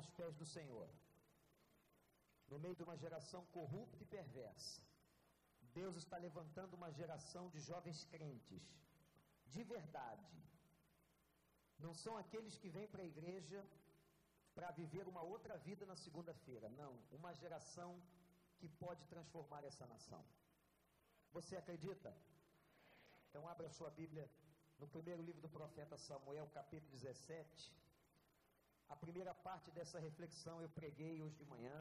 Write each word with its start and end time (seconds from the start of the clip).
aos 0.00 0.10
pés 0.18 0.34
do 0.40 0.46
Senhor. 0.56 0.88
No 2.50 2.58
meio 2.58 2.76
de 2.78 2.84
uma 2.86 2.96
geração 3.04 3.42
corrupta 3.56 4.02
e 4.02 4.12
perversa, 4.16 4.82
Deus 5.80 5.96
está 6.02 6.16
levantando 6.26 6.74
uma 6.74 6.90
geração 7.00 7.44
de 7.54 7.60
jovens 7.70 7.98
crentes, 8.14 8.64
de 9.54 9.62
verdade. 9.74 10.38
Não 11.84 11.92
são 12.02 12.14
aqueles 12.22 12.56
que 12.62 12.72
vêm 12.76 12.88
para 12.88 13.02
a 13.02 13.10
igreja 13.14 13.60
para 14.54 14.70
viver 14.80 15.06
uma 15.12 15.22
outra 15.22 15.56
vida 15.68 15.84
na 15.86 15.96
segunda-feira. 16.04 16.68
Não, 16.80 16.92
uma 17.18 17.32
geração 17.42 17.90
que 18.58 18.68
pode 18.84 19.02
transformar 19.12 19.62
essa 19.64 19.86
nação. 19.86 20.22
Você 21.36 21.56
acredita? 21.56 22.10
Então 23.28 23.48
abra 23.48 23.70
sua 23.78 23.90
Bíblia 23.90 24.28
no 24.80 24.88
primeiro 24.88 25.22
livro 25.22 25.40
do 25.40 25.48
profeta 25.48 25.96
Samuel, 25.96 26.48
capítulo 26.58 26.90
17. 26.92 27.72
A 28.94 28.96
primeira 28.96 29.32
parte 29.32 29.70
dessa 29.70 29.98
reflexão 30.00 30.60
eu 30.60 30.68
preguei 30.68 31.22
hoje 31.22 31.36
de 31.36 31.44
manhã. 31.44 31.78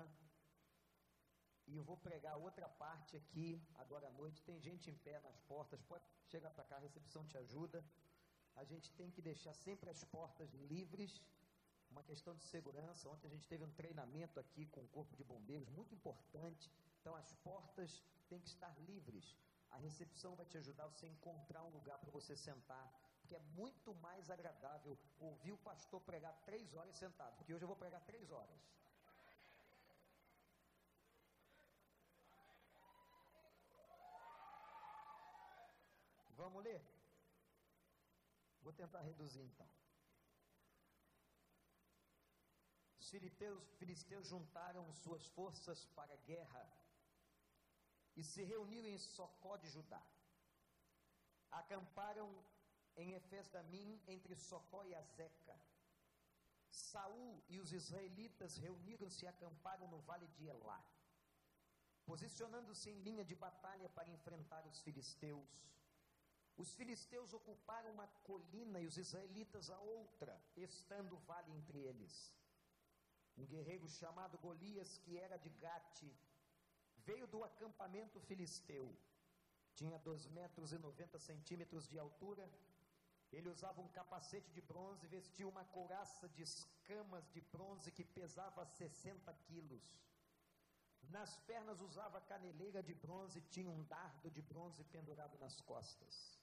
E 1.66 1.76
eu 1.76 1.84
vou 1.84 1.98
pregar 1.98 2.38
outra 2.38 2.68
parte 2.84 3.18
aqui 3.18 3.48
agora 3.84 4.08
à 4.08 4.12
noite. 4.12 4.44
Tem 4.44 4.60
gente 4.60 4.92
em 4.92 4.98
pé 5.06 5.20
nas 5.22 5.40
portas, 5.52 5.82
pode 5.82 6.06
chegar 6.28 6.52
para 6.52 6.64
cá, 6.64 6.76
a 6.78 6.86
recepção 6.88 7.26
te 7.26 7.36
ajuda. 7.38 7.84
A 8.56 8.64
gente 8.64 8.92
tem 8.94 9.10
que 9.10 9.24
deixar 9.24 9.54
sempre 9.54 9.90
as 9.90 10.04
portas 10.04 10.54
livres, 10.74 11.20
uma 11.90 12.04
questão 12.04 12.36
de 12.36 12.44
segurança. 12.44 13.10
Ontem 13.10 13.28
a 13.28 13.32
gente 13.32 13.48
teve 13.48 13.64
um 13.64 13.72
treinamento 13.72 14.40
aqui 14.40 14.68
com 14.68 14.82
o 14.82 14.88
Corpo 14.90 15.16
de 15.18 15.24
Bombeiros, 15.24 15.70
muito 15.70 15.96
importante. 15.96 16.72
Então 17.00 17.16
as 17.16 17.34
portas 17.50 18.04
têm 18.28 18.40
que 18.40 18.50
estar 18.50 18.74
livres. 18.82 19.36
A 19.72 19.78
recepção 19.78 20.36
vai 20.36 20.46
te 20.46 20.58
ajudar 20.60 20.86
você 20.88 21.08
a 21.08 21.10
encontrar 21.10 21.64
um 21.64 21.72
lugar 21.72 21.98
para 21.98 22.12
você 22.12 22.36
sentar, 22.36 22.88
porque 23.30 23.36
é 23.36 23.48
muito 23.62 23.94
mais 24.06 24.28
agradável 24.28 24.98
ouvir 25.20 25.52
o 25.52 25.58
pastor 25.60 26.02
pregar 26.02 26.34
três 26.46 26.74
horas 26.74 26.96
sentado, 26.96 27.36
porque 27.38 27.54
hoje 27.54 27.64
eu 27.64 27.68
vou 27.68 27.78
pregar 27.78 28.02
três 28.02 28.32
horas. 28.32 28.60
Vamos 36.32 36.64
ler? 36.64 36.82
Vou 38.64 38.74
tentar 38.74 39.02
reduzir 39.02 39.44
então. 39.44 39.70
Os 43.00 43.12
filisteus, 43.12 43.64
filisteus 43.78 44.28
juntaram 44.28 44.92
suas 44.92 45.24
forças 45.28 45.86
para 45.98 46.16
a 46.16 46.24
guerra 46.32 46.68
e 48.16 48.24
se 48.24 48.44
reuniram 48.44 48.90
em 48.90 48.98
Socó 48.98 49.56
de 49.58 49.70
Judá. 49.70 50.02
Acamparam 51.52 52.28
em 53.02 53.14
Efes-damim, 53.14 54.02
entre 54.08 54.36
Socó 54.36 54.84
e 54.86 54.94
Azeca. 54.96 55.56
Saul 56.70 57.44
e 57.48 57.60
os 57.60 57.72
israelitas 57.74 58.58
reuniram-se 58.58 59.26
e 59.26 59.28
acamparam 59.28 59.88
no 59.88 60.00
vale 60.02 60.28
de 60.28 60.46
Elá, 60.48 60.82
posicionando-se 62.06 62.90
em 62.90 63.00
linha 63.02 63.26
de 63.26 63.36
batalha 63.36 63.90
para 63.90 64.10
enfrentar 64.10 64.66
os 64.68 64.80
filisteus. 64.82 65.50
Os 66.58 66.74
filisteus 66.74 67.34
ocuparam 67.34 67.92
uma 67.94 68.08
colina 68.30 68.80
e 68.82 68.86
os 68.86 68.98
israelitas 68.98 69.70
a 69.70 69.80
outra, 69.80 70.34
estando 70.58 71.16
o 71.16 71.20
vale 71.20 71.52
entre 71.54 71.80
eles. 71.80 72.34
Um 73.38 73.46
guerreiro 73.46 73.88
chamado 73.88 74.38
Golias, 74.38 74.98
que 74.98 75.18
era 75.18 75.38
de 75.38 75.50
Gate, 75.50 76.04
veio 76.98 77.26
do 77.28 77.44
acampamento 77.44 78.20
filisteu. 78.20 78.94
Tinha 79.74 79.98
2 80.00 80.28
metros 80.28 80.74
e 80.74 80.78
90 80.78 81.18
centímetros 81.20 81.88
de 81.88 81.98
altura. 81.98 82.46
Ele 83.32 83.50
usava 83.50 83.82
um 83.82 83.88
capacete 83.90 84.50
de 84.52 84.62
bronze 84.62 85.06
e 85.06 85.10
vestia 85.10 85.48
uma 85.48 85.64
couraça 85.66 86.28
de 86.30 86.42
escamas 86.42 87.30
de 87.30 87.42
bronze 87.42 87.92
que 87.92 88.04
pesava 88.04 88.66
60 88.66 89.34
quilos. 89.48 89.84
Nas 91.10 91.38
pernas 91.40 91.80
usava 91.82 92.22
caneleira 92.22 92.82
de 92.84 92.94
bronze 92.94 93.40
e 93.40 93.50
tinha 93.54 93.70
um 93.70 93.84
dardo 93.84 94.30
de 94.30 94.42
bronze 94.42 94.84
pendurado 94.86 95.38
nas 95.40 95.60
costas. 95.62 96.40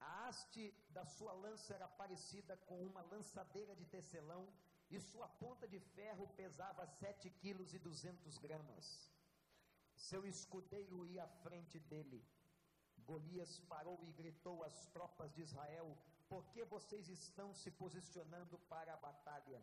A 0.00 0.28
haste 0.28 0.72
da 0.90 1.04
sua 1.04 1.32
lança 1.32 1.74
era 1.74 1.88
parecida 1.88 2.56
com 2.56 2.80
uma 2.84 3.02
lançadeira 3.02 3.74
de 3.74 3.84
tecelão 3.86 4.48
e 4.90 5.00
sua 5.00 5.28
ponta 5.28 5.66
de 5.66 5.80
ferro 5.80 6.28
pesava 6.36 6.86
sete 6.86 7.30
quilos 7.30 7.74
e 7.74 7.78
duzentos 7.78 8.38
gramas. 8.38 9.10
Seu 9.94 10.26
escudeiro 10.26 11.04
ia 11.06 11.24
à 11.24 11.28
frente 11.28 11.78
dele. 11.78 12.24
Golias 13.08 13.52
parou 13.72 13.98
e 14.02 14.10
gritou 14.20 14.56
às 14.68 14.76
tropas 14.94 15.32
de 15.34 15.42
Israel: 15.42 15.88
Por 16.28 16.44
que 16.52 16.64
vocês 16.64 17.08
estão 17.08 17.54
se 17.54 17.70
posicionando 17.70 18.58
para 18.72 18.92
a 18.94 19.02
batalha? 19.08 19.60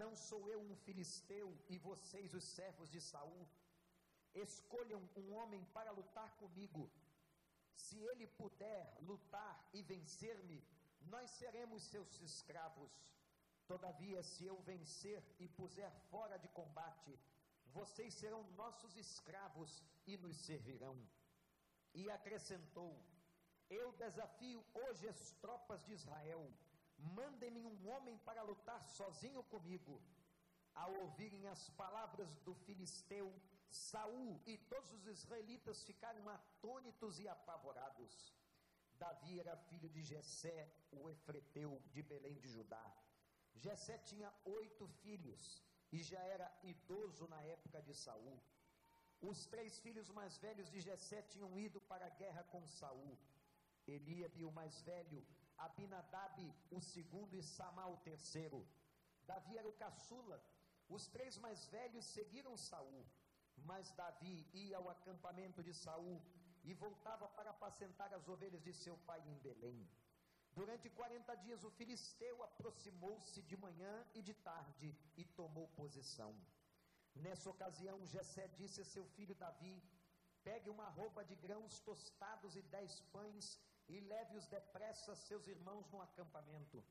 Não 0.00 0.14
sou 0.16 0.48
eu 0.54 0.60
um 0.60 0.76
filisteu 0.76 1.48
e 1.68 1.78
vocês 1.78 2.34
os 2.34 2.44
servos 2.44 2.90
de 2.94 3.00
Saul? 3.00 3.46
Escolham 4.34 5.02
um 5.16 5.32
homem 5.34 5.64
para 5.76 5.90
lutar 5.90 6.30
comigo. 6.36 6.90
Se 7.84 7.98
ele 8.10 8.26
puder 8.26 8.96
lutar 9.00 9.54
e 9.72 9.82
vencer-me, 9.82 10.58
nós 11.14 11.30
seremos 11.30 11.82
seus 11.84 12.20
escravos. 12.20 12.92
Todavia, 13.66 14.22
se 14.22 14.44
eu 14.44 14.56
vencer 14.62 15.22
e 15.38 15.46
puser 15.48 15.90
fora 16.10 16.36
de 16.38 16.48
combate, 16.48 17.18
vocês 17.66 18.14
serão 18.14 18.42
nossos 18.62 18.96
escravos 18.96 19.82
e 20.06 20.16
nos 20.16 20.36
servirão. 20.36 20.96
E 21.94 22.10
acrescentou: 22.10 22.96
Eu 23.68 23.92
desafio 23.92 24.64
hoje 24.74 25.08
as 25.08 25.32
tropas 25.40 25.84
de 25.84 25.92
Israel, 25.92 26.50
mandem-me 26.98 27.64
um 27.64 27.88
homem 27.88 28.16
para 28.18 28.42
lutar 28.42 28.82
sozinho 28.84 29.42
comigo. 29.44 30.00
Ao 30.74 30.92
ouvirem 30.94 31.46
as 31.48 31.68
palavras 31.70 32.36
do 32.40 32.54
filisteu, 32.54 33.32
Saul 33.70 34.40
e 34.46 34.56
todos 34.56 34.92
os 34.92 35.06
israelitas 35.06 35.82
ficaram 35.82 36.28
atônitos 36.28 37.18
e 37.18 37.28
apavorados. 37.28 38.34
Davi 38.98 39.38
era 39.38 39.56
filho 39.56 39.88
de 39.88 40.02
Jessé, 40.02 40.68
o 40.90 41.08
efreteu 41.08 41.80
de 41.92 42.02
Belém 42.02 42.38
de 42.38 42.48
Judá. 42.48 42.84
Jessé 43.54 43.98
tinha 43.98 44.32
oito 44.44 44.86
filhos 45.02 45.62
e 45.92 46.02
já 46.02 46.20
era 46.20 46.48
idoso 46.62 47.26
na 47.28 47.40
época 47.42 47.80
de 47.82 47.94
Saul. 47.94 48.40
Os 49.20 49.46
três 49.46 49.78
filhos 49.80 50.08
mais 50.10 50.36
velhos 50.38 50.70
de 50.70 50.80
Jessé 50.80 51.22
tinham 51.22 51.58
ido 51.58 51.80
para 51.80 52.06
a 52.06 52.10
guerra 52.10 52.44
com 52.44 52.66
Saul. 52.66 53.18
Eliabe, 53.86 54.44
o 54.44 54.52
mais 54.52 54.80
velho, 54.82 55.26
Abinadab, 55.56 56.54
o 56.70 56.80
segundo, 56.80 57.34
e 57.36 57.42
Samá, 57.42 57.86
o 57.88 57.96
terceiro. 57.98 58.66
Davi 59.26 59.58
era 59.58 59.68
o 59.68 59.72
caçula. 59.72 60.40
Os 60.88 61.08
três 61.08 61.36
mais 61.36 61.66
velhos 61.66 62.04
seguiram 62.06 62.56
Saul, 62.56 63.04
mas 63.56 63.90
Davi 63.92 64.48
ia 64.52 64.76
ao 64.76 64.88
acampamento 64.88 65.62
de 65.62 65.74
Saul 65.74 66.22
e 66.64 66.72
voltava 66.72 67.28
para 67.28 67.50
apacentar 67.50 68.12
as 68.14 68.28
ovelhas 68.28 68.62
de 68.62 68.72
seu 68.72 68.96
pai 68.98 69.20
em 69.26 69.38
Belém. 69.38 69.88
Durante 70.52 70.88
40 70.88 71.34
dias 71.36 71.64
o 71.64 71.70
filisteu 71.70 72.42
aproximou-se 72.42 73.42
de 73.42 73.56
manhã 73.56 74.06
e 74.14 74.22
de 74.22 74.34
tarde 74.34 74.96
e 75.16 75.24
tomou 75.24 75.68
posição. 75.68 76.34
Nessa 77.26 77.50
ocasião, 77.50 77.96
Jessé 78.06 78.46
disse 78.58 78.80
a 78.80 78.84
seu 78.84 79.04
filho 79.16 79.34
Davi: 79.34 79.82
Pegue 80.44 80.70
uma 80.70 80.88
roupa 80.98 81.24
de 81.24 81.34
grãos 81.46 81.80
tostados 81.80 82.54
e 82.56 82.62
dez 82.76 83.00
pães 83.14 83.58
e 83.88 84.00
leve-os 84.12 84.46
depressa 84.46 85.12
a 85.12 85.16
seus 85.16 85.46
irmãos 85.46 85.90
no 85.90 86.00
acampamento. 86.00 86.84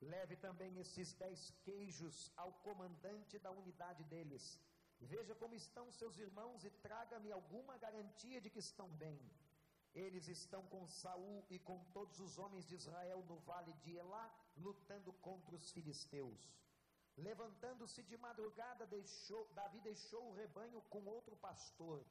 Leve 0.00 0.36
também 0.36 0.78
esses 0.78 1.12
dez 1.14 1.50
queijos 1.64 2.30
ao 2.36 2.52
comandante 2.66 3.38
da 3.38 3.50
unidade 3.50 4.04
deles. 4.04 4.60
Veja 5.00 5.34
como 5.34 5.54
estão 5.54 5.90
seus 5.92 6.18
irmãos 6.18 6.64
e 6.64 6.70
traga-me 6.86 7.32
alguma 7.32 7.76
garantia 7.78 8.40
de 8.40 8.50
que 8.50 8.58
estão 8.58 8.88
bem. 9.04 9.18
Eles 9.94 10.28
estão 10.28 10.62
com 10.66 10.86
Saul 10.86 11.44
e 11.48 11.58
com 11.58 11.78
todos 11.92 12.18
os 12.20 12.38
homens 12.38 12.66
de 12.66 12.74
Israel 12.74 13.24
no 13.28 13.38
vale 13.40 13.72
de 13.84 13.96
Elá, 13.96 14.26
lutando 14.56 15.12
contra 15.14 15.54
os 15.54 15.70
filisteus. 15.70 16.48
Levantando-se 17.16 18.02
de 18.02 18.16
madrugada, 18.16 18.86
deixou, 18.86 19.48
Davi 19.54 19.80
deixou 19.80 20.28
o 20.28 20.34
rebanho 20.34 20.82
com 20.82 21.04
outro 21.04 21.36
pastor. 21.36 22.04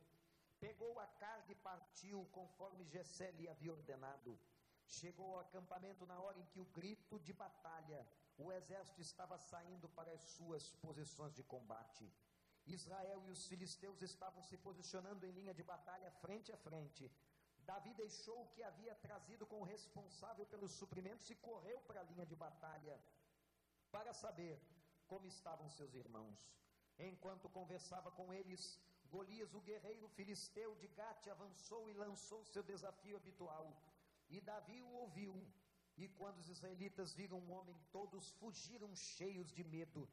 Pegou 0.59 0.97
a 0.99 1.07
carga 1.07 1.51
e 1.51 1.55
partiu, 1.55 2.25
conforme 2.31 2.85
Jessé 2.85 3.31
lhe 3.31 3.49
havia 3.49 3.73
ordenado. 3.73 4.39
Chegou 4.87 5.33
ao 5.33 5.41
acampamento 5.41 6.05
na 6.05 6.19
hora 6.19 6.39
em 6.39 6.45
que 6.45 6.59
o 6.59 6.65
grito 6.65 7.19
de 7.19 7.33
batalha, 7.33 8.07
o 8.37 8.51
exército 8.51 9.01
estava 9.01 9.37
saindo 9.37 9.89
para 9.89 10.11
as 10.11 10.21
suas 10.21 10.71
posições 10.85 11.33
de 11.33 11.43
combate. 11.43 12.09
Israel 12.65 13.21
e 13.27 13.31
os 13.31 13.45
filisteus 13.45 14.01
estavam 14.01 14.41
se 14.41 14.57
posicionando 14.57 15.25
em 15.25 15.31
linha 15.31 15.53
de 15.53 15.63
batalha 15.63 16.09
frente 16.11 16.51
a 16.51 16.57
frente. 16.57 17.11
Davi 17.65 17.93
deixou 17.93 18.41
o 18.41 18.47
que 18.47 18.63
havia 18.63 18.95
trazido 18.95 19.45
com 19.45 19.59
o 19.61 19.65
responsável 19.65 20.45
pelos 20.45 20.71
suprimentos 20.71 21.29
e 21.29 21.35
correu 21.35 21.81
para 21.81 21.99
a 21.99 22.03
linha 22.03 22.25
de 22.25 22.35
batalha 22.35 22.97
para 23.91 24.13
saber 24.13 24.59
como 25.07 25.27
estavam 25.27 25.69
seus 25.69 25.93
irmãos. 25.93 26.39
Enquanto 26.97 27.49
conversava 27.49 28.11
com 28.11 28.33
eles, 28.33 28.79
Golias, 29.13 29.53
o 29.53 29.61
guerreiro 29.61 30.07
filisteu 30.09 30.75
de 30.75 30.87
Gate, 30.87 31.27
avançou 31.27 31.89
e 31.89 31.93
lançou 31.93 32.43
seu 32.45 32.63
desafio 32.63 33.17
habitual. 33.17 33.65
E 34.29 34.41
Davi 34.41 34.81
o 34.81 34.93
ouviu. 35.03 35.35
E 35.95 36.07
quando 36.09 36.39
os 36.39 36.49
israelitas 36.49 37.13
viram 37.13 37.37
o 37.37 37.43
um 37.43 37.51
homem, 37.51 37.77
todos 37.91 38.31
fugiram 38.39 38.95
cheios 38.95 39.51
de 39.51 39.63
medo. 39.63 40.09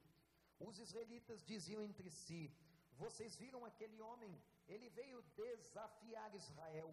Os 0.58 0.78
israelitas 0.78 1.42
diziam 1.44 1.82
entre 1.82 2.10
si: 2.10 2.52
Vocês 2.98 3.36
viram 3.36 3.64
aquele 3.64 4.00
homem? 4.00 4.32
Ele 4.68 4.90
veio 4.90 5.22
desafiar 5.34 6.34
Israel. 6.34 6.92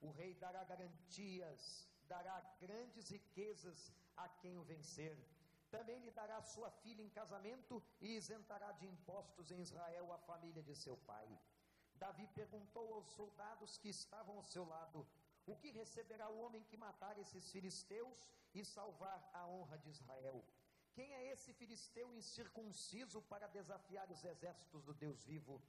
O 0.00 0.10
rei 0.12 0.34
dará 0.34 0.62
garantias, 0.62 1.88
dará 2.06 2.40
grandes 2.60 3.08
riquezas 3.10 3.92
a 4.16 4.28
quem 4.28 4.56
o 4.56 4.62
vencer. 4.62 5.18
Também 5.70 5.98
lhe 6.00 6.10
dará 6.10 6.40
sua 6.40 6.70
filha 6.70 7.02
em 7.02 7.10
casamento 7.10 7.82
e 8.00 8.16
isentará 8.16 8.72
de 8.72 8.86
impostos 8.86 9.50
em 9.50 9.60
Israel 9.60 10.12
a 10.12 10.18
família 10.18 10.62
de 10.62 10.74
seu 10.74 10.96
pai. 10.96 11.28
Davi 11.94 12.26
perguntou 12.28 12.94
aos 12.94 13.08
soldados 13.08 13.76
que 13.76 13.88
estavam 13.88 14.36
ao 14.36 14.44
seu 14.44 14.64
lado: 14.64 15.06
O 15.46 15.56
que 15.56 15.70
receberá 15.70 16.28
o 16.30 16.40
homem 16.40 16.64
que 16.64 16.76
matar 16.76 17.18
esses 17.18 17.50
filisteus 17.50 18.24
e 18.54 18.64
salvar 18.64 19.28
a 19.34 19.46
honra 19.46 19.76
de 19.78 19.90
Israel? 19.90 20.42
Quem 20.94 21.12
é 21.14 21.30
esse 21.32 21.52
filisteu 21.52 22.12
incircunciso 22.14 23.20
para 23.22 23.46
desafiar 23.46 24.10
os 24.10 24.24
exércitos 24.24 24.82
do 24.82 24.94
Deus 24.94 25.22
vivo? 25.24 25.62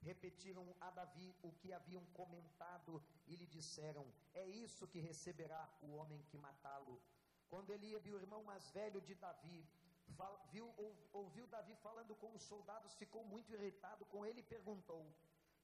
Repetiram 0.00 0.64
a 0.80 0.90
Davi 0.90 1.34
o 1.42 1.52
que 1.52 1.72
haviam 1.72 2.04
comentado 2.12 3.02
e 3.26 3.34
lhe 3.34 3.46
disseram: 3.46 4.06
É 4.34 4.46
isso 4.46 4.86
que 4.86 5.00
receberá 5.00 5.68
o 5.82 5.94
homem 5.96 6.22
que 6.30 6.38
matá-lo. 6.38 7.00
Quando 7.50 7.72
Eliabe, 7.72 8.12
o 8.12 8.20
irmão 8.20 8.42
mais 8.44 8.70
velho 8.70 9.00
de 9.00 9.14
Davi, 9.14 9.66
viu, 10.52 10.66
ouviu 11.12 11.46
Davi 11.46 11.74
falando 11.76 12.14
com 12.16 12.34
os 12.34 12.42
soldados, 12.42 12.94
ficou 12.94 13.24
muito 13.24 13.52
irritado 13.52 14.04
com 14.06 14.24
ele 14.24 14.40
e 14.40 14.50
perguntou: 14.54 15.02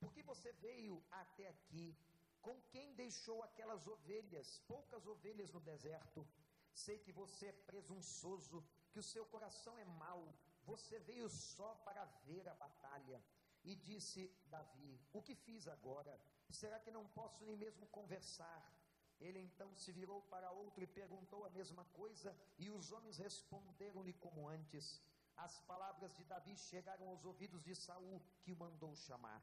Por 0.00 0.12
que 0.12 0.22
você 0.22 0.52
veio 0.52 1.02
até 1.10 1.48
aqui? 1.48 1.96
Com 2.40 2.60
quem 2.72 2.94
deixou 2.94 3.42
aquelas 3.42 3.86
ovelhas, 3.86 4.60
poucas 4.68 5.06
ovelhas 5.06 5.52
no 5.52 5.60
deserto? 5.60 6.26
Sei 6.72 6.98
que 6.98 7.12
você 7.12 7.46
é 7.46 7.52
presunçoso, 7.52 8.64
que 8.90 8.98
o 8.98 9.02
seu 9.02 9.24
coração 9.26 9.78
é 9.78 9.84
mau, 9.84 10.34
você 10.64 10.98
veio 10.98 11.28
só 11.28 11.74
para 11.86 12.04
ver 12.26 12.48
a 12.48 12.54
batalha. 12.54 13.22
E 13.62 13.74
disse 13.74 14.30
Davi: 14.46 15.00
O 15.12 15.22
que 15.22 15.34
fiz 15.34 15.66
agora? 15.68 16.20
Será 16.50 16.78
que 16.78 16.90
não 16.90 17.06
posso 17.08 17.44
nem 17.44 17.56
mesmo 17.56 17.86
conversar? 17.86 18.73
Ele 19.20 19.38
então 19.38 19.74
se 19.74 19.92
virou 19.92 20.22
para 20.22 20.50
outro 20.50 20.82
e 20.82 20.86
perguntou 20.86 21.44
a 21.44 21.50
mesma 21.50 21.84
coisa, 21.86 22.36
e 22.58 22.70
os 22.70 22.92
homens 22.92 23.16
responderam-lhe 23.16 24.12
como 24.14 24.48
antes. 24.48 25.02
As 25.36 25.60
palavras 25.62 26.14
de 26.14 26.24
Davi 26.24 26.56
chegaram 26.56 27.08
aos 27.08 27.24
ouvidos 27.24 27.62
de 27.62 27.74
Saul, 27.74 28.22
que 28.42 28.52
o 28.52 28.56
mandou 28.56 28.94
chamar. 28.94 29.42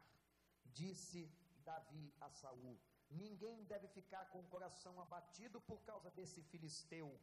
Disse 0.65 1.29
Davi 1.65 2.13
a 2.21 2.29
Saul: 2.29 2.79
Ninguém 3.09 3.63
deve 3.65 3.88
ficar 3.88 4.25
com 4.29 4.39
o 4.39 4.47
coração 4.47 5.00
abatido 5.01 5.59
por 5.62 5.81
causa 5.83 6.09
desse 6.12 6.41
filisteu. 6.44 7.19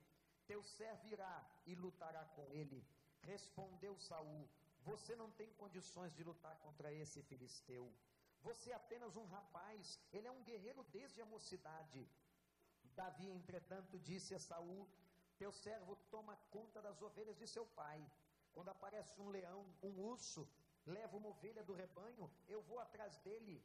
Teu 0.46 0.62
servo 0.62 1.06
irá 1.06 1.46
e 1.66 1.74
lutará 1.74 2.24
com 2.36 2.52
ele. 2.52 2.86
Respondeu 3.22 3.96
Saul: 3.98 4.48
Você 4.82 5.16
não 5.16 5.30
tem 5.30 5.50
condições 5.54 6.14
de 6.14 6.22
lutar 6.22 6.56
contra 6.58 6.92
esse 6.92 7.22
filisteu. 7.22 7.92
Você 8.42 8.70
é 8.70 8.74
apenas 8.74 9.16
um 9.16 9.26
rapaz, 9.26 9.98
ele 10.12 10.26
é 10.26 10.30
um 10.30 10.42
guerreiro 10.42 10.84
desde 10.84 11.20
a 11.20 11.26
mocidade. 11.26 12.08
Davi, 13.00 13.28
entretanto, 13.30 13.96
disse 14.10 14.34
a 14.34 14.40
Saul: 14.40 14.82
Teu 15.40 15.52
servo 15.52 15.94
toma 16.10 16.34
conta 16.50 16.82
das 16.86 17.00
ovelhas 17.00 17.38
de 17.38 17.46
seu 17.46 17.64
pai. 17.80 18.00
Quando 18.52 18.70
aparece 18.70 19.20
um 19.20 19.28
leão, 19.28 19.60
um 19.88 19.94
urso, 20.12 20.42
leva 20.84 21.16
uma 21.16 21.28
ovelha 21.28 21.62
do 21.68 21.74
rebanho, 21.82 22.28
eu 22.48 22.60
vou 22.62 22.80
atrás 22.80 23.16
dele, 23.18 23.56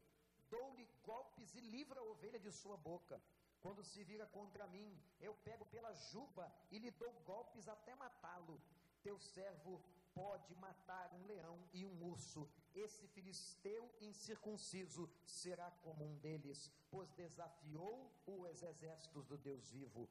dou-lhe 0.51 0.87
golpes 1.03 1.55
e 1.55 1.61
livro 1.75 1.99
a 1.99 2.03
ovelha 2.03 2.39
de 2.39 2.51
sua 2.51 2.77
boca. 2.77 3.19
Quando 3.63 3.83
se 3.91 4.03
vira 4.03 4.27
contra 4.27 4.67
mim, 4.67 4.89
eu 5.19 5.33
pego 5.47 5.65
pela 5.65 5.91
juba 6.11 6.45
e 6.69 6.77
lhe 6.77 6.91
dou 6.91 7.11
golpes 7.31 7.67
até 7.67 7.95
matá-lo. 7.95 8.61
Teu 9.01 9.17
servo 9.17 9.81
pode 10.13 10.55
matar 10.55 11.11
um 11.13 11.25
leão 11.25 11.59
e 11.73 11.85
um 11.85 12.03
urso. 12.03 12.49
Esse 12.73 13.07
filisteu 13.07 13.93
incircunciso 14.01 15.09
será 15.25 15.69
como 15.83 16.05
um 16.05 16.17
deles, 16.17 16.71
pois 16.89 17.11
desafiou 17.13 18.11
os 18.25 18.61
exércitos 18.61 19.25
do 19.25 19.37
Deus 19.37 19.69
vivo. 19.69 20.09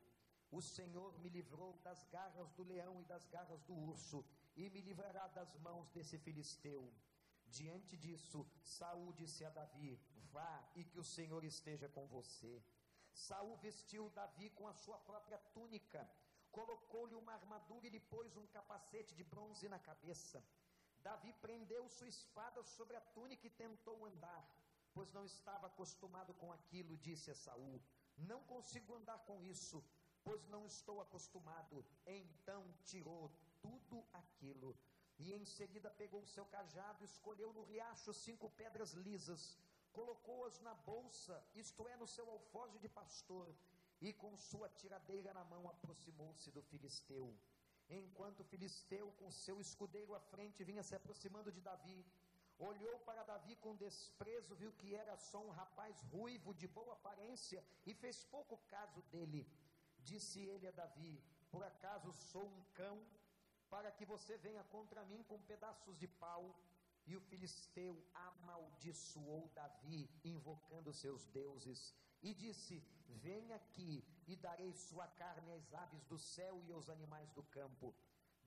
O 0.50 0.60
Senhor 0.60 1.18
me 1.18 1.28
livrou 1.28 1.78
das 1.82 2.04
garras 2.04 2.52
do 2.52 2.62
leão 2.62 3.00
e 3.00 3.04
das 3.04 3.26
garras 3.26 3.62
do 3.62 3.74
urso, 3.74 4.24
e 4.54 4.68
me 4.68 4.80
livrará 4.80 5.26
das 5.28 5.56
mãos 5.56 5.88
desse 5.90 6.18
filisteu. 6.18 6.92
Diante 7.46 7.96
disso, 7.96 8.46
Saúl 8.62 9.12
disse 9.14 9.44
a 9.44 9.50
Davi: 9.50 9.98
Vá 10.30 10.70
e 10.74 10.84
que 10.84 10.98
o 10.98 11.04
Senhor 11.04 11.42
esteja 11.44 11.88
com 11.88 12.06
você. 12.06 12.62
Saúl 13.12 13.56
vestiu 13.58 14.10
Davi 14.10 14.50
com 14.50 14.66
a 14.66 14.74
sua 14.74 14.98
própria 14.98 15.38
túnica 15.54 16.08
colocou-lhe 16.52 17.14
uma 17.14 17.32
armadura 17.32 17.86
e 17.86 17.90
lhe 17.90 18.00
pôs 18.14 18.36
um 18.36 18.46
capacete 18.46 19.14
de 19.14 19.24
bronze 19.24 19.68
na 19.68 19.78
cabeça. 19.78 20.44
Davi 21.02 21.32
prendeu 21.44 21.88
sua 21.88 22.08
espada 22.08 22.62
sobre 22.62 22.96
a 22.96 23.00
túnica 23.00 23.46
e 23.46 23.50
tentou 23.64 24.04
andar, 24.04 24.44
pois 24.94 25.12
não 25.12 25.24
estava 25.24 25.66
acostumado 25.66 26.32
com 26.34 26.52
aquilo, 26.52 26.96
disse 26.98 27.30
a 27.30 27.34
Saul. 27.34 27.80
Não 28.16 28.40
consigo 28.44 28.94
andar 28.94 29.18
com 29.20 29.42
isso, 29.42 29.82
pois 30.22 30.46
não 30.48 30.64
estou 30.66 31.00
acostumado. 31.00 31.84
Então 32.06 32.62
tirou 32.84 33.32
tudo 33.60 34.04
aquilo 34.12 34.76
e 35.18 35.32
em 35.32 35.44
seguida 35.44 35.90
pegou 35.90 36.20
o 36.22 36.26
seu 36.26 36.44
cajado, 36.46 37.04
escolheu 37.04 37.52
no 37.52 37.62
riacho 37.62 38.12
cinco 38.12 38.50
pedras 38.50 38.92
lisas, 38.92 39.58
colocou-as 39.92 40.60
na 40.60 40.74
bolsa, 40.74 41.42
isto 41.54 41.86
é, 41.88 41.96
no 41.96 42.06
seu 42.06 42.28
alforje 42.30 42.78
de 42.78 42.88
pastor, 42.88 43.46
e 44.06 44.12
com 44.12 44.36
sua 44.36 44.68
tiradeira 44.68 45.32
na 45.32 45.44
mão 45.44 45.68
aproximou-se 45.68 46.50
do 46.50 46.62
filisteu. 46.70 47.26
Enquanto 47.88 48.40
o 48.40 48.48
filisteu, 48.52 49.06
com 49.18 49.30
seu 49.30 49.60
escudeiro 49.60 50.12
à 50.14 50.20
frente, 50.32 50.64
vinha 50.64 50.82
se 50.82 50.94
aproximando 50.96 51.52
de 51.52 51.60
Davi, 51.60 52.04
olhou 52.58 52.98
para 53.00 53.22
Davi 53.22 53.54
com 53.56 53.76
desprezo, 53.76 54.56
viu 54.56 54.72
que 54.72 54.94
era 55.02 55.16
só 55.16 55.40
um 55.46 55.50
rapaz 55.50 56.02
ruivo, 56.14 56.52
de 56.52 56.66
boa 56.66 56.94
aparência, 56.94 57.64
e 57.86 57.94
fez 57.94 58.24
pouco 58.24 58.58
caso 58.74 59.00
dele. 59.02 59.46
Disse 60.00 60.40
ele 60.40 60.66
a 60.66 60.72
Davi: 60.72 61.22
Por 61.52 61.62
acaso 61.62 62.12
sou 62.12 62.44
um 62.44 62.62
cão, 62.74 62.98
para 63.70 63.92
que 63.92 64.04
você 64.04 64.36
venha 64.36 64.64
contra 64.64 65.04
mim 65.04 65.22
com 65.22 65.40
pedaços 65.42 65.96
de 65.96 66.08
pau? 66.08 66.44
E 67.06 67.16
o 67.16 67.20
filisteu 67.20 67.94
amaldiçoou 68.14 69.48
Davi, 69.54 70.08
invocando 70.24 70.92
seus 70.92 71.24
deuses 71.26 71.94
e 72.22 72.32
disse: 72.32 72.82
Venha 73.20 73.56
aqui 73.56 74.04
e 74.26 74.36
darei 74.36 74.72
sua 74.72 75.06
carne 75.06 75.52
às 75.52 75.72
aves 75.74 76.04
do 76.04 76.18
céu 76.18 76.62
e 76.64 76.72
aos 76.72 76.88
animais 76.88 77.30
do 77.32 77.42
campo. 77.44 77.94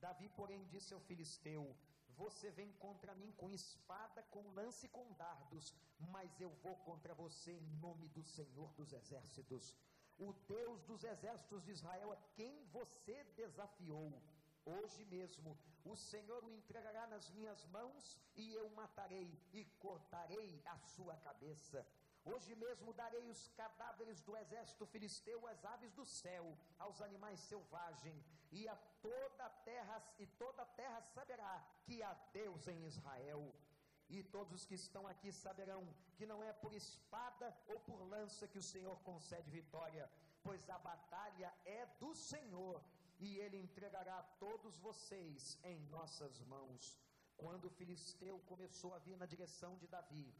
Davi, 0.00 0.28
porém, 0.30 0.64
disse 0.66 0.92
ao 0.92 1.00
filisteu: 1.00 1.76
Você 2.16 2.50
vem 2.50 2.72
contra 2.72 3.14
mim 3.14 3.32
com 3.32 3.50
espada, 3.50 4.22
com 4.24 4.50
lance 4.50 4.86
e 4.86 4.88
com 4.88 5.12
dardos, 5.14 5.74
mas 5.98 6.40
eu 6.40 6.50
vou 6.62 6.76
contra 6.76 7.14
você 7.14 7.52
em 7.52 7.66
nome 7.78 8.08
do 8.08 8.22
Senhor 8.22 8.72
dos 8.74 8.92
exércitos. 8.92 9.74
O 10.18 10.32
Deus 10.48 10.82
dos 10.84 11.04
exércitos 11.04 11.62
de 11.64 11.72
Israel 11.72 12.12
é 12.12 12.18
quem 12.34 12.64
você 12.72 13.24
desafiou. 13.36 14.22
Hoje 14.64 15.04
mesmo 15.04 15.56
o 15.84 15.94
Senhor 15.94 16.42
o 16.42 16.50
entregará 16.50 17.06
nas 17.06 17.30
minhas 17.30 17.64
mãos 17.66 18.18
e 18.34 18.52
eu 18.52 18.68
matarei 18.70 19.38
e 19.52 19.64
cortarei 19.78 20.60
a 20.66 20.76
sua 20.78 21.16
cabeça. 21.18 21.86
Hoje 22.32 22.56
mesmo 22.56 22.92
darei 22.92 23.24
os 23.30 23.42
cadáveres 23.60 24.20
do 24.20 24.36
exército 24.36 24.84
filisteu 24.84 25.46
às 25.46 25.64
aves 25.64 25.92
do 25.92 26.04
céu, 26.04 26.44
aos 26.76 27.00
animais 27.00 27.38
selvagens, 27.38 28.24
e 28.50 28.66
a 28.68 28.74
toda 29.00 29.44
a 29.44 29.50
terra, 29.70 30.02
e 30.18 30.26
toda 30.26 30.62
a 30.62 30.72
terra 30.80 31.00
saberá 31.02 31.64
que 31.84 32.02
há 32.02 32.12
Deus 32.32 32.66
em 32.66 32.84
Israel. 32.84 33.54
E 34.08 34.24
todos 34.24 34.52
os 34.52 34.66
que 34.66 34.74
estão 34.74 35.06
aqui 35.06 35.30
saberão 35.32 35.82
que 36.16 36.26
não 36.26 36.42
é 36.42 36.52
por 36.52 36.72
espada 36.72 37.56
ou 37.68 37.78
por 37.80 38.02
lança 38.08 38.48
que 38.48 38.58
o 38.58 38.68
Senhor 38.72 38.98
concede 39.02 39.48
vitória, 39.48 40.10
pois 40.42 40.68
a 40.68 40.78
batalha 40.78 41.54
é 41.64 41.86
do 42.00 42.12
Senhor, 42.12 42.82
e 43.20 43.38
ele 43.38 43.56
entregará 43.56 44.20
todos 44.40 44.76
vocês 44.78 45.58
em 45.62 45.78
nossas 45.96 46.40
mãos. 46.42 46.98
Quando 47.36 47.66
o 47.66 47.70
filisteu 47.78 48.38
começou 48.46 48.94
a 48.94 48.98
vir 48.98 49.16
na 49.16 49.26
direção 49.26 49.76
de 49.76 49.86
Davi, 49.86 50.34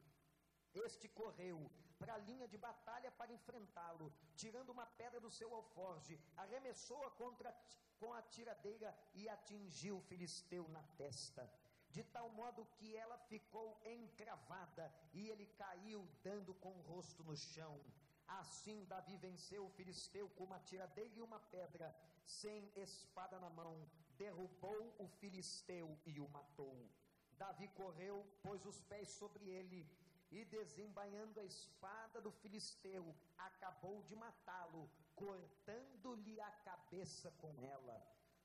este 0.75 1.09
correu 1.09 1.71
para 1.99 2.15
a 2.15 2.19
linha 2.19 2.47
de 2.47 2.59
batalha 2.59 3.11
para 3.13 3.33
enfrentá-lo, 3.33 4.13
tirando 4.35 4.71
uma 4.71 4.87
pedra 4.87 5.21
do 5.21 5.31
seu 5.31 5.55
alforge, 5.55 6.21
arremessou-a 6.37 7.11
contra 7.13 7.55
com 7.99 8.13
a 8.13 8.23
tiradeira 8.23 8.97
e 9.15 9.29
atingiu 9.29 9.97
o 9.97 10.03
filisteu 10.03 10.69
na 10.69 10.83
testa, 10.99 11.51
de 11.91 12.03
tal 12.05 12.29
modo 12.31 12.67
que 12.77 12.95
ela 12.95 13.17
ficou 13.19 13.81
encravada 13.85 14.93
e 15.15 15.29
ele 15.31 15.47
caiu 15.57 16.07
dando 16.23 16.55
com 16.55 16.73
o 16.73 16.83
rosto 16.83 17.25
no 17.25 17.37
chão. 17.37 17.81
Assim 18.29 18.85
Davi 18.85 19.17
venceu 19.17 19.65
o 19.65 19.71
filisteu 19.71 20.29
com 20.31 20.45
uma 20.45 20.61
tiradeira 20.61 21.15
e 21.15 21.23
uma 21.23 21.41
pedra, 21.41 21.97
sem 22.25 22.71
espada 22.77 23.39
na 23.39 23.49
mão, 23.49 23.89
derrubou 24.19 24.95
o 24.99 25.07
filisteu 25.07 25.99
e 26.05 26.21
o 26.21 26.29
matou. 26.29 26.77
Davi 27.39 27.69
correu, 27.69 28.27
pôs 28.43 28.65
os 28.67 28.81
pés 28.83 29.09
sobre 29.11 29.49
ele 29.49 29.89
e 30.37 30.45
desembainhando 30.45 31.41
a 31.41 31.45
espada 31.45 32.21
do 32.21 32.31
filisteu, 32.31 33.05
acabou 33.39 34.03
de 34.03 34.15
matá-lo, 34.15 34.91
cortando-lhe 35.15 36.41
a 36.41 36.51
cabeça 36.69 37.31
com 37.43 37.53
ela. 37.63 37.97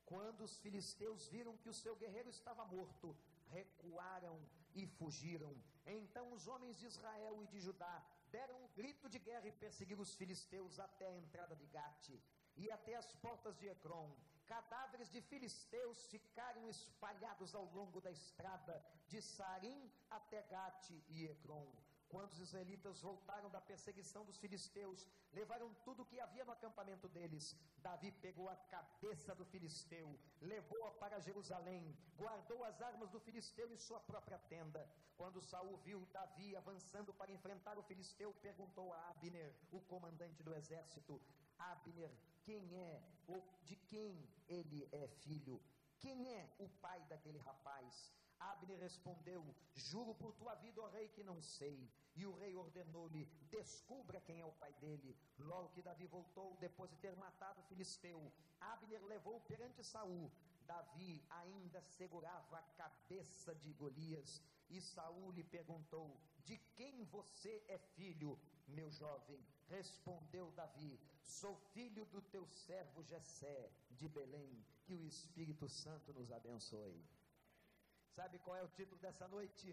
Quando 0.06 0.42
os 0.42 0.58
filisteus 0.60 1.28
viram 1.28 1.58
que 1.58 1.70
o 1.70 1.74
seu 1.74 1.96
guerreiro 1.96 2.30
estava 2.30 2.66
morto, 2.66 3.16
recuaram 3.48 4.40
e 4.74 4.86
fugiram. 4.88 5.54
Então 5.86 6.32
os 6.32 6.48
homens 6.48 6.78
de 6.78 6.86
Israel 6.86 7.44
e 7.44 7.48
de 7.48 7.60
Judá 7.60 7.96
deram 8.32 8.64
um 8.64 8.68
grito 8.70 9.10
de 9.10 9.20
guerra 9.20 9.48
e 9.48 9.52
perseguiram 9.52 10.02
os 10.02 10.16
filisteus 10.16 10.80
até 10.80 11.08
a 11.08 11.18
entrada 11.18 11.56
de 11.56 11.66
Gate 11.66 12.20
e 12.56 12.72
até 12.72 12.96
as 12.96 13.12
portas 13.14 13.58
de 13.58 13.68
Ecrom. 13.68 14.16
Cadáveres 14.52 15.10
de 15.10 15.22
filisteus 15.22 15.98
ficaram 16.08 16.68
espalhados 16.68 17.56
ao 17.56 17.64
longo 17.78 18.02
da 18.02 18.12
estrada 18.12 18.84
de 19.08 19.22
Sarim 19.22 19.90
até 20.10 20.42
Gate 20.42 20.92
e 21.08 21.26
Ecrom. 21.26 21.72
Quando 22.10 22.34
os 22.34 22.40
israelitas 22.46 23.00
voltaram 23.00 23.50
da 23.50 23.62
perseguição 23.62 24.26
dos 24.26 24.38
filisteus, 24.38 25.08
levaram 25.32 25.74
tudo 25.86 26.02
o 26.02 26.06
que 26.06 26.20
havia 26.20 26.44
no 26.44 26.52
acampamento 26.52 27.08
deles. 27.08 27.56
Davi 27.78 28.12
pegou 28.12 28.50
a 28.50 28.58
cabeça 28.76 29.34
do 29.34 29.46
filisteu, 29.46 30.20
levou-a 30.42 30.92
para 30.96 31.22
Jerusalém, 31.22 31.98
guardou 32.18 32.62
as 32.66 32.82
armas 32.82 33.10
do 33.10 33.22
filisteu 33.22 33.72
em 33.72 33.78
sua 33.78 34.02
própria 34.02 34.38
tenda. 34.50 34.86
Quando 35.16 35.42
Saul 35.42 35.78
viu 35.78 36.06
Davi 36.12 36.58
avançando 36.58 37.14
para 37.14 37.32
enfrentar 37.32 37.78
o 37.78 37.84
filisteu, 37.84 38.34
perguntou 38.42 38.92
a 38.92 39.12
Abner, 39.12 39.56
o 39.72 39.80
comandante 39.80 40.44
do 40.44 40.54
exército: 40.54 41.22
Abner, 41.58 42.12
quem 42.44 42.76
é 42.76 43.02
ou 43.28 43.44
de 43.64 43.76
quem 43.76 44.28
ele 44.48 44.88
é 44.92 45.08
filho? 45.08 45.62
Quem 46.00 46.28
é 46.34 46.50
o 46.60 46.68
pai 46.68 47.00
daquele 47.06 47.38
rapaz? 47.40 48.12
Abner 48.40 48.80
respondeu: 48.80 49.44
Juro 49.76 50.16
por 50.16 50.34
tua 50.34 50.56
vida, 50.56 50.82
ó 50.82 50.88
rei, 50.88 51.08
que 51.10 51.24
não 51.24 51.42
sei. 51.42 51.90
E 52.16 52.26
o 52.26 52.34
rei 52.34 52.56
ordenou-lhe: 52.56 53.26
Descubra 53.50 54.20
quem 54.20 54.40
é 54.40 54.46
o 54.46 54.52
pai 54.54 54.74
dele. 54.74 55.16
Logo 55.38 55.70
que 55.70 55.82
Davi 55.82 56.08
voltou, 56.08 56.58
depois 56.58 56.90
de 56.90 56.98
ter 56.98 57.16
matado 57.16 57.62
o 57.62 57.64
filisteu, 57.64 58.32
Abner 58.60 59.04
levou 59.06 59.40
perante 59.42 59.84
Saul. 59.84 60.32
Davi 60.66 61.24
ainda 61.30 61.82
segurava 61.82 62.58
a 62.58 62.64
cabeça 62.82 63.54
de 63.56 63.74
Golias. 63.74 64.42
E 64.70 64.82
Saul 64.82 65.32
lhe 65.32 65.44
perguntou: 65.44 66.20
De 66.46 66.58
quem 66.76 67.04
você 67.06 67.64
é 67.68 67.78
filho, 67.78 68.40
meu 68.68 68.90
jovem? 68.92 69.46
Respondeu 69.78 70.52
Davi: 70.52 71.00
Sou 71.40 71.56
filho 71.74 72.06
do 72.14 72.22
teu 72.34 72.46
servo 72.66 73.04
Jessé 73.04 73.72
de 74.00 74.08
Belém. 74.18 74.54
Que 74.86 74.96
o 74.96 75.06
Espírito 75.06 75.68
Santo 75.70 76.14
nos 76.18 76.32
abençoe. 76.32 77.02
Sabe 78.16 78.40
qual 78.40 78.58
é 78.58 78.64
o 78.64 78.74
título 78.78 79.00
dessa 79.06 79.28
noite? 79.28 79.68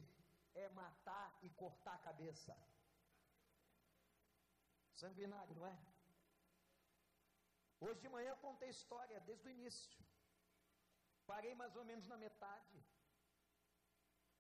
É 0.55 0.69
matar 0.69 1.29
e 1.43 1.51
cortar 1.63 1.95
a 1.95 2.05
cabeça. 2.09 2.55
Sanguinário, 5.01 5.55
não 5.57 5.67
é? 5.67 5.77
Hoje 7.81 8.01
de 8.01 8.09
manhã 8.09 8.31
eu 8.31 8.45
contei 8.47 8.69
história 8.69 9.19
desde 9.21 9.49
o 9.49 9.51
início. 9.57 10.05
Parei 11.27 11.55
mais 11.55 11.75
ou 11.77 11.85
menos 11.85 12.07
na 12.07 12.17
metade. 12.17 12.79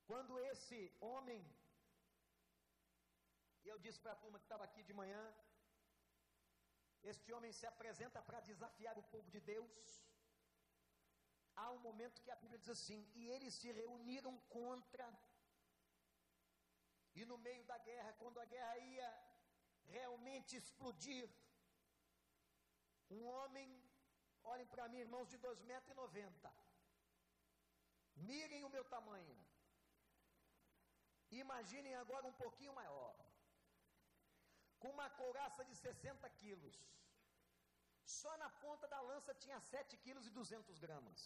Quando 0.07 0.39
esse 0.53 0.79
homem, 1.01 1.41
eu 3.65 3.79
disse 3.79 4.01
para 4.01 4.13
a 4.13 4.21
turma 4.23 4.39
que 4.39 4.45
estava 4.47 4.65
aqui 4.65 4.83
de 4.83 4.95
manhã, 5.01 5.23
este 7.03 7.33
homem 7.33 7.53
se 7.53 7.67
apresenta 7.67 8.21
para 8.23 8.41
desafiar 8.41 8.99
o 8.99 9.03
povo 9.03 9.31
de 9.31 9.41
Deus. 9.41 10.03
Há 11.57 11.71
um 11.73 11.79
momento 11.79 12.23
que 12.23 12.31
a 12.31 12.37
Bíblia 12.37 12.59
diz 12.59 12.69
assim: 12.69 13.01
e 13.15 13.29
eles 13.29 13.55
se 13.55 13.71
reuniram 13.73 14.39
contra, 14.49 15.07
e 17.15 17.25
no 17.25 17.39
meio 17.39 17.65
da 17.65 17.79
guerra, 17.79 18.13
quando 18.15 18.39
a 18.41 18.45
guerra 18.45 18.79
ia 18.79 19.09
realmente 19.87 20.57
explodir, 20.57 21.29
um 23.11 23.25
homem, 23.27 23.69
olhem 24.45 24.67
para 24.67 24.89
mim, 24.89 24.99
irmãos, 24.99 25.29
de 25.29 25.39
2,90 25.39 25.65
metros, 25.65 25.97
mirem 28.17 28.65
o 28.65 28.69
meu 28.69 28.85
tamanho, 28.85 29.37
imaginem 31.31 31.95
agora 31.95 32.27
um 32.27 32.33
pouquinho 32.33 32.75
maior, 32.75 33.15
com 34.81 34.91
uma 34.97 35.09
couraça 35.21 35.65
de 35.65 35.75
60 35.75 36.29
quilos, 36.41 36.77
só 38.05 38.33
na 38.39 38.51
ponta 38.65 38.87
da 38.89 39.01
lança 39.01 39.35
tinha 39.35 39.61
7 39.61 39.97
quilos 40.05 40.27
e 40.27 40.31
200 40.31 40.79
gramas. 40.79 41.23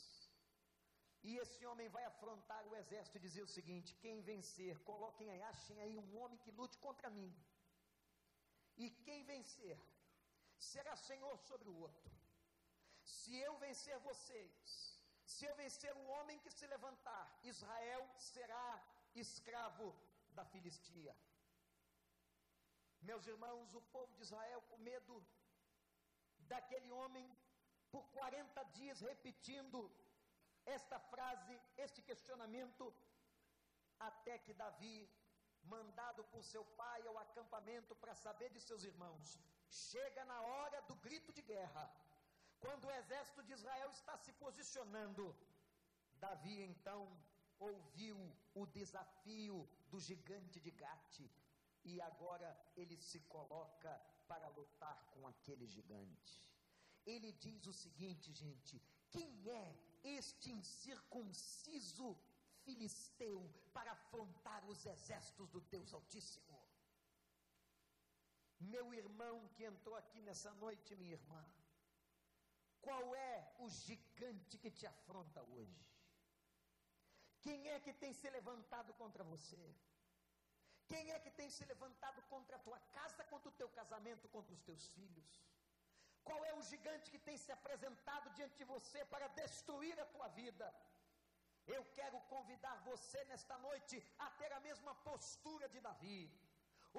E 1.28 1.36
esse 1.42 1.64
homem 1.70 1.88
vai 1.96 2.04
afrontar 2.04 2.62
o 2.66 2.74
exército 2.80 3.16
e 3.16 3.24
dizer 3.26 3.42
o 3.42 3.52
seguinte: 3.56 3.94
quem 4.02 4.20
vencer, 4.30 4.78
coloquem 4.90 5.30
aí, 5.30 5.42
achem 5.42 5.80
aí 5.80 5.96
um 5.96 6.16
homem 6.20 6.38
que 6.44 6.50
lute 6.50 6.78
contra 6.78 7.08
mim. 7.18 7.32
E 8.76 8.90
quem 9.06 9.22
vencer, 9.32 9.78
será 10.58 10.96
senhor 10.96 11.36
sobre 11.48 11.68
o 11.68 11.76
outro. 11.86 12.10
Se 13.04 13.36
eu 13.46 13.56
vencer 13.58 13.96
vocês, 14.00 15.00
se 15.24 15.44
eu 15.44 15.54
vencer 15.62 15.94
o 15.96 16.06
homem 16.14 16.38
que 16.40 16.50
se 16.50 16.66
levantar, 16.66 17.24
Israel 17.44 18.02
será 18.16 18.66
escravo 19.14 19.94
da 20.32 20.44
Filistia. 20.44 21.14
Meus 23.10 23.26
irmãos, 23.26 23.74
o 23.74 23.82
povo 23.94 24.14
de 24.16 24.22
Israel, 24.22 24.60
com 24.70 24.78
medo 24.78 25.14
daquele 26.52 26.90
homem, 26.98 27.26
por 27.90 28.04
40 28.10 28.62
dias 28.78 29.00
repetindo 29.00 29.80
esta 30.64 30.98
frase, 31.12 31.54
este 31.76 32.00
questionamento, 32.00 32.94
até 33.98 34.38
que 34.38 34.54
Davi, 34.54 35.10
mandado 35.64 36.22
por 36.32 36.44
seu 36.44 36.64
pai 36.82 37.00
ao 37.06 37.18
acampamento 37.18 37.94
para 37.96 38.14
saber 38.14 38.50
de 38.50 38.60
seus 38.60 38.84
irmãos, 38.84 39.36
chega 39.68 40.24
na 40.24 40.40
hora 40.40 40.80
do 40.82 40.94
grito 41.06 41.32
de 41.32 41.42
guerra, 41.42 41.84
quando 42.60 42.86
o 42.86 42.96
exército 43.00 43.42
de 43.42 43.52
Israel 43.52 43.90
está 43.90 44.16
se 44.16 44.32
posicionando. 44.44 45.36
Davi 46.14 46.62
então 46.62 47.00
ouviu 47.58 48.16
o 48.54 48.64
desafio 48.66 49.68
do 49.90 49.98
gigante 49.98 50.60
de 50.60 50.70
Gate 50.70 51.28
e 51.84 52.00
agora 52.00 52.56
ele 52.76 52.96
se 52.96 53.20
coloca 53.20 53.92
para 54.26 54.48
lutar 54.48 54.96
com 55.10 55.26
aquele 55.26 55.66
gigante. 55.66 56.48
Ele 57.04 57.32
diz 57.32 57.66
o 57.66 57.72
seguinte, 57.72 58.32
gente: 58.32 58.80
quem 59.10 59.50
é 59.50 59.76
este 60.02 60.50
incircunciso 60.50 62.16
filisteu 62.64 63.38
para 63.72 63.92
afrontar 63.92 64.64
os 64.66 64.84
exércitos 64.86 65.48
do 65.50 65.60
Deus 65.60 65.92
Altíssimo. 65.92 66.60
Meu 68.60 68.94
irmão 68.94 69.48
que 69.54 69.64
entrou 69.64 69.96
aqui 69.96 70.20
nessa 70.22 70.52
noite, 70.54 70.94
minha 70.94 71.12
irmã, 71.12 71.44
qual 72.80 73.14
é 73.14 73.54
o 73.58 73.68
gigante 73.68 74.56
que 74.58 74.70
te 74.70 74.86
afronta 74.86 75.42
hoje? 75.42 75.84
Quem 77.40 77.68
é 77.68 77.80
que 77.80 77.92
tem 77.92 78.12
se 78.12 78.30
levantado 78.30 78.94
contra 78.94 79.24
você? 79.24 79.74
Quem 80.92 81.10
é 81.14 81.18
que 81.24 81.32
tem 81.40 81.48
se 81.56 81.64
levantado 81.72 82.20
contra 82.32 82.54
a 82.56 82.64
tua 82.66 82.78
casa, 82.96 83.22
contra 83.32 83.48
o 83.50 83.58
teu 83.60 83.68
casamento, 83.78 84.32
contra 84.36 84.54
os 84.56 84.62
teus 84.68 84.84
filhos? 84.96 85.30
Qual 86.28 86.40
é 86.50 86.52
o 86.54 86.62
gigante 86.70 87.10
que 87.12 87.20
tem 87.28 87.36
se 87.44 87.50
apresentado 87.58 88.26
diante 88.38 88.56
de 88.60 88.66
você 88.72 89.00
para 89.12 89.28
destruir 89.40 89.96
a 90.04 90.06
tua 90.14 90.28
vida? 90.40 90.66
Eu 91.76 91.82
quero 91.98 92.18
convidar 92.34 92.74
você 92.90 93.20
nesta 93.30 93.56
noite 93.66 93.96
a 94.18 94.28
ter 94.40 94.52
a 94.52 94.60
mesma 94.68 94.94
postura 95.08 95.66
de 95.74 95.80
Davi, 95.88 96.20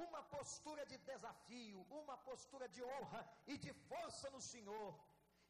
uma 0.06 0.22
postura 0.36 0.84
de 0.92 0.98
desafio, 1.12 1.80
uma 2.02 2.18
postura 2.30 2.68
de 2.76 2.84
honra 2.92 3.22
e 3.46 3.58
de 3.66 3.74
força 3.90 4.30
no 4.36 4.42
Senhor, 4.54 4.92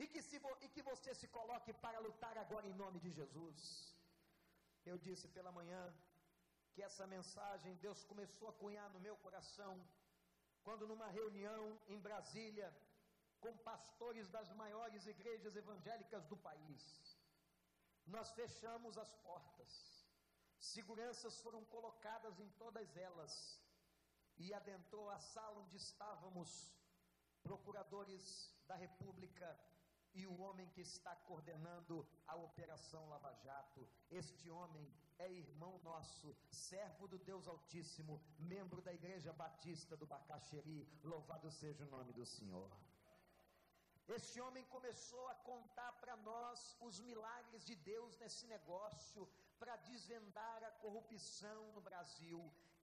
e 0.01 0.07
que, 0.13 0.21
se, 0.29 0.38
e 0.65 0.67
que 0.75 0.81
você 0.91 1.13
se 1.21 1.27
coloque 1.38 1.71
para 1.85 2.00
lutar 2.07 2.35
agora 2.38 2.67
em 2.67 2.79
nome 2.83 3.00
de 3.00 3.12
Jesus. 3.19 3.59
Eu 4.85 4.97
disse 4.97 5.27
pela 5.38 5.51
manhã 5.59 5.81
que 6.74 6.82
essa 6.82 7.06
mensagem 7.08 7.75
Deus 7.75 8.03
começou 8.12 8.48
a 8.50 8.53
cunhar 8.62 8.89
no 8.92 9.00
meu 9.00 9.15
coração, 9.18 9.74
quando 10.63 10.88
numa 10.88 11.08
reunião 11.08 11.80
em 11.88 12.00
Brasília, 12.00 12.70
com 13.39 13.56
pastores 13.58 14.30
das 14.30 14.50
maiores 14.53 15.06
igrejas 15.06 15.56
evangélicas 15.56 16.25
do 16.25 16.38
país. 16.38 16.84
Nós 18.06 18.32
fechamos 18.32 18.98
as 18.98 19.12
portas, 19.27 19.72
seguranças 20.60 21.39
foram 21.42 21.63
colocadas 21.65 22.39
em 22.39 22.50
todas 22.51 22.96
elas, 22.98 23.34
e 24.38 24.53
adentrou 24.53 25.10
a 25.10 25.20
sala 25.20 25.60
onde 25.60 25.77
estávamos 25.77 26.74
procuradores 27.44 28.51
da 28.68 28.75
República 28.75 29.60
e 30.13 30.25
o 30.25 30.39
homem 30.39 30.70
que 30.70 30.82
está 30.82 31.15
coordenando 31.27 32.08
a 32.27 32.36
Operação 32.36 33.08
Lava 33.10 33.34
Jato. 33.44 33.88
Este 34.10 34.50
homem 34.50 34.92
é 35.20 35.32
irmão 35.32 35.79
nosso, 35.84 36.36
servo 36.50 37.08
do 37.08 37.17
Deus 37.17 37.48
Altíssimo, 37.48 38.22
membro 38.38 38.82
da 38.82 38.93
Igreja 38.93 39.32
Batista 39.34 39.96
do 39.96 40.05
Bacaxeri. 40.05 40.88
Louvado 41.03 41.51
seja 41.51 41.84
o 41.86 41.89
nome 41.89 42.13
do 42.13 42.25
Senhor. 42.25 42.70
Esse 44.08 44.41
homem 44.41 44.65
começou 44.65 45.27
a 45.29 45.36
contar 45.36 45.93
para 45.93 46.15
nós 46.17 46.75
os 46.82 47.00
milagres 47.00 47.65
de 47.65 47.75
Deus 47.75 48.17
nesse 48.17 48.46
negócio, 48.48 49.27
para 49.63 49.77
desvendar 49.77 50.62
a 50.62 50.72
corrupção 50.84 51.72
no 51.72 51.82
Brasil. 51.88 52.39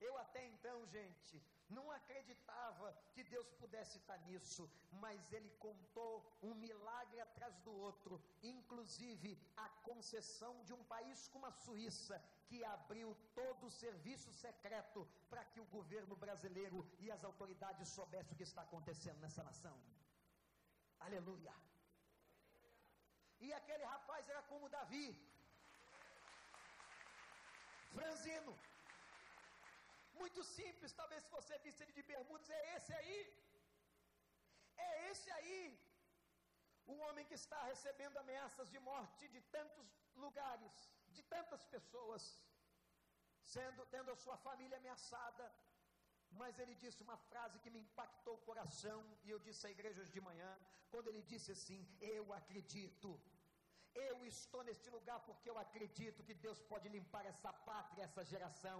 Eu 0.07 0.17
até 0.17 0.43
então, 0.47 0.77
gente, 0.87 1.39
não 1.69 1.91
acreditava 1.91 2.87
que 3.13 3.23
Deus 3.23 3.49
pudesse 3.59 3.99
estar 3.99 4.17
nisso, 4.29 4.67
mas 5.03 5.31
ele 5.31 5.51
contou 5.65 6.13
um 6.41 6.55
milagre 6.55 7.19
atrás 7.21 7.55
do 7.59 7.71
outro, 7.71 8.19
inclusive 8.41 9.37
a 9.55 9.69
concessão 9.89 10.53
de 10.63 10.73
um 10.73 10.83
país 10.85 11.27
como 11.27 11.45
a 11.45 11.51
Suíça, 11.51 12.19
que 12.47 12.65
abriu 12.65 13.15
todo 13.35 13.67
o 13.67 13.75
serviço 13.83 14.33
secreto 14.33 15.07
para 15.29 15.45
que 15.45 15.59
o 15.59 15.71
governo 15.77 16.15
brasileiro 16.15 16.79
e 16.97 17.11
as 17.11 17.23
autoridades 17.23 17.89
soubessem 17.89 18.33
o 18.33 18.37
que 18.37 18.49
está 18.51 18.63
acontecendo 18.63 19.19
nessa 19.19 19.43
nação. 19.43 19.77
Aleluia. 20.99 21.53
E 23.39 23.53
aquele 23.53 23.83
rapaz 23.83 24.27
era 24.29 24.41
como 24.43 24.69
Davi, 24.69 25.07
franzino, 27.95 28.53
muito 30.21 30.41
simples. 30.57 30.97
Talvez 31.01 31.23
se 31.23 31.31
você 31.37 31.57
visse 31.65 31.81
ele 31.83 31.95
de 31.99 32.03
bermudas, 32.11 32.49
é 32.59 32.61
esse 32.75 32.93
aí. 32.99 33.19
É 34.89 34.91
esse 35.09 35.29
aí. 35.37 35.61
O 36.93 36.95
homem 37.05 37.25
que 37.29 37.37
está 37.41 37.59
recebendo 37.71 38.17
ameaças 38.23 38.69
de 38.73 38.79
morte 38.91 39.27
de 39.35 39.41
tantos 39.55 39.89
lugares, 40.23 40.75
de 41.15 41.23
tantas 41.33 41.63
pessoas, 41.75 42.23
sendo 43.53 43.85
tendo 43.95 44.11
a 44.11 44.21
sua 44.23 44.37
família 44.47 44.77
ameaçada. 44.77 45.45
Mas 46.41 46.59
ele 46.59 46.75
disse 46.83 47.01
uma 47.07 47.17
frase 47.29 47.59
que 47.63 47.73
me 47.75 47.79
impactou 47.85 48.35
o 48.35 48.45
coração, 48.49 48.99
e 49.25 49.29
eu 49.33 49.39
disse 49.47 49.65
à 49.67 49.71
igreja 49.75 50.01
hoje 50.01 50.13
de 50.17 50.21
manhã, 50.29 50.51
quando 50.91 51.09
ele 51.09 51.23
disse 51.33 51.51
assim: 51.57 51.79
Eu 51.99 52.25
acredito. 52.39 53.09
Eu 53.93 54.25
estou 54.25 54.63
neste 54.63 54.89
lugar 54.89 55.19
porque 55.27 55.49
eu 55.49 55.57
acredito 55.57 56.23
que 56.23 56.33
Deus 56.33 56.61
pode 56.61 56.87
limpar 56.89 57.25
essa 57.25 57.51
pátria, 57.51 58.03
essa 58.03 58.23
geração. 58.23 58.79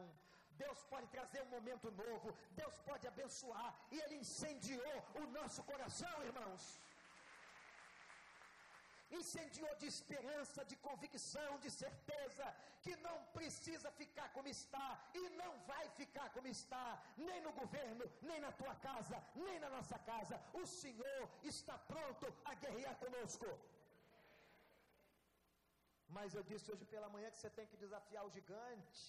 Deus 0.64 0.80
pode 0.92 1.08
trazer 1.08 1.42
um 1.44 1.52
momento 1.58 1.90
novo, 1.92 2.36
Deus 2.52 2.78
pode 2.90 3.08
abençoar, 3.08 3.70
e 3.92 4.00
Ele 4.00 4.16
incendiou 4.24 4.98
o 5.22 5.26
nosso 5.38 5.64
coração, 5.64 6.16
irmãos. 6.24 6.64
Incendiou 9.20 9.74
de 9.76 9.88
esperança, 9.94 10.64
de 10.64 10.76
convicção, 10.88 11.60
de 11.64 11.70
certeza, 11.70 12.46
que 12.84 12.96
não 13.08 13.18
precisa 13.38 13.92
ficar 13.92 14.28
como 14.36 14.48
está, 14.48 14.88
e 15.14 15.24
não 15.42 15.52
vai 15.72 15.90
ficar 15.90 16.30
como 16.36 16.48
está, 16.48 16.88
nem 17.18 17.42
no 17.42 17.52
governo, 17.52 18.06
nem 18.22 18.40
na 18.40 18.52
tua 18.52 18.76
casa, 18.76 19.22
nem 19.36 19.60
na 19.60 19.70
nossa 19.70 20.00
casa. 20.12 20.42
O 20.54 20.66
Senhor 20.66 21.30
está 21.44 21.78
pronto 21.78 22.28
a 22.46 22.54
guerrear 22.54 22.96
conosco. 23.04 23.48
Mas 26.18 26.36
eu 26.38 26.44
disse 26.52 26.70
hoje 26.72 26.86
pela 26.94 27.10
manhã 27.16 27.28
que 27.32 27.42
você 27.42 27.52
tem 27.58 27.68
que 27.72 27.82
desafiar 27.84 28.24
o 28.26 28.34
gigante. 28.38 29.02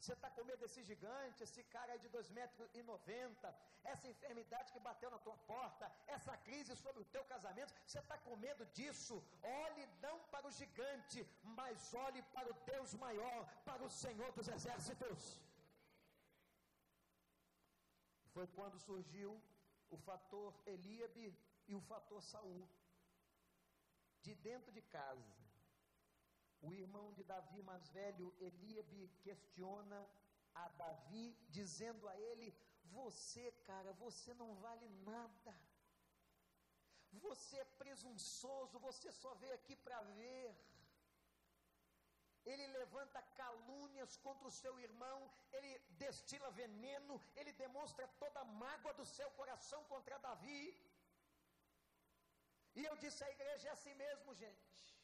Você 0.00 0.12
está 0.14 0.28
com 0.34 0.44
medo 0.48 0.60
desse 0.64 0.82
gigante, 0.90 1.42
esse 1.46 1.62
cara 1.74 1.92
aí 1.92 1.98
de 2.04 2.08
2,90 2.08 2.30
metros, 2.38 2.68
e 2.78 2.82
90, 2.82 3.54
essa 3.92 4.06
enfermidade 4.12 4.72
que 4.72 4.80
bateu 4.88 5.10
na 5.14 5.18
tua 5.26 5.36
porta, 5.52 5.90
essa 6.06 6.34
crise 6.46 6.74
sobre 6.84 7.02
o 7.02 7.08
teu 7.14 7.22
casamento, 7.32 7.74
você 7.86 7.98
está 7.98 8.16
com 8.24 8.34
medo 8.46 8.64
disso? 8.78 9.16
Olhe 9.42 9.84
não 10.06 10.16
para 10.32 10.48
o 10.48 10.54
gigante, 10.60 11.20
mas 11.58 11.92
olhe 12.06 12.22
para 12.34 12.48
o 12.50 12.58
Deus 12.72 12.94
maior, 12.94 13.40
para 13.68 13.84
o 13.84 13.90
Senhor 13.90 14.32
dos 14.32 14.48
exércitos. 14.48 15.38
Foi 18.32 18.46
quando 18.56 18.78
surgiu 18.78 19.30
o 19.90 19.98
fator 19.98 20.54
Eliabe 20.64 21.28
e 21.68 21.74
o 21.74 21.80
fator 21.92 22.22
Saul. 22.22 22.66
De 24.22 24.34
dentro 24.34 24.70
de 24.72 24.82
casa, 24.82 25.34
o 26.62 26.72
irmão 26.72 27.12
de 27.12 27.22
Davi 27.24 27.62
mais 27.62 27.88
velho, 27.88 28.34
Eliabe, 28.38 29.08
questiona 29.26 30.00
a 30.54 30.68
Davi, 30.82 31.26
dizendo 31.48 32.08
a 32.08 32.16
ele: 32.28 32.54
Você, 32.96 33.44
cara, 33.70 33.92
você 34.04 34.32
não 34.34 34.54
vale 34.56 34.88
nada. 35.12 35.54
Você 37.26 37.56
é 37.58 37.64
presunçoso, 37.82 38.78
você 38.78 39.10
só 39.10 39.34
veio 39.34 39.54
aqui 39.54 39.74
para 39.76 40.00
ver. 40.18 40.48
Ele 42.44 42.66
levanta 42.78 43.20
calúnias 43.40 44.16
contra 44.16 44.46
o 44.48 44.56
seu 44.60 44.78
irmão, 44.80 45.18
ele 45.52 45.78
destila 46.04 46.50
veneno, 46.50 47.22
ele 47.36 47.52
demonstra 47.52 48.06
toda 48.22 48.40
a 48.40 48.50
mágoa 48.62 48.94
do 48.94 49.04
seu 49.04 49.30
coração 49.32 49.82
contra 49.84 50.18
Davi. 50.18 50.62
E 52.74 52.84
eu 52.84 52.96
disse 52.96 53.22
à 53.24 53.30
igreja: 53.30 53.68
é 53.68 53.72
assim 53.72 53.94
mesmo, 53.94 54.34
gente. 54.34 54.99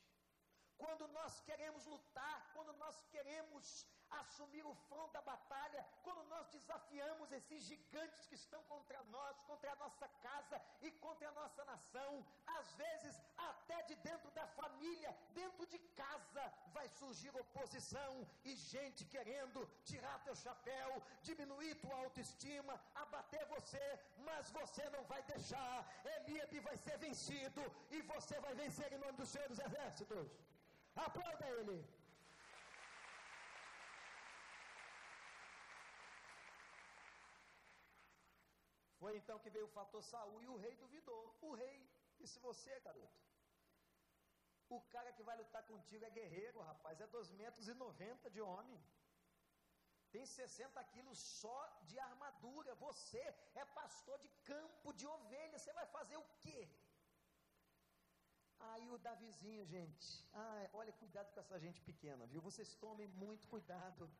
Quando 0.78 1.06
nós 1.08 1.40
queremos 1.40 1.84
lutar, 1.86 2.50
quando 2.54 2.72
nós 2.74 2.96
queremos 3.10 3.86
assumir 4.10 4.64
o 4.64 4.74
front 4.88 5.10
da 5.12 5.20
batalha, 5.20 5.84
quando 6.02 6.22
nós 6.28 6.48
desafiamos 6.48 7.32
esses 7.32 7.64
gigantes 7.64 8.26
que 8.26 8.34
estão 8.34 8.62
contra 8.64 9.02
nós, 9.04 9.40
contra 9.42 9.72
a 9.72 9.76
nossa 9.76 10.08
casa 10.26 10.60
e 10.80 10.90
contra 10.92 11.28
a 11.28 11.32
nossa 11.32 11.64
nação, 11.64 12.24
às 12.46 12.72
vezes 12.74 13.20
até 13.36 13.82
de 13.82 13.94
dentro 13.96 14.30
da 14.30 14.46
família, 14.46 15.16
dentro 15.32 15.66
de 15.66 15.78
casa, 16.02 16.52
vai 16.72 16.88
surgir 16.88 17.34
oposição 17.36 18.26
e 18.44 18.54
gente 18.54 19.04
querendo 19.04 19.66
tirar 19.84 20.22
teu 20.24 20.36
chapéu, 20.36 21.02
diminuir 21.22 21.74
tua 21.76 21.96
autoestima, 21.96 22.80
abater 22.94 23.44
você, 23.46 24.00
mas 24.18 24.50
você 24.50 24.88
não 24.90 25.04
vai 25.04 25.22
deixar. 25.22 25.86
Eliabe 26.16 26.60
vai 26.60 26.76
ser 26.76 26.96
vencido 26.98 27.62
e 27.90 28.02
você 28.02 28.38
vai 28.40 28.54
vencer 28.54 28.92
em 28.92 28.98
nome 28.98 29.16
do 29.18 29.26
Senhor 29.26 29.48
dos 29.48 29.58
Exércitos. 29.58 30.55
Aplauda 30.96 31.46
ele. 31.58 31.78
Foi 38.98 39.16
então 39.16 39.38
que 39.38 39.50
veio 39.50 39.66
o 39.66 39.74
fator 39.78 40.02
Saul 40.02 40.42
e 40.42 40.48
o 40.48 40.56
rei 40.56 40.74
duvidou. 40.74 41.22
O 41.40 41.52
rei 41.54 41.76
disse: 42.18 42.38
Você, 42.40 42.80
garoto, 42.80 43.20
o 44.68 44.80
cara 44.94 45.12
que 45.12 45.22
vai 45.22 45.36
lutar 45.36 45.62
contigo 45.64 46.04
é 46.04 46.10
guerreiro, 46.10 46.60
rapaz, 46.60 47.00
é 47.00 47.06
2 47.06 47.30
metros 47.42 47.68
e 47.68 47.74
90 47.74 48.30
de 48.30 48.40
homem. 48.40 48.80
Tem 50.10 50.24
60 50.24 50.82
quilos 50.92 51.18
só 51.18 51.60
de 51.88 51.98
armadura. 51.98 52.74
Você 52.86 53.22
é 53.54 53.64
pastor 53.80 54.18
de 54.18 54.28
campo 54.50 54.92
de 54.94 55.06
ovelha. 55.06 55.58
Você 55.58 55.72
vai 55.72 55.86
fazer 55.86 56.16
o 56.16 56.26
quê? 56.40 56.68
Aí 58.72 58.86
o 58.94 58.98
Davizinho, 59.06 59.64
gente, 59.74 60.08
ah, 60.32 60.68
olha, 60.80 60.92
cuidado 61.02 61.32
com 61.32 61.40
essa 61.40 61.58
gente 61.64 61.80
pequena, 61.88 62.26
viu? 62.26 62.40
Vocês 62.48 62.74
tomem 62.84 63.08
muito 63.24 63.46
cuidado 63.54 64.10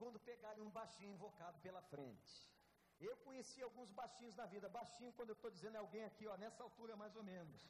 quando 0.00 0.18
pegarem 0.30 0.62
um 0.62 0.70
baixinho 0.78 1.12
invocado 1.16 1.58
pela 1.66 1.82
frente. 1.92 2.34
Eu 3.08 3.16
conheci 3.26 3.60
alguns 3.62 3.90
baixinhos 4.00 4.36
na 4.40 4.46
vida. 4.54 4.68
Baixinho, 4.68 5.12
quando 5.16 5.30
eu 5.30 5.38
estou 5.38 5.50
dizendo, 5.56 5.76
é 5.76 5.78
alguém 5.78 6.04
aqui, 6.04 6.26
ó, 6.26 6.36
nessa 6.36 6.62
altura 6.62 6.94
mais 7.02 7.16
ou 7.16 7.24
menos. 7.32 7.62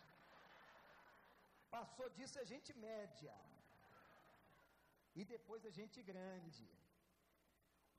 Passou 1.77 2.09
disso 2.17 2.39
é 2.39 2.45
gente 2.53 2.73
média. 2.89 3.35
E 5.15 5.25
depois 5.25 5.65
é 5.65 5.71
gente 5.71 6.03
grande. 6.03 6.67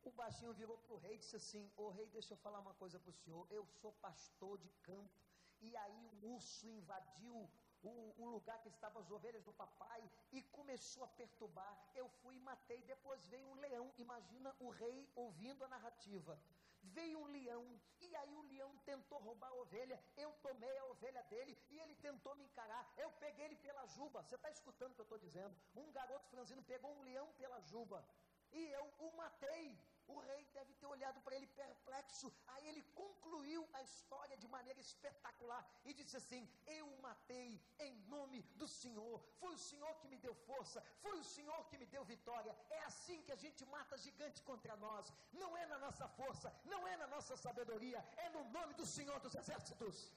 O 0.04 0.12
baixinho 0.12 0.54
virou 0.62 0.78
para 0.78 0.96
o 0.96 1.02
rei 1.06 1.16
e 1.16 1.22
disse 1.24 1.38
assim: 1.42 1.64
Ô 1.78 1.90
rei, 1.90 2.08
deixa 2.18 2.34
eu 2.34 2.38
falar 2.46 2.60
uma 2.60 2.74
coisa 2.74 3.00
para 3.00 3.12
o 3.12 3.20
senhor. 3.24 3.46
Eu 3.50 3.66
sou 3.80 3.92
pastor 4.08 4.58
de 4.58 4.70
campo. 4.88 5.20
E 5.62 5.76
aí 5.78 6.02
um 6.14 6.34
urso 6.36 6.68
invadiu 6.68 7.50
o, 7.84 8.13
o, 8.17 8.26
lugar 8.26 8.60
que 8.62 8.70
estavam 8.70 9.02
as 9.02 9.10
ovelhas 9.12 9.44
do 9.44 9.54
papai 9.54 10.02
e 10.32 10.41
começou 10.44 11.04
a 11.04 11.08
perturbar. 11.08 11.74
Eu 11.96 12.08
fui 12.22 12.36
e 12.36 12.39
matei. 12.39 12.82
Depois 12.84 13.26
veio 13.28 13.48
um 13.48 13.56
leão. 13.56 13.91
Imagina 13.98 14.56
o 14.60 14.70
rei 14.70 15.10
ouvindo 15.15 15.63
a 15.63 15.67
narrativa. 15.67 16.39
Veio 16.84 17.20
um 17.20 17.28
leão 17.28 17.80
e 18.00 18.15
aí 18.15 18.36
o 18.36 18.41
leão 18.44 18.76
tentou 18.86 19.20
roubar 19.20 19.50
a 19.50 19.56
ovelha. 19.56 20.04
Eu 20.17 20.32
tomei 20.41 20.78
a 20.78 20.86
ovelha 20.86 21.24
dele 21.24 21.58
e 21.70 21.80
ele 21.80 21.96
tentou 21.96 22.36
me 22.36 22.44
encarar. 22.44 22.91
Eu 22.98 23.12
peguei 23.13 23.46
ele 23.46 23.56
pela 23.58 23.86
juba. 23.88 24.24
Você 24.24 24.36
está 24.36 24.50
escutando 24.50 24.91
o 24.91 24.96
que 24.96 25.02
eu 25.02 25.04
estou 25.04 25.20
dizendo? 25.20 25.56
Um 25.76 25.91
garoto 25.91 26.28
franzino 26.30 26.63
pegou 26.63 26.91
um 26.91 27.04
leão 27.04 27.28
pela 27.38 27.60
juba 27.62 28.04
e 28.52 28.72
eu 28.72 28.94
o 29.00 29.15
matei. 29.15 29.78
O 30.15 30.19
rei 30.30 30.41
deve 30.58 30.74
ter 30.80 30.88
olhado 30.95 31.19
para 31.26 31.36
ele 31.36 31.47
perplexo. 31.62 32.28
Aí 32.54 32.65
ele 32.69 32.84
concluiu 33.02 33.62
a 33.78 33.82
história 33.89 34.38
de 34.43 34.47
maneira 34.56 34.80
espetacular 34.88 35.62
e 35.86 35.93
disse 36.00 36.15
assim: 36.21 36.41
Eu 36.80 36.88
matei 37.08 37.50
em 37.88 37.93
nome 38.15 38.41
do 38.62 38.67
Senhor. 38.67 39.17
Foi 39.41 39.52
o 39.58 39.63
Senhor 39.69 39.93
que 40.02 40.12
me 40.13 40.17
deu 40.26 40.34
força, 40.50 40.82
foi 41.04 41.15
o 41.19 41.28
Senhor 41.36 41.62
que 41.69 41.78
me 41.84 41.88
deu 41.95 42.04
vitória. 42.13 42.56
É 42.69 42.82
assim 42.91 43.21
que 43.28 43.36
a 43.38 43.41
gente 43.45 43.63
mata 43.76 43.97
gigante 44.08 44.41
contra 44.50 44.76
nós. 44.88 45.13
Não 45.43 45.52
é 45.58 45.65
na 45.74 45.80
nossa 45.86 46.08
força, 46.19 46.50
não 46.74 46.82
é 46.88 46.97
na 47.04 47.08
nossa 47.15 47.38
sabedoria, 47.45 48.02
é 48.26 48.30
no 48.30 48.43
nome 48.58 48.74
do 48.82 48.86
Senhor 48.97 49.19
dos 49.19 49.36
exércitos. 49.43 50.12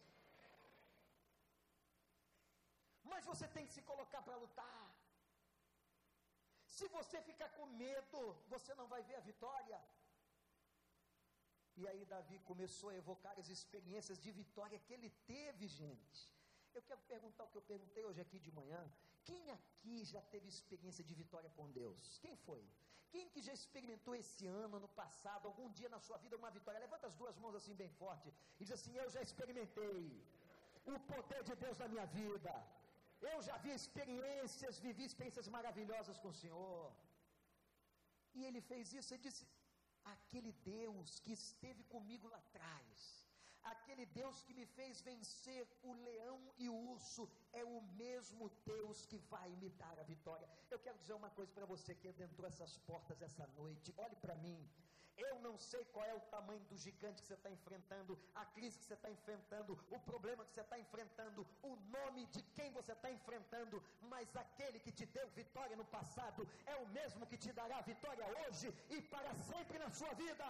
Mas 3.12 3.24
você 3.24 3.46
tem 3.56 3.66
que 3.66 3.72
se 3.72 3.82
colocar 3.82 4.22
para 4.22 4.36
lutar. 4.44 4.83
Se 6.76 6.86
você 6.96 7.16
ficar 7.28 7.50
com 7.56 7.66
medo, 7.84 8.20
você 8.52 8.72
não 8.80 8.86
vai 8.92 9.02
ver 9.08 9.16
a 9.18 9.26
vitória. 9.30 9.78
E 11.80 11.82
aí 11.90 12.02
Davi 12.12 12.38
começou 12.50 12.88
a 12.90 12.96
evocar 13.02 13.34
as 13.42 13.48
experiências 13.56 14.18
de 14.24 14.30
vitória 14.40 14.78
que 14.86 14.92
ele 14.96 15.10
teve, 15.32 15.66
gente. 15.80 16.20
Eu 16.76 16.82
quero 16.88 17.00
perguntar 17.12 17.44
o 17.44 17.50
que 17.52 17.58
eu 17.60 17.66
perguntei 17.72 18.04
hoje 18.08 18.20
aqui 18.24 18.38
de 18.46 18.52
manhã. 18.58 18.82
Quem 19.28 19.42
aqui 19.56 19.96
já 20.12 20.22
teve 20.32 20.48
experiência 20.48 21.04
de 21.08 21.14
vitória 21.22 21.50
com 21.56 21.70
Deus? 21.80 22.18
Quem 22.24 22.36
foi? 22.46 22.62
Quem 23.12 23.28
que 23.32 23.40
já 23.48 23.52
experimentou 23.60 24.14
esse 24.20 24.44
ano, 24.62 24.80
no 24.84 24.88
passado, 25.00 25.46
algum 25.50 25.68
dia 25.78 25.88
na 25.88 26.00
sua 26.06 26.18
vida 26.24 26.36
uma 26.42 26.50
vitória? 26.56 26.80
Levanta 26.86 27.06
as 27.10 27.14
duas 27.20 27.36
mãos 27.42 27.54
assim 27.60 27.74
bem 27.82 27.90
forte 28.00 28.28
e 28.58 28.64
diz 28.64 28.72
assim: 28.78 28.94
Eu 29.02 29.08
já 29.16 29.22
experimentei 29.28 30.00
o 30.94 30.98
poder 31.12 31.42
de 31.50 31.54
Deus 31.64 31.78
na 31.82 31.88
minha 31.92 32.06
vida. 32.20 32.54
Eu 33.32 33.38
já 33.48 33.56
vi 33.64 33.72
experiências, 33.80 34.78
vivi 34.86 35.04
experiências 35.04 35.48
maravilhosas 35.56 36.18
com 36.22 36.28
o 36.28 36.38
Senhor. 36.42 36.92
E 38.36 38.44
ele 38.48 38.60
fez 38.70 38.92
isso, 38.98 39.12
ele 39.14 39.26
disse: 39.28 39.44
aquele 40.14 40.52
Deus 40.52 41.18
que 41.24 41.32
esteve 41.32 41.82
comigo 41.94 42.28
lá 42.28 42.38
atrás, 42.38 43.26
aquele 43.72 44.04
Deus 44.20 44.42
que 44.42 44.54
me 44.54 44.66
fez 44.76 45.00
vencer 45.00 45.66
o 45.82 45.92
leão 46.06 46.38
e 46.58 46.68
o 46.68 46.76
urso, 46.94 47.28
é 47.52 47.64
o 47.64 47.80
mesmo 48.04 48.50
Deus 48.64 49.06
que 49.06 49.18
vai 49.34 49.50
me 49.62 49.70
dar 49.70 49.98
a 49.98 50.02
vitória. 50.02 50.48
Eu 50.70 50.78
quero 50.78 50.98
dizer 50.98 51.14
uma 51.14 51.30
coisa 51.30 51.52
para 51.52 51.66
você 51.74 51.94
que 51.94 52.08
adentrou 52.08 52.46
essas 52.46 52.76
portas 52.90 53.22
essa 53.22 53.46
noite, 53.58 53.94
olhe 53.96 54.16
para 54.16 54.34
mim. 54.46 54.58
Eu 55.16 55.38
não 55.40 55.56
sei 55.56 55.84
qual 55.92 56.04
é 56.04 56.14
o 56.14 56.20
tamanho 56.34 56.64
do 56.70 56.76
gigante 56.76 57.22
que 57.22 57.28
você 57.28 57.34
está 57.34 57.50
enfrentando, 57.50 58.18
a 58.34 58.44
crise 58.44 58.78
que 58.78 58.84
você 58.84 58.94
está 58.94 59.10
enfrentando, 59.10 59.78
o 59.90 59.98
problema 60.10 60.44
que 60.44 60.50
você 60.50 60.60
está 60.60 60.78
enfrentando, 60.78 61.46
o 61.62 61.76
nome 61.96 62.26
de 62.26 62.42
quem 62.56 62.72
você 62.72 62.92
está 62.92 63.10
enfrentando, 63.10 63.82
mas 64.12 64.36
aquele 64.36 64.80
que 64.80 64.92
te 64.92 65.06
deu 65.06 65.28
vitória 65.40 65.76
no 65.76 65.84
passado 65.84 66.48
é 66.66 66.76
o 66.76 66.88
mesmo 66.88 67.26
que 67.26 67.38
te 67.38 67.52
dará 67.52 67.80
vitória 67.82 68.26
hoje 68.40 68.74
e 68.90 69.00
para 69.02 69.32
sempre 69.34 69.78
na 69.78 69.90
sua 69.90 70.12
vida. 70.14 70.46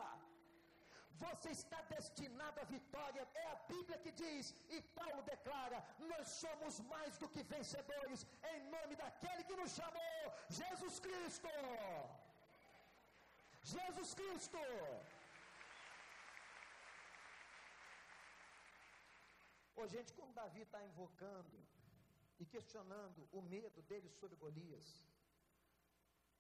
Você 1.25 1.51
está 1.51 1.81
destinado 1.83 2.61
à 2.61 2.65
vitória, 2.65 3.27
é 3.35 3.47
a 3.53 3.55
Bíblia 3.73 3.99
que 3.99 4.11
diz, 4.11 4.55
e 4.69 4.81
Paulo 4.99 5.23
declara: 5.23 5.79
nós 5.99 6.29
somos 6.29 6.81
mais 6.93 7.17
do 7.19 7.29
que 7.29 7.43
vencedores, 7.43 8.27
em 8.53 8.61
nome 8.71 8.97
daquele 8.97 9.45
que 9.45 9.57
nos 9.57 9.73
chamou, 9.81 10.23
Jesus 10.49 10.99
Cristo. 10.99 11.49
Jesus 13.73 14.13
Cristo. 14.15 14.59
Ô, 19.77 19.87
gente, 19.87 20.13
como 20.13 20.33
Davi 20.33 20.63
está 20.63 20.83
invocando 20.85 21.59
e 22.39 22.45
questionando 22.45 23.27
o 23.33 23.41
medo 23.41 23.81
dele 23.83 24.09
sobre 24.11 24.37
Golias, 24.37 25.03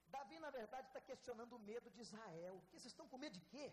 Davi, 0.07 0.39
na 0.39 0.51
verdade, 0.51 0.87
está 0.89 1.01
questionando 1.01 1.55
o 1.57 1.59
medo 1.59 1.91
de 1.91 2.01
Israel. 2.01 2.63
Vocês 2.71 2.85
estão 2.85 3.09
com 3.09 3.19
medo 3.19 3.35
de 3.39 3.45
quê? 3.53 3.73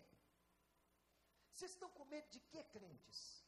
Vocês 1.51 1.71
estão 1.71 1.89
com 1.89 2.05
medo 2.05 2.27
de 2.29 2.39
quê, 2.51 2.63
crentes? 2.75 3.45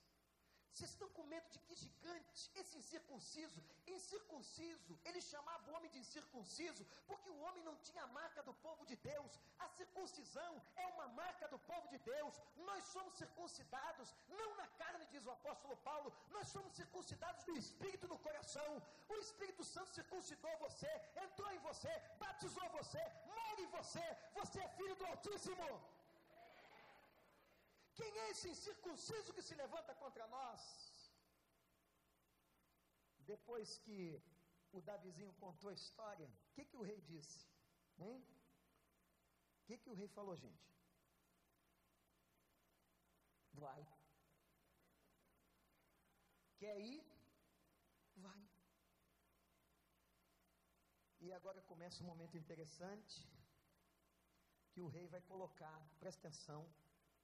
Vocês 0.74 0.90
estão 0.90 1.08
com 1.10 1.24
medo 1.32 1.48
de 1.52 1.60
que 1.66 1.76
gigante? 1.76 2.50
Esse 2.60 2.76
incircunciso, 2.80 3.60
incircunciso, 3.86 4.94
ele 5.06 5.22
chamava 5.22 5.70
o 5.70 5.76
homem 5.76 5.92
de 5.92 6.00
incircunciso, 6.00 6.84
porque 7.06 7.30
o 7.30 7.42
homem 7.42 7.64
não 7.64 7.76
tinha 7.88 8.04
a 8.04 8.08
marca 8.08 8.42
do 8.42 8.56
povo 8.56 8.84
de 8.92 8.96
Deus. 8.96 9.40
A 9.60 9.68
circuncisão 9.68 10.52
é 10.76 10.88
uma 10.88 11.08
marca 11.10 11.48
do 11.48 11.60
povo 11.60 11.88
de 11.90 12.00
Deus. 12.00 12.42
Nós 12.56 12.84
somos 12.86 13.14
circuncidados, 13.14 14.16
não 14.28 14.50
na 14.56 14.68
carne, 14.82 15.06
diz 15.12 15.24
o 15.28 15.36
apóstolo 15.38 15.78
Paulo, 15.78 16.12
nós 16.32 16.48
somos 16.48 16.74
circuncidados 16.74 17.46
do 17.46 17.56
Espírito 17.56 18.08
no 18.08 18.18
coração. 18.18 18.82
O 19.10 19.18
Espírito 19.18 19.64
Santo 19.64 19.94
circuncidou 19.94 20.58
você, 20.58 20.90
entrou 21.24 21.52
em 21.52 21.60
você, 21.60 21.94
batizou 22.18 22.68
você, 22.70 23.04
mora 23.28 23.62
em 23.62 23.68
você, 23.68 24.06
você 24.34 24.60
é 24.60 24.70
filho 24.70 24.96
do 24.96 25.06
Altíssimo. 25.06 26.03
Quem 28.00 28.12
é 28.20 28.30
esse 28.32 28.50
incircunciso 28.50 29.34
que 29.34 29.42
se 29.48 29.56
levanta 29.56 29.94
contra 29.96 30.26
nós? 30.28 30.62
Depois 33.32 33.78
que 33.86 34.22
o 34.72 34.82
Davizinho 34.82 35.34
contou 35.34 35.70
a 35.70 35.74
história, 35.82 36.28
o 36.28 36.54
que, 36.54 36.66
que 36.66 36.78
o 36.78 36.82
rei 36.82 37.00
disse? 37.02 37.40
Hein? 38.00 38.20
O 39.62 39.66
que, 39.66 39.78
que 39.78 39.90
o 39.90 39.94
rei 39.94 40.08
falou, 40.08 40.36
gente? 40.36 40.74
Vai. 43.54 43.82
Quer 46.58 46.80
ir? 46.80 47.04
Vai. 48.16 48.44
E 51.22 51.32
agora 51.32 51.62
começa 51.62 52.04
um 52.04 52.08
momento 52.08 52.38
interessante 52.38 53.26
que 54.72 54.82
o 54.82 54.88
rei 54.88 55.08
vai 55.08 55.22
colocar, 55.22 55.80
presta 56.00 56.28
atenção, 56.28 56.62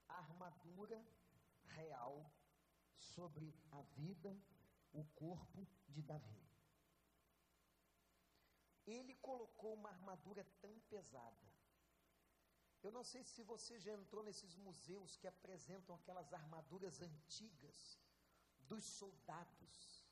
armadura 0.10 1.04
real 1.64 2.32
sobre 2.98 3.54
a 3.72 3.82
vida, 3.82 4.36
o 4.92 5.04
corpo 5.16 5.68
de 5.88 6.02
Davi. 6.02 6.50
Ele 8.86 9.14
colocou 9.16 9.74
uma 9.76 9.90
armadura 9.90 10.44
tão 10.60 10.80
pesada. 10.90 11.48
Eu 12.82 12.92
não 12.92 13.04
sei 13.04 13.24
se 13.24 13.44
você 13.44 13.78
já 13.80 13.94
entrou 13.94 14.24
nesses 14.24 14.56
museus 14.56 15.16
que 15.18 15.28
apresentam 15.28 15.96
aquelas 15.96 16.34
armaduras 16.34 17.02
antigas 17.02 18.00
dos 18.62 18.86
soldados. 18.86 20.08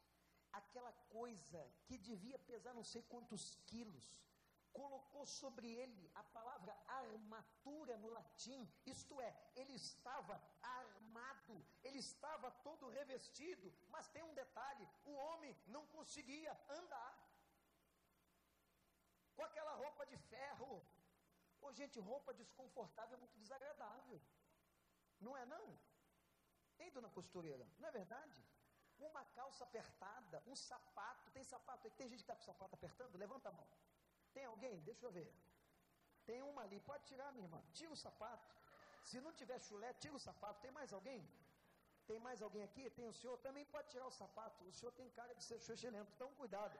Aquela 0.51 0.91
coisa 1.17 1.71
que 1.85 1.97
devia 1.97 2.37
pesar 2.39 2.73
não 2.73 2.83
sei 2.83 3.01
quantos 3.03 3.55
quilos 3.65 4.26
colocou 4.77 5.25
sobre 5.25 5.67
ele 5.81 6.03
a 6.21 6.23
palavra 6.37 6.73
armatura 6.87 7.97
no 7.97 8.09
latim, 8.17 8.61
isto 8.85 9.19
é, 9.27 9.31
ele 9.55 9.73
estava 9.73 10.35
armado, 10.61 11.55
ele 11.83 11.99
estava 12.07 12.51
todo 12.67 12.93
revestido, 12.99 13.73
mas 13.89 14.07
tem 14.09 14.23
um 14.23 14.35
detalhe: 14.41 14.87
o 15.05 15.13
homem 15.25 15.55
não 15.75 15.83
conseguia 15.87 16.53
andar 16.79 17.13
com 19.35 19.43
aquela 19.49 19.73
roupa 19.83 20.05
de 20.05 20.17
ferro. 20.17 20.85
Ô, 21.59 21.71
gente, 21.71 21.99
roupa 21.99 22.33
desconfortável 22.33 23.17
é 23.17 23.19
muito 23.23 23.37
desagradável, 23.39 24.21
não 25.19 25.35
é 25.35 25.45
não? 25.45 25.65
Tem, 26.77 26.91
dona 26.91 27.09
costureira, 27.09 27.67
não 27.79 27.87
é 27.89 27.91
verdade? 27.91 28.39
Uma 28.99 29.23
calça 29.37 29.63
apertada, 29.63 30.43
um 30.45 30.55
sapato, 30.55 31.31
tem 31.31 31.43
sapato, 31.43 31.89
tem 31.91 32.07
gente 32.09 32.23
que 32.23 32.23
está 32.23 32.35
com 32.35 32.41
o 32.41 32.45
sapato 32.45 32.75
apertando? 32.75 33.17
Levanta 33.17 33.49
a 33.49 33.51
mão. 33.51 33.67
Tem 34.37 34.45
alguém? 34.53 34.75
Deixa 34.89 35.03
eu 35.07 35.11
ver. 35.17 35.29
Tem 36.27 36.39
uma 36.49 36.61
ali, 36.65 36.79
pode 36.89 37.03
tirar, 37.09 37.29
minha 37.35 37.45
irmã. 37.47 37.59
Tira 37.77 37.91
o 37.95 38.01
sapato. 38.05 38.49
Se 39.09 39.19
não 39.25 39.31
tiver 39.39 39.59
chulé, 39.67 39.89
tira 40.03 40.15
o 40.19 40.23
sapato. 40.27 40.61
Tem 40.65 40.71
mais 40.79 40.91
alguém? 40.97 41.21
Tem 42.09 42.19
mais 42.25 42.41
alguém 42.45 42.63
aqui? 42.67 42.83
Tem 42.97 43.07
o 43.11 43.15
senhor? 43.19 43.35
Também 43.45 43.65
pode 43.73 43.87
tirar 43.93 44.07
o 44.11 44.15
sapato. 44.19 44.63
O 44.71 44.73
senhor 44.79 44.91
tem 44.99 45.09
cara 45.19 45.33
de 45.39 45.43
ser 45.47 45.59
xuxelento, 45.67 46.11
então 46.15 46.29
cuidado. 46.41 46.77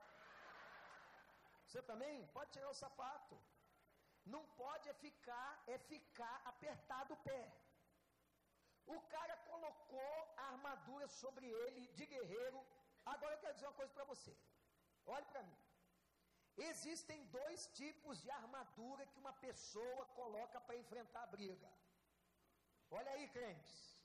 Você 1.65 1.82
também? 1.91 2.28
Pode 2.38 2.52
tirar 2.56 2.70
o 2.70 2.80
sapato. 2.84 3.38
Não 4.34 4.43
pode 4.63 4.88
é 4.93 4.96
ficar, 5.06 5.52
é 5.76 5.78
ficar 5.93 6.36
apertado 6.52 7.15
o 7.15 7.22
pé. 7.30 7.43
O 8.98 9.00
cara 9.15 9.36
colocou 9.52 10.13
a 10.38 10.43
armadura 10.54 11.08
sobre 11.22 11.48
ele 11.63 11.88
de 12.00 12.06
guerreiro. 12.13 12.62
Agora 13.13 13.34
eu 13.34 13.41
quero 13.46 13.56
dizer 13.56 13.67
uma 13.72 13.80
coisa 13.82 13.93
para 13.98 14.10
você. 14.13 14.36
Olhe 15.08 15.26
para 15.34 15.43
mim. 15.50 15.58
Existem 16.58 17.24
dois 17.26 17.67
tipos 17.80 18.22
de 18.22 18.32
armadura 18.32 19.06
que 19.06 19.20
uma 19.20 19.34
pessoa 19.34 20.06
coloca 20.20 20.60
para 20.60 20.76
enfrentar 20.76 21.24
a 21.24 21.28
briga. 21.28 21.72
Olha 22.89 23.12
aí, 23.12 23.28
crentes. 23.30 23.98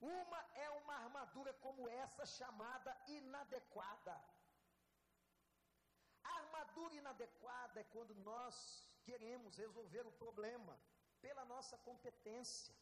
Uma 0.00 0.40
é 0.54 0.70
uma 0.70 0.94
armadura 0.94 1.52
como 1.54 1.88
essa 1.88 2.24
chamada 2.24 2.96
inadequada. 3.08 4.14
A 6.22 6.32
armadura 6.42 6.94
inadequada 6.94 7.80
é 7.80 7.84
quando 7.84 8.14
nós 8.16 8.88
queremos 9.02 9.56
resolver 9.56 10.06
o 10.06 10.12
problema 10.12 10.78
pela 11.20 11.44
nossa 11.44 11.76
competência, 11.78 12.74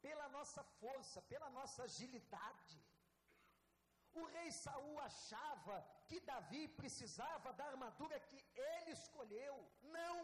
pela 0.00 0.28
nossa 0.30 0.64
força, 0.80 1.22
pela 1.22 1.48
nossa 1.50 1.84
agilidade. 1.84 2.82
O 4.14 4.24
rei 4.24 4.50
Saul 4.50 4.98
achava 5.00 5.76
que 6.08 6.20
Davi 6.20 6.66
precisava 6.68 7.52
da 7.52 7.66
armadura 7.66 8.18
que 8.20 8.44
ele 8.54 8.92
escolheu. 8.92 9.56
Não. 9.82 10.16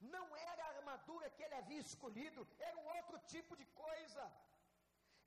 Não 0.00 0.26
era 0.36 0.62
a 0.64 0.72
armadura 0.76 1.30
que 1.30 1.42
ele 1.42 1.54
havia 1.54 1.80
escolhido, 1.80 2.46
era 2.58 2.76
um 2.76 2.88
outro 2.96 3.18
tipo 3.26 3.56
de 3.56 3.64
coisa. 3.66 4.24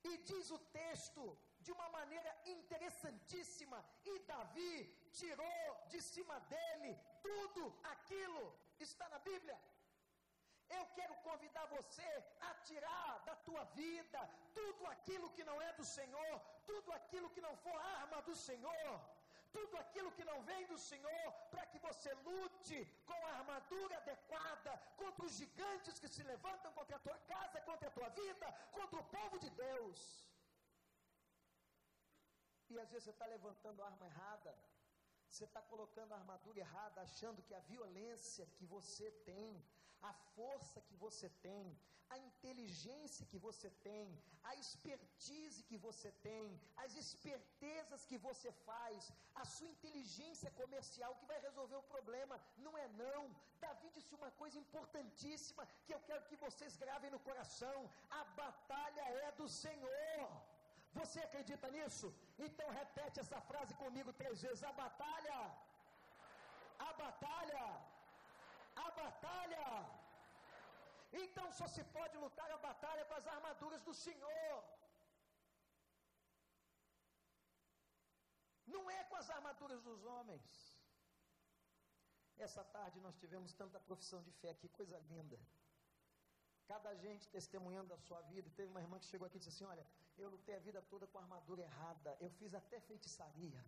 E 0.04 0.18
diz 0.30 0.50
o 0.52 0.60
texto 0.82 1.38
de 1.60 1.72
uma 1.72 1.90
maneira 1.90 2.32
interessantíssima: 2.46 3.84
e 4.06 4.20
Davi 4.20 4.76
tirou 5.12 5.86
de 5.88 6.02
cima 6.02 6.40
dele 6.52 6.98
tudo 7.22 7.64
aquilo. 7.84 8.44
Está 8.80 9.10
na 9.10 9.20
Bíblia. 9.20 9.60
Eu 10.78 10.84
quero 10.98 11.16
convidar 11.28 11.66
você 11.78 12.10
a 12.50 12.54
tirar 12.70 13.12
da 13.28 13.36
tua 13.48 13.64
vida 13.82 14.20
tudo 14.60 14.86
aquilo 14.94 15.30
que 15.36 15.44
não 15.50 15.58
é 15.68 15.72
do 15.80 15.86
Senhor, 15.98 16.36
tudo 16.72 16.92
aquilo 17.00 17.30
que 17.36 17.42
não 17.48 17.56
for 17.66 17.78
arma 18.00 18.22
do 18.30 18.36
Senhor, 18.48 18.92
tudo 19.58 19.76
aquilo 19.84 20.12
que 20.18 20.26
não 20.32 20.40
vem 20.50 20.64
do 20.72 20.78
Senhor, 20.78 21.28
para 21.52 21.66
que 21.72 21.80
você 21.88 22.14
lute 22.30 22.80
com 23.10 23.20
a 23.26 23.32
armadura 23.40 23.98
adequada 23.98 24.72
contra 25.02 25.26
os 25.26 25.36
gigantes 25.42 26.00
que 26.00 26.14
se 26.16 26.24
levantam 26.32 26.72
contra 26.80 26.98
a 26.98 27.06
tua 27.08 27.20
casa, 27.34 27.62
contra 27.70 27.88
a 27.88 27.96
tua 27.98 28.10
vida, 28.22 28.48
contra 28.72 29.00
o 29.00 29.10
povo 29.18 29.40
de 29.46 29.50
Deus. 29.50 30.02
E 32.70 32.80
às 32.80 32.90
vezes 32.92 33.06
você 33.06 33.16
está 33.18 33.26
levantando 33.26 33.82
a 33.82 33.88
arma 33.88 34.06
errada, 34.06 34.52
você 35.28 35.46
está 35.46 35.62
colocando 35.72 36.14
a 36.14 36.18
armadura 36.18 36.60
errada, 36.60 37.02
achando 37.02 37.44
que 37.44 37.56
a 37.56 37.60
violência 37.74 38.46
que 38.58 38.66
você 38.66 39.12
tem, 39.32 39.64
a 40.02 40.14
força 40.36 40.82
que 40.88 40.96
você 40.96 41.30
tem, 41.48 41.66
a 42.10 42.18
inteligência 42.18 43.26
que 43.32 43.40
você 43.46 43.70
tem, 43.88 44.08
a 44.50 44.56
expertise 44.62 45.60
que 45.70 45.78
você 45.78 46.10
tem, 46.28 46.46
as 46.84 46.96
espertezas 47.04 48.06
que 48.10 48.18
você 48.28 48.52
faz, 48.68 49.12
a 49.36 49.46
sua 49.46 49.70
inteligência 49.76 50.50
comercial 50.62 51.14
que 51.20 51.30
vai 51.32 51.40
resolver 51.48 51.76
o 51.80 51.90
problema. 51.96 52.40
Não 52.66 52.76
é 52.84 52.88
não. 53.04 53.24
Davi 53.62 53.90
disse 53.98 54.16
uma 54.20 54.32
coisa 54.42 54.58
importantíssima 54.64 55.68
que 55.86 55.94
eu 55.94 56.02
quero 56.08 56.28
que 56.30 56.38
vocês 56.46 56.76
gravem 56.84 57.12
no 57.16 57.20
coração: 57.20 57.78
a 58.10 58.24
batalha 58.42 59.06
é 59.28 59.32
do 59.42 59.48
Senhor. 59.48 60.30
Você 61.00 61.20
acredita 61.20 61.70
nisso? 61.76 62.08
Então 62.48 62.68
repete 62.82 63.20
essa 63.20 63.40
frase 63.50 63.74
comigo 63.84 64.12
três 64.22 64.42
vezes: 64.42 64.64
a 64.64 64.74
batalha, 64.84 65.38
a 66.88 66.94
batalha, 67.04 67.64
a 68.88 68.92
batalha. 69.04 69.68
Então 71.24 71.46
só 71.60 71.68
se 71.76 71.84
pode 71.98 72.16
lutar 72.18 72.50
a 72.52 72.58
batalha 72.70 73.06
com 73.06 73.16
as 73.20 73.28
armaduras 73.36 73.82
do 73.88 73.94
Senhor. 73.94 74.64
Não 78.74 78.84
é 78.98 79.04
com 79.06 79.16
as 79.22 79.30
armaduras 79.38 79.82
dos 79.88 80.04
homens. 80.06 80.48
Essa 82.48 82.64
tarde 82.76 83.02
nós 83.06 83.16
tivemos 83.22 83.54
tanta 83.54 83.80
profissão 83.88 84.22
de 84.28 84.32
fé, 84.42 84.54
que 84.54 84.70
coisa 84.70 84.98
linda. 85.12 85.40
Cada 86.68 86.94
gente 86.96 87.28
testemunhando 87.30 87.94
a 87.94 87.98
sua 87.98 88.22
vida. 88.34 88.50
Teve 88.56 88.70
uma 88.70 88.80
irmã 88.80 89.00
que 89.00 89.12
chegou 89.12 89.26
aqui 89.28 89.38
e 89.38 89.40
disse 89.40 89.50
assim: 89.50 89.66
Olha, 89.66 89.86
eu 90.18 90.30
lutei 90.30 90.56
a 90.56 90.60
vida 90.60 90.82
toda 90.84 91.08
com 91.08 91.18
a 91.18 91.22
armadura 91.22 91.64
errada, 91.64 92.16
eu 92.20 92.30
fiz 92.30 92.54
até 92.54 92.80
feitiçaria. 92.80 93.66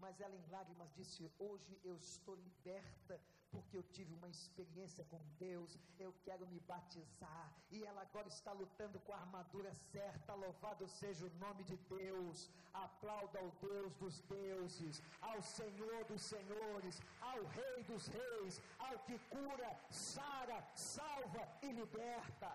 Mas 0.00 0.20
ela 0.20 0.34
em 0.34 0.46
lágrimas 0.50 0.92
disse: 0.94 1.30
Hoje 1.38 1.78
eu 1.84 1.96
estou 1.96 2.34
liberta 2.34 3.20
porque 3.50 3.76
eu 3.76 3.82
tive 3.82 4.14
uma 4.14 4.28
experiência 4.28 5.04
com 5.10 5.20
Deus, 5.38 5.76
eu 5.98 6.12
quero 6.24 6.46
me 6.46 6.60
batizar, 6.60 7.52
e 7.70 7.84
ela 7.84 8.02
agora 8.02 8.28
está 8.28 8.52
lutando 8.52 9.00
com 9.00 9.12
a 9.12 9.16
armadura 9.16 9.72
certa. 9.92 10.34
Louvado 10.34 10.86
seja 10.86 11.26
o 11.26 11.34
nome 11.44 11.64
de 11.64 11.76
Deus, 11.76 12.48
aplauda 12.72 13.38
ao 13.40 13.50
Deus 13.66 13.92
dos 13.96 14.20
deuses, 14.22 15.02
ao 15.20 15.42
Senhor 15.42 16.04
dos 16.04 16.22
senhores, 16.22 17.00
ao 17.20 17.44
Rei 17.58 17.84
dos 17.84 18.06
reis, 18.06 18.62
ao 18.78 18.98
que 19.00 19.18
cura, 19.34 19.70
sara, 19.90 20.58
salva 20.74 21.42
e 21.62 21.72
liberta. 21.72 22.54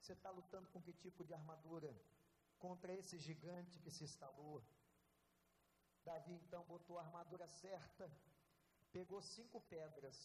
Você 0.00 0.12
está 0.12 0.30
lutando 0.30 0.68
com 0.68 0.80
que 0.82 0.92
tipo 0.92 1.24
de 1.24 1.34
armadura? 1.34 1.92
Contra 2.58 2.92
esse 2.92 3.18
gigante 3.18 3.78
que 3.78 3.90
se 3.90 4.04
instalou 4.04 4.64
Davi 6.06 6.34
então 6.34 6.62
botou 6.72 6.96
a 6.98 7.02
armadura 7.04 7.46
certa, 7.48 8.04
pegou 8.96 9.20
cinco 9.20 9.60
pedras. 9.72 10.16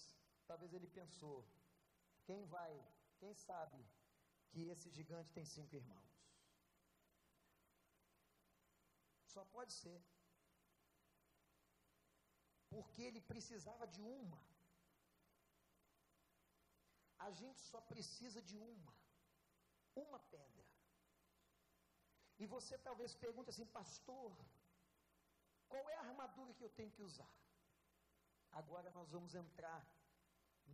Talvez 0.50 0.72
ele 0.74 0.88
pensou: 1.00 1.38
quem 2.28 2.46
vai, 2.56 2.72
quem 3.20 3.34
sabe 3.34 3.82
que 4.52 4.62
esse 4.74 4.90
gigante 4.98 5.34
tem 5.38 5.46
cinco 5.56 5.76
irmãos? 5.82 6.12
Só 9.34 9.44
pode 9.56 9.74
ser. 9.74 10.00
Porque 12.70 13.02
ele 13.02 13.22
precisava 13.34 13.88
de 13.88 14.02
uma. 14.02 14.42
A 17.28 17.32
gente 17.32 17.62
só 17.72 17.82
precisa 17.94 18.42
de 18.50 18.56
uma. 18.56 18.94
Uma 19.96 20.20
pedra. 20.36 20.61
E 22.42 22.46
você 22.48 22.76
talvez 22.80 23.14
pergunte 23.14 23.52
assim, 23.52 23.68
pastor, 23.68 24.36
qual 25.70 25.88
é 25.92 25.96
a 25.98 26.06
armadura 26.10 26.56
que 26.56 26.64
eu 26.64 26.72
tenho 26.78 26.90
que 26.96 27.04
usar? 27.04 27.32
Agora 28.52 28.90
nós 28.90 29.12
vamos 29.12 29.36
entrar 29.36 29.82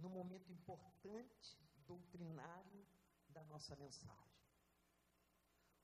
no 0.02 0.10
momento 0.10 0.50
importante, 0.50 1.60
doutrinário 1.86 2.88
da 3.28 3.44
nossa 3.52 3.76
mensagem. 3.76 4.42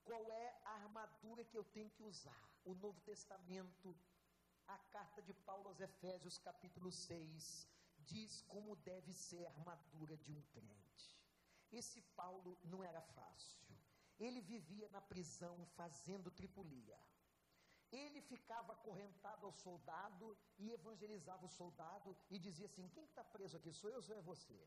Qual 0.05 0.31
é 0.31 0.47
a 0.63 0.71
armadura 0.83 1.43
que 1.43 1.57
eu 1.57 1.65
tenho 1.65 1.89
que 1.89 2.03
usar? 2.03 2.43
O 2.63 2.73
Novo 2.75 3.01
Testamento, 3.01 3.93
a 4.65 4.77
carta 4.95 5.21
de 5.21 5.33
Paulo 5.33 5.67
aos 5.67 5.81
Efésios, 5.81 6.37
capítulo 6.37 6.93
6, 6.93 7.67
diz 7.97 8.41
como 8.43 8.77
deve 8.77 9.11
ser 9.11 9.45
a 9.47 9.49
armadura 9.49 10.15
de 10.15 10.31
um 10.31 10.41
crente. 10.43 11.19
Esse 11.73 12.01
Paulo 12.15 12.57
não 12.63 12.81
era 12.81 13.01
fácil. 13.01 13.63
Ele 14.19 14.41
vivia 14.41 14.87
na 14.89 15.01
prisão 15.01 15.65
fazendo 15.77 16.31
tripulia. 16.31 16.99
Ele 17.91 18.21
ficava 18.21 18.73
acorrentado 18.73 19.45
ao 19.45 19.51
soldado 19.51 20.37
e 20.57 20.71
evangelizava 20.71 21.45
o 21.45 21.49
soldado 21.49 22.15
e 22.29 22.39
dizia 22.39 22.65
assim: 22.65 22.87
Quem 22.89 23.03
está 23.03 23.23
preso 23.23 23.57
aqui? 23.57 23.71
Sou 23.71 23.89
eu 23.89 24.01
ou 24.07 24.15
é 24.15 24.21
você? 24.21 24.59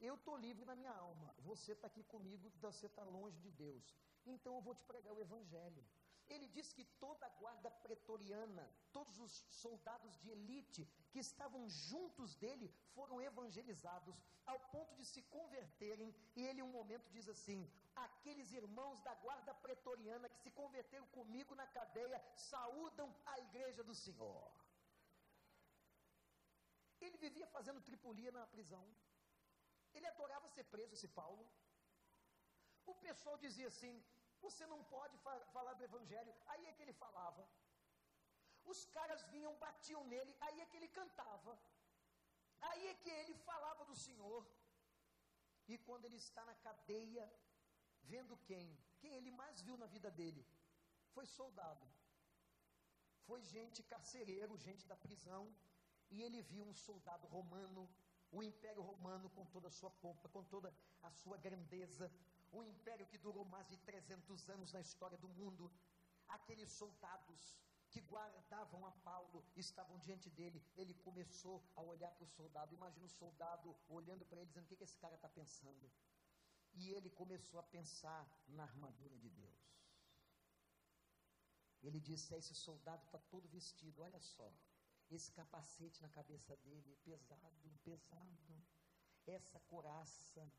Eu 0.00 0.14
estou 0.14 0.36
livre 0.36 0.64
na 0.64 0.76
minha 0.76 0.92
alma. 0.92 1.34
Você 1.38 1.72
está 1.72 1.86
aqui 1.86 2.02
comigo, 2.04 2.50
você 2.60 2.86
está 2.86 3.02
longe 3.02 3.38
de 3.40 3.50
Deus. 3.50 3.94
Então 4.24 4.54
eu 4.54 4.60
vou 4.60 4.74
te 4.74 4.84
pregar 4.84 5.12
o 5.12 5.20
Evangelho. 5.20 5.84
Ele 6.28 6.48
diz 6.48 6.72
que 6.72 6.84
toda 7.04 7.24
a 7.26 7.34
guarda 7.40 7.70
pretoriana, 7.70 8.64
todos 8.92 9.18
os 9.20 9.32
soldados 9.48 10.18
de 10.18 10.30
elite 10.30 10.82
que 11.12 11.20
estavam 11.20 11.68
juntos 11.68 12.34
dele 12.34 12.68
foram 12.94 13.20
evangelizados 13.20 14.16
ao 14.44 14.58
ponto 14.74 14.94
de 14.96 15.04
se 15.04 15.22
converterem. 15.22 16.14
E 16.34 16.42
ele, 16.42 16.62
um 16.62 16.72
momento, 16.78 17.08
diz 17.10 17.28
assim: 17.28 17.70
Aqueles 17.94 18.50
irmãos 18.52 19.00
da 19.00 19.14
guarda 19.14 19.54
pretoriana 19.54 20.28
que 20.28 20.40
se 20.44 20.50
converteram 20.50 21.06
comigo 21.18 21.54
na 21.54 21.66
cadeia 21.66 22.22
saúdam 22.34 23.14
a 23.24 23.38
igreja 23.40 23.84
do 23.84 23.94
Senhor. 23.94 24.50
Ele 27.00 27.16
vivia 27.18 27.46
fazendo 27.46 27.80
tripulia 27.80 28.32
na 28.32 28.46
prisão. 28.46 28.84
Ele 29.94 30.06
adorava 30.06 30.48
ser 30.48 30.64
preso, 30.64 30.94
esse 30.94 31.08
Paulo. 31.08 31.46
O 32.84 32.94
pessoal 32.94 33.36
dizia 33.38 33.68
assim: 33.68 33.94
você 34.44 34.66
não 34.66 34.82
pode 34.84 35.16
fa 35.24 35.34
falar 35.56 35.74
do 35.74 35.84
Evangelho. 35.84 36.34
Aí 36.46 36.66
é 36.66 36.72
que 36.72 36.82
ele 36.82 36.92
falava. 37.04 37.46
Os 38.72 38.84
caras 38.96 39.22
vinham, 39.34 39.54
batiam 39.64 40.04
nele, 40.12 40.36
aí 40.40 40.60
é 40.60 40.66
que 40.66 40.76
ele 40.76 40.88
cantava. 40.88 41.52
Aí 42.68 42.86
é 42.88 42.94
que 42.94 43.10
ele 43.10 43.34
falava 43.48 43.84
do 43.84 43.94
Senhor. 43.94 44.46
E 45.68 45.76
quando 45.78 46.04
ele 46.04 46.16
está 46.16 46.44
na 46.44 46.54
cadeia, 46.66 47.24
vendo 48.02 48.36
quem? 48.48 48.66
Quem 49.00 49.14
ele 49.18 49.30
mais 49.30 49.60
viu 49.60 49.76
na 49.76 49.86
vida 49.86 50.10
dele? 50.10 50.42
Foi 51.14 51.26
soldado. 51.26 51.86
Foi 53.26 53.40
gente 53.42 53.82
carcereiro, 53.82 54.56
gente 54.56 54.86
da 54.86 54.96
prisão. 54.96 55.42
E 56.10 56.22
ele 56.22 56.40
viu 56.42 56.64
um 56.64 56.74
soldado 56.74 57.26
romano, 57.26 57.88
o 58.30 58.42
Império 58.42 58.82
Romano 58.82 59.28
com 59.30 59.44
toda 59.46 59.68
a 59.68 59.76
sua 59.78 59.90
pompa, 59.90 60.28
com 60.28 60.44
toda 60.44 60.72
a 61.02 61.10
sua 61.10 61.36
grandeza, 61.36 62.10
um 62.52 62.62
império 62.62 63.06
que 63.06 63.18
durou 63.18 63.44
mais 63.44 63.68
de 63.68 63.76
300 63.78 64.48
anos 64.50 64.72
na 64.72 64.80
história 64.80 65.18
do 65.18 65.28
mundo. 65.28 65.70
Aqueles 66.28 66.70
soldados 66.70 67.56
que 67.90 68.00
guardavam 68.00 68.84
a 68.86 68.92
Paulo 69.08 69.44
estavam 69.54 69.98
diante 69.98 70.28
dele. 70.30 70.62
Ele 70.76 70.94
começou 70.94 71.64
a 71.74 71.82
olhar 71.82 72.10
para 72.12 72.24
o 72.24 72.28
soldado. 72.28 72.74
Imagina 72.74 73.06
o 73.06 73.16
soldado 73.22 73.76
olhando 73.88 74.24
para 74.24 74.40
ele, 74.40 74.48
dizendo: 74.48 74.64
O 74.64 74.68
que, 74.68 74.76
que 74.76 74.84
esse 74.84 74.98
cara 74.98 75.14
está 75.14 75.28
pensando? 75.28 75.90
E 76.74 76.90
ele 76.92 77.10
começou 77.10 77.58
a 77.58 77.62
pensar 77.62 78.28
na 78.48 78.64
armadura 78.64 79.16
de 79.18 79.30
Deus. 79.30 79.60
Ele 81.82 82.00
disse: 82.00 82.34
Esse 82.34 82.54
soldado 82.54 83.02
está 83.04 83.18
todo 83.18 83.48
vestido, 83.48 84.02
olha 84.02 84.20
só. 84.20 84.52
Esse 85.08 85.30
capacete 85.32 86.02
na 86.02 86.08
cabeça 86.08 86.56
dele, 86.56 86.96
pesado, 87.04 87.78
pesado. 87.84 88.62
Essa 89.26 89.60
coraça, 89.60 90.52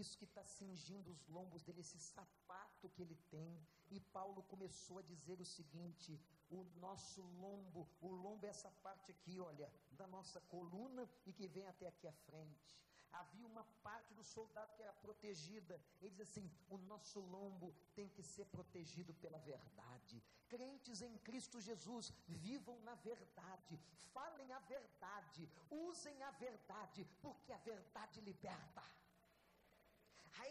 isso 0.00 0.18
que 0.18 0.24
está 0.24 0.44
cingindo 0.44 1.10
os 1.10 1.26
lombos 1.28 1.62
dele, 1.62 1.80
esse 1.80 1.98
sapato 1.98 2.88
que 2.90 3.02
ele 3.02 3.16
tem. 3.30 3.66
E 3.90 4.00
Paulo 4.00 4.42
começou 4.44 4.98
a 4.98 5.02
dizer 5.02 5.40
o 5.40 5.44
seguinte: 5.44 6.20
o 6.50 6.64
nosso 6.80 7.22
lombo, 7.22 7.88
o 8.00 8.08
lombo 8.08 8.46
é 8.46 8.50
essa 8.50 8.70
parte 8.82 9.10
aqui, 9.10 9.40
olha, 9.40 9.70
da 9.92 10.06
nossa 10.06 10.40
coluna 10.42 11.08
e 11.24 11.32
que 11.32 11.46
vem 11.46 11.66
até 11.66 11.86
aqui 11.86 12.06
à 12.06 12.12
frente. 12.12 12.76
Havia 13.12 13.46
uma 13.46 13.64
parte 13.82 14.12
do 14.12 14.22
soldado 14.22 14.74
que 14.74 14.82
era 14.82 14.92
protegida. 14.92 15.80
Ele 16.00 16.10
diz 16.10 16.20
assim: 16.20 16.50
o 16.68 16.76
nosso 16.78 17.20
lombo 17.20 17.74
tem 17.94 18.08
que 18.08 18.22
ser 18.22 18.44
protegido 18.46 19.14
pela 19.14 19.38
verdade. 19.38 20.22
Crentes 20.48 21.00
em 21.02 21.16
Cristo 21.18 21.60
Jesus, 21.60 22.12
vivam 22.28 22.78
na 22.80 22.94
verdade, 22.94 23.80
falem 24.12 24.52
a 24.52 24.58
verdade, 24.60 25.48
usem 25.70 26.22
a 26.22 26.30
verdade, 26.32 27.04
porque 27.20 27.52
a 27.52 27.58
verdade 27.58 28.20
liberta. 28.20 28.82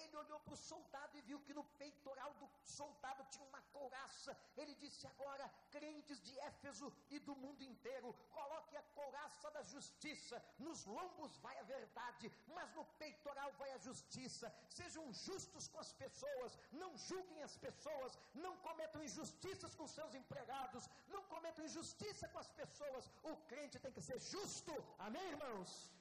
Ele 0.01 0.17
olhou 0.17 0.39
para 0.39 0.53
o 0.53 0.63
soldado 0.71 1.17
e 1.17 1.21
viu 1.21 1.39
que 1.45 1.53
no 1.53 1.63
peitoral 1.81 2.33
do 2.41 2.47
soldado 2.63 3.25
tinha 3.31 3.45
uma 3.47 3.61
couraça. 3.73 4.37
Ele 4.57 4.73
disse: 4.75 5.07
Agora, 5.07 5.49
crentes 5.71 6.21
de 6.27 6.37
Éfeso 6.39 6.91
e 7.09 7.19
do 7.19 7.35
mundo 7.35 7.61
inteiro, 7.63 8.13
coloque 8.31 8.75
a 8.77 8.83
couraça 8.97 9.51
da 9.51 9.63
justiça. 9.63 10.43
Nos 10.59 10.85
lombos 10.85 11.37
vai 11.37 11.57
a 11.59 11.63
verdade, 11.63 12.31
mas 12.47 12.73
no 12.75 12.85
peitoral 13.01 13.51
vai 13.53 13.71
a 13.73 13.77
justiça. 13.77 14.53
Sejam 14.69 15.05
justos 15.13 15.67
com 15.67 15.79
as 15.79 15.93
pessoas, 15.93 16.57
não 16.71 16.91
julguem 16.97 17.43
as 17.43 17.57
pessoas, 17.57 18.17
não 18.33 18.55
cometam 18.57 19.03
injustiças 19.03 19.75
com 19.75 19.87
seus 19.87 20.13
empregados, 20.13 20.89
não 21.07 21.23
cometam 21.23 21.65
injustiça 21.65 22.27
com 22.29 22.39
as 22.39 22.51
pessoas. 22.61 23.11
O 23.23 23.35
crente 23.51 23.79
tem 23.79 23.91
que 23.91 24.01
ser 24.01 24.19
justo. 24.19 24.73
Amém, 24.99 25.27
irmãos? 25.35 25.94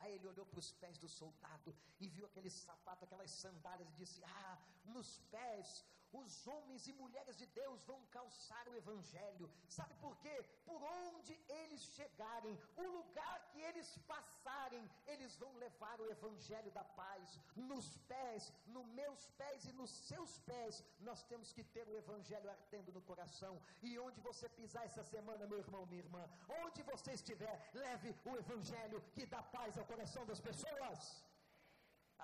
Aí 0.00 0.14
ele 0.14 0.26
olhou 0.26 0.46
para 0.46 0.58
os 0.58 0.72
pés 0.72 0.98
do 0.98 1.08
soldado 1.08 1.74
e 1.98 2.08
viu 2.08 2.26
aquele 2.26 2.50
sapato, 2.50 3.04
aquelas 3.04 3.30
sandálias, 3.30 3.88
e 3.90 3.96
disse: 3.96 4.22
Ah, 4.24 4.58
nos 4.84 5.18
pés 5.30 5.84
os 6.20 6.46
homens 6.46 6.86
e 6.86 6.92
mulheres 6.92 7.36
de 7.36 7.46
Deus 7.60 7.82
vão 7.90 8.00
calçar 8.16 8.64
o 8.68 8.76
Evangelho. 8.76 9.50
Sabe 9.68 9.94
por 10.04 10.16
quê? 10.18 10.36
Por 10.64 10.82
onde 10.82 11.34
eles 11.48 11.82
chegarem, 11.96 12.58
o 12.76 12.86
lugar 12.98 13.38
que 13.50 13.60
eles 13.60 13.96
passarem, 14.12 14.88
eles 15.06 15.36
vão 15.36 15.52
levar 15.56 16.00
o 16.00 16.10
Evangelho 16.10 16.70
da 16.70 16.84
paz. 16.84 17.38
Nos 17.54 17.96
pés, 18.12 18.52
nos 18.66 18.86
meus 19.00 19.28
pés 19.42 19.64
e 19.66 19.72
nos 19.72 19.90
seus 19.90 20.38
pés, 20.40 20.84
nós 21.00 21.22
temos 21.24 21.52
que 21.52 21.64
ter 21.64 21.86
o 21.88 21.96
Evangelho 21.96 22.50
ardendo 22.50 22.92
no 22.92 23.02
coração. 23.02 23.60
E 23.82 23.98
onde 23.98 24.20
você 24.20 24.48
pisar 24.48 24.84
essa 24.84 25.04
semana, 25.04 25.46
meu 25.46 25.58
irmão, 25.58 25.86
minha 25.86 26.02
irmã, 26.02 26.28
onde 26.64 26.82
você 26.82 27.12
estiver, 27.12 27.70
leve 27.74 28.14
o 28.24 28.36
Evangelho 28.36 29.02
que 29.14 29.26
dá 29.26 29.42
paz 29.42 29.76
ao 29.78 29.84
coração 29.84 30.24
das 30.26 30.40
pessoas. 30.40 31.25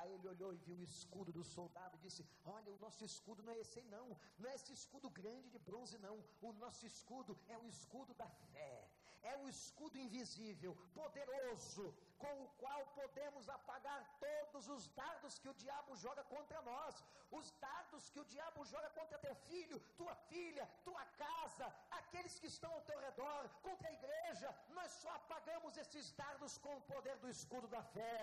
Aí 0.02 0.12
ele 0.14 0.28
olhou 0.28 0.52
e 0.52 0.56
viu 0.66 0.76
o 0.76 0.82
escudo 0.82 1.30
do 1.32 1.44
soldado 1.44 1.96
e 1.96 2.00
disse: 2.00 2.26
Olha, 2.44 2.72
o 2.72 2.78
nosso 2.78 3.04
escudo 3.04 3.42
não 3.42 3.52
é 3.52 3.60
esse 3.60 3.80
não. 3.82 4.08
Não 4.38 4.50
é 4.50 4.54
esse 4.54 4.72
escudo 4.72 5.08
grande 5.08 5.48
de 5.48 5.58
bronze, 5.58 5.96
não. 5.98 6.16
O 6.40 6.52
nosso 6.64 6.84
escudo 6.84 7.38
é 7.48 7.56
o 7.56 7.68
escudo 7.68 8.12
da 8.14 8.28
fé. 8.52 8.91
É 9.30 9.34
o 9.42 9.48
escudo 9.48 9.96
invisível, 10.04 10.72
poderoso, 10.94 11.84
com 12.22 12.34
o 12.44 12.48
qual 12.60 12.80
podemos 12.98 13.48
apagar 13.56 14.00
todos 14.24 14.68
os 14.74 14.88
dardos 15.00 15.38
que 15.38 15.48
o 15.52 15.54
diabo 15.62 15.96
joga 16.04 16.24
contra 16.24 16.60
nós, 16.62 17.04
os 17.38 17.50
dardos 17.64 18.08
que 18.10 18.20
o 18.22 18.24
diabo 18.32 18.64
joga 18.72 18.90
contra 18.98 19.22
teu 19.26 19.34
filho, 19.48 19.78
tua 20.00 20.14
filha, 20.30 20.66
tua 20.88 21.04
casa, 21.24 21.66
aqueles 22.00 22.38
que 22.40 22.48
estão 22.54 22.72
ao 22.74 22.82
teu 22.90 22.98
redor, 23.06 23.48
contra 23.66 23.88
a 23.88 23.96
igreja. 24.00 24.48
Nós 24.70 24.90
só 25.02 25.10
apagamos 25.20 25.76
esses 25.76 26.12
dardos 26.12 26.58
com 26.58 26.76
o 26.76 26.86
poder 26.92 27.16
do 27.18 27.30
escudo 27.36 27.68
da 27.76 27.82
fé. 27.96 28.18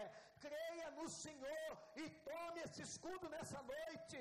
Creia 0.47 0.91
no 0.91 1.07
Senhor 1.09 1.71
e 1.95 2.09
tome 2.31 2.61
esse 2.61 2.81
escudo 2.89 3.27
nessa 3.29 3.61
noite. 3.63 4.19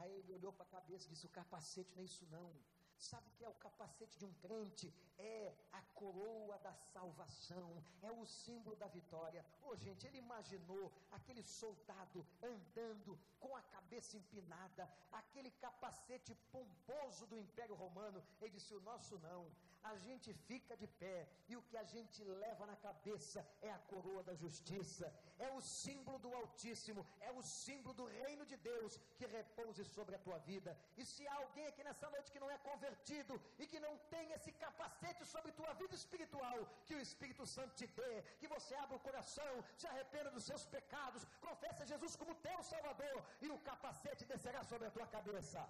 Aí 0.00 0.12
ele 0.18 0.32
olhou 0.38 0.52
para 0.52 0.66
a 0.66 0.74
cabeça 0.76 1.06
e 1.06 1.10
disse: 1.12 1.26
O 1.26 1.36
capacete 1.40 1.94
não 1.94 2.02
é 2.02 2.06
isso 2.06 2.26
não. 2.30 2.50
Sabe 2.98 3.28
o 3.28 3.36
que 3.36 3.44
é 3.44 3.48
o 3.48 3.54
capacete 3.54 4.18
de 4.18 4.24
um 4.24 4.32
crente? 4.44 4.92
É 5.16 5.54
a 5.72 5.80
coroa 5.94 6.58
da 6.58 6.74
salvação, 6.74 7.82
é 8.02 8.10
o 8.10 8.26
símbolo 8.26 8.74
da 8.76 8.88
vitória. 8.88 9.44
Ô 9.62 9.68
oh, 9.68 9.76
gente, 9.76 10.04
ele 10.06 10.18
imaginou 10.18 10.92
aquele 11.12 11.42
soldado 11.42 12.26
andando 12.42 13.16
com 13.38 13.54
a 13.54 13.62
cabeça 13.62 14.16
empinada, 14.16 14.90
aquele 15.12 15.50
capacete 15.52 16.34
pomposo 16.50 17.26
do 17.28 17.38
Império 17.38 17.76
Romano. 17.76 18.22
Ele 18.40 18.50
disse: 18.50 18.74
O 18.74 18.80
nosso 18.80 19.16
não, 19.20 19.48
a 19.84 19.96
gente 19.96 20.32
fica 20.32 20.76
de 20.76 20.86
pé 20.86 21.28
e 21.48 21.56
o 21.56 21.62
que 21.62 21.76
a 21.76 21.84
gente 21.84 22.24
leva 22.24 22.66
na 22.66 22.76
cabeça 22.76 23.46
é 23.62 23.70
a 23.70 23.78
coroa 23.78 24.24
da 24.24 24.34
justiça, 24.34 25.12
é 25.46 25.48
o 25.56 25.60
símbolo 25.60 26.18
do 26.24 26.30
Altíssimo, 26.40 27.02
é 27.20 27.30
o 27.38 27.42
símbolo 27.42 27.94
do 28.00 28.06
reino 28.20 28.44
de 28.50 28.56
Deus 28.68 28.92
que 29.18 29.26
repouse 29.36 29.84
sobre 29.96 30.14
a 30.16 30.22
tua 30.26 30.38
vida. 30.50 30.70
E 30.96 31.04
se 31.04 31.26
há 31.28 31.34
alguém 31.42 31.66
aqui 31.68 31.82
nessa 31.88 32.08
noite 32.14 32.32
que 32.32 32.42
não 32.44 32.50
é 32.50 32.58
convertido 32.70 33.34
e 33.58 33.66
que 33.66 33.80
não 33.86 33.94
tem 34.14 34.32
esse 34.36 34.52
capacete 34.64 35.24
sobre 35.34 35.56
tua 35.60 35.72
vida 35.82 35.94
espiritual, 36.00 36.58
que 36.86 36.94
o 36.94 37.04
Espírito 37.06 37.46
Santo 37.46 37.74
te 37.80 37.86
dê, 38.00 38.14
que 38.40 38.52
você 38.54 38.74
abra 38.74 38.96
o 38.96 39.04
coração, 39.08 39.52
se 39.80 39.86
arrependa 39.86 40.30
dos 40.36 40.44
seus 40.50 40.64
pecados, 40.76 41.26
confessa 41.48 41.90
Jesus 41.92 42.16
como 42.16 42.40
teu 42.48 42.62
Salvador 42.62 43.18
e 43.40 43.48
o 43.56 43.60
capacete 43.70 44.24
descerá 44.32 44.62
sobre 44.64 44.88
a 44.88 44.94
tua 44.96 45.06
cabeça. 45.06 45.62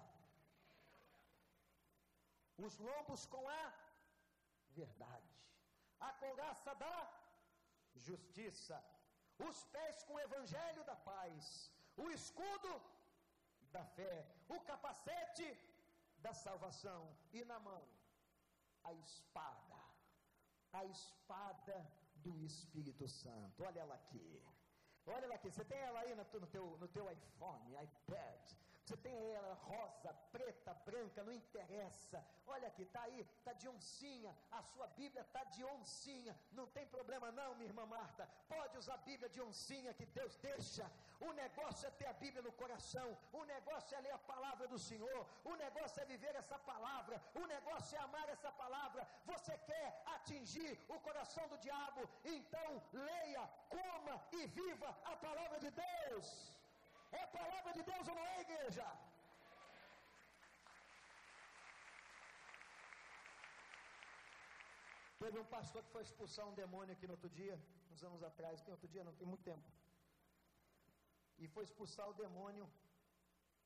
Os 2.57 2.77
lombos 2.77 3.25
com 3.25 3.43
a 3.47 3.73
verdade, 4.71 5.33
a 6.07 6.11
couraça 6.23 6.73
da 6.75 6.95
justiça, 8.07 8.77
os 9.47 9.63
pés 9.75 10.03
com 10.03 10.13
o 10.15 10.19
evangelho 10.27 10.83
da 10.83 10.95
paz, 10.95 11.71
o 11.97 12.09
escudo 12.11 12.81
da 13.71 13.83
fé, 13.97 14.25
o 14.47 14.59
capacete 14.61 15.47
da 16.25 16.33
salvação 16.33 17.01
e 17.31 17.43
na 17.45 17.59
mão 17.59 17.83
a 18.83 18.93
espada, 18.93 19.79
a 20.73 20.85
espada 20.85 21.77
do 22.15 22.33
Espírito 22.43 23.07
Santo. 23.07 23.63
Olha 23.63 23.79
ela 23.79 23.95
aqui. 23.95 24.43
Olha 25.05 25.25
ela 25.25 25.35
aqui, 25.35 25.49
você 25.49 25.65
tem 25.65 25.79
ela 25.79 25.99
aí 26.01 26.13
no, 26.15 26.25
teu, 26.25 26.77
no 26.77 26.87
teu 26.87 27.09
iPhone, 27.11 27.83
iPad, 27.83 28.51
você 28.89 28.97
tem 28.97 29.15
ela 29.35 29.53
rosa, 29.53 30.11
preta, 30.31 30.73
branca, 30.87 31.23
não 31.23 31.31
interessa. 31.31 32.19
Olha 32.47 32.67
aqui, 32.69 32.81
está 32.81 33.01
aí, 33.03 33.19
está 33.37 33.53
de 33.53 33.67
oncinha. 33.69 34.35
A 34.51 34.63
sua 34.63 34.87
Bíblia 34.99 35.21
está 35.21 35.43
de 35.43 35.63
oncinha. 35.63 36.35
Não 36.51 36.65
tem 36.77 36.87
problema 36.87 37.31
não, 37.31 37.53
minha 37.53 37.69
irmã 37.69 37.85
Marta. 37.85 38.27
Pode 38.47 38.79
usar 38.79 38.95
a 38.95 39.05
Bíblia 39.09 39.29
de 39.29 39.39
oncinha 39.43 39.93
que 39.93 40.07
Deus 40.07 40.35
deixa. 40.37 40.89
O 41.19 41.31
negócio 41.33 41.87
é 41.87 41.91
ter 41.91 42.07
a 42.07 42.13
Bíblia 42.13 42.41
no 42.41 42.51
coração. 42.53 43.15
O 43.31 43.43
negócio 43.43 43.95
é 43.95 44.01
ler 44.01 44.13
a 44.13 44.25
palavra 44.33 44.67
do 44.67 44.79
Senhor. 44.79 45.21
O 45.45 45.55
negócio 45.55 46.01
é 46.01 46.05
viver 46.05 46.33
essa 46.35 46.57
palavra. 46.57 47.21
O 47.35 47.45
negócio 47.45 47.95
é 47.95 48.01
amar 48.01 48.27
essa 48.27 48.51
palavra. 48.51 49.07
Você 49.23 49.55
quer 49.71 50.01
atingir 50.15 50.79
o 50.87 50.99
coração 51.01 51.47
do 51.47 51.59
diabo? 51.59 52.09
Então 52.25 52.81
leia, 52.91 53.47
coma 53.69 54.19
e 54.31 54.47
viva 54.47 54.89
a 55.05 55.15
palavra 55.15 55.59
de 55.59 55.69
Deus. 55.69 56.58
É 57.11 57.25
palavra 57.27 57.73
de 57.73 57.83
Deus 57.83 58.07
ou 58.07 58.15
não 58.15 58.25
é, 58.25 58.41
igreja? 58.41 58.85
Teve 65.19 65.37
um 65.39 65.45
pastor 65.45 65.83
que 65.83 65.91
foi 65.91 66.03
expulsar 66.03 66.47
um 66.47 66.53
demônio 66.53 66.93
aqui 66.93 67.05
no 67.07 67.13
outro 67.13 67.29
dia, 67.29 67.59
uns 67.91 68.03
anos 68.03 68.21
atrás, 68.23 68.61
tem 68.61 68.73
outro 68.73 68.87
dia, 68.87 69.03
não 69.03 69.15
tem 69.15 69.27
muito 69.27 69.43
tempo. 69.43 69.67
E 71.37 71.47
foi 71.47 71.63
expulsar 71.63 72.07
o 72.09 72.13
demônio, 72.13 72.69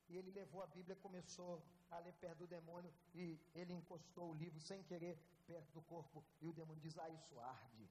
e 0.08 0.16
ele 0.16 0.30
levou 0.30 0.62
a 0.62 0.66
Bíblia, 0.66 0.96
começou 0.96 1.62
a 1.90 1.98
ler 1.98 2.14
perto 2.14 2.38
do 2.38 2.46
demônio, 2.46 2.92
e 3.14 3.40
ele 3.54 3.72
encostou 3.72 4.30
o 4.30 4.34
livro 4.34 4.60
sem 4.60 4.82
querer 4.82 5.16
perto 5.46 5.70
do 5.72 5.82
corpo, 5.82 6.24
e 6.40 6.48
o 6.48 6.52
demônio 6.52 6.82
diz: 6.82 6.98
Ah, 6.98 7.08
isso 7.10 7.38
arde. 7.40 7.88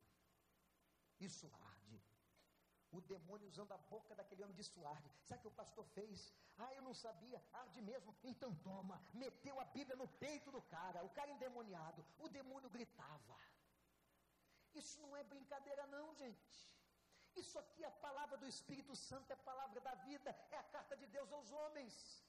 Isso 1.20 1.50
arde 1.68 1.73
o 2.98 3.02
demônio 3.02 3.48
usando 3.48 3.72
a 3.72 3.78
boca 3.94 4.16
daquele 4.16 4.44
homem 4.44 4.56
de 4.56 4.64
suarde. 4.64 5.10
Sabe 5.28 5.40
o 5.40 5.42
que 5.44 5.48
o 5.48 5.60
pastor 5.62 5.86
fez? 5.96 6.34
Ah, 6.58 6.74
eu 6.76 6.82
não 6.88 6.94
sabia, 6.94 7.42
arde 7.52 7.82
mesmo. 7.82 8.16
Então 8.24 8.54
toma, 8.68 9.02
meteu 9.14 9.60
a 9.60 9.66
Bíblia 9.66 9.96
no 9.96 10.08
peito 10.26 10.52
do 10.52 10.62
cara, 10.62 11.04
o 11.04 11.10
cara 11.10 11.32
endemoniado. 11.32 12.06
O 12.20 12.30
demônio 12.30 12.70
gritava. 12.70 13.38
Isso 14.82 15.00
não 15.02 15.16
é 15.16 15.24
brincadeira, 15.24 15.86
não, 15.88 16.14
gente. 16.16 16.74
Isso 17.36 17.58
aqui 17.58 17.84
é 17.84 17.88
a 17.88 18.00
palavra 18.08 18.38
do 18.38 18.48
Espírito 18.48 18.96
Santo, 18.96 19.32
é 19.32 19.34
a 19.34 19.48
palavra 19.52 19.80
da 19.82 19.96
vida, 20.10 20.30
é 20.52 20.58
a 20.58 20.64
carta 20.76 20.96
de 20.96 21.08
Deus 21.08 21.32
aos 21.32 21.52
homens. 21.52 22.24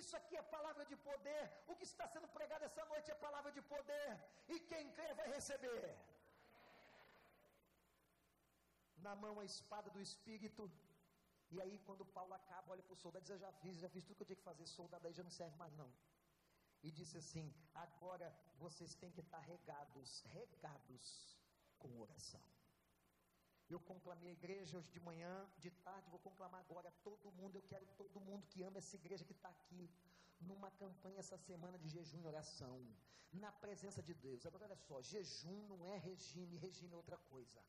Isso 0.00 0.14
aqui 0.16 0.36
é 0.36 0.42
palavra 0.42 0.84
de 0.84 0.96
poder. 0.96 1.42
O 1.66 1.76
que 1.76 1.84
está 1.84 2.06
sendo 2.08 2.28
pregado 2.28 2.64
essa 2.64 2.84
noite 2.86 3.10
é 3.10 3.14
palavra 3.14 3.52
de 3.52 3.62
poder. 3.62 4.10
E 4.48 4.58
quem 4.60 4.90
crê 4.92 5.14
vai 5.14 5.28
receber 5.28 5.96
na 9.06 9.14
mão 9.24 9.34
a 9.40 9.44
espada 9.52 9.88
do 9.94 10.00
Espírito. 10.08 10.62
E 11.54 11.60
aí, 11.62 11.74
quando 11.86 12.04
Paulo 12.16 12.34
acaba, 12.40 12.72
olha 12.72 12.82
para 12.86 12.96
o 12.96 13.02
soldado 13.04 13.22
e 13.22 13.26
diz: 13.26 13.34
Eu 13.34 13.42
já 13.46 13.52
fiz, 13.62 13.78
já 13.84 13.90
fiz 13.94 14.04
tudo 14.04 14.16
que 14.16 14.22
eu 14.24 14.30
tinha 14.30 14.42
que 14.42 14.50
fazer. 14.50 14.66
Soldado 14.66 15.06
aí 15.06 15.14
já 15.20 15.24
não 15.28 15.34
serve 15.40 15.56
mais, 15.62 15.74
não. 15.82 15.90
E 16.82 16.90
disse 16.90 17.16
assim: 17.22 17.46
Agora 17.86 18.28
vocês 18.64 18.94
têm 18.94 19.12
que 19.16 19.20
estar 19.26 19.42
regados, 19.54 20.22
regados 20.38 21.04
com 21.78 22.00
oração. 22.00 22.42
Eu 23.68 23.80
conclamei 23.90 24.28
a 24.30 24.38
igreja 24.40 24.76
hoje 24.78 24.90
de 24.96 25.00
manhã, 25.00 25.34
de 25.58 25.70
tarde, 25.86 26.10
vou 26.10 26.18
conclamar 26.28 26.60
agora 26.60 26.90
todo 27.02 27.32
mundo. 27.32 27.56
Eu 27.56 27.62
quero 27.62 27.86
todo 28.00 28.20
mundo 28.20 28.46
que 28.50 28.62
ama 28.62 28.78
essa 28.78 28.96
igreja 28.96 29.24
que 29.24 29.32
está 29.32 29.48
aqui, 29.48 29.90
numa 30.40 30.70
campanha 30.82 31.20
essa 31.24 31.38
semana 31.38 31.78
de 31.78 31.88
jejum 31.88 32.20
e 32.20 32.26
oração, 32.26 32.76
na 33.32 33.50
presença 33.64 34.02
de 34.02 34.14
Deus. 34.26 34.44
Agora 34.44 34.64
olha 34.64 34.76
só: 34.76 35.00
jejum 35.00 35.66
não 35.72 35.84
é 35.86 35.96
regime, 35.96 36.58
regime 36.58 36.92
é 36.92 36.96
outra 36.96 37.16
coisa. 37.16 37.62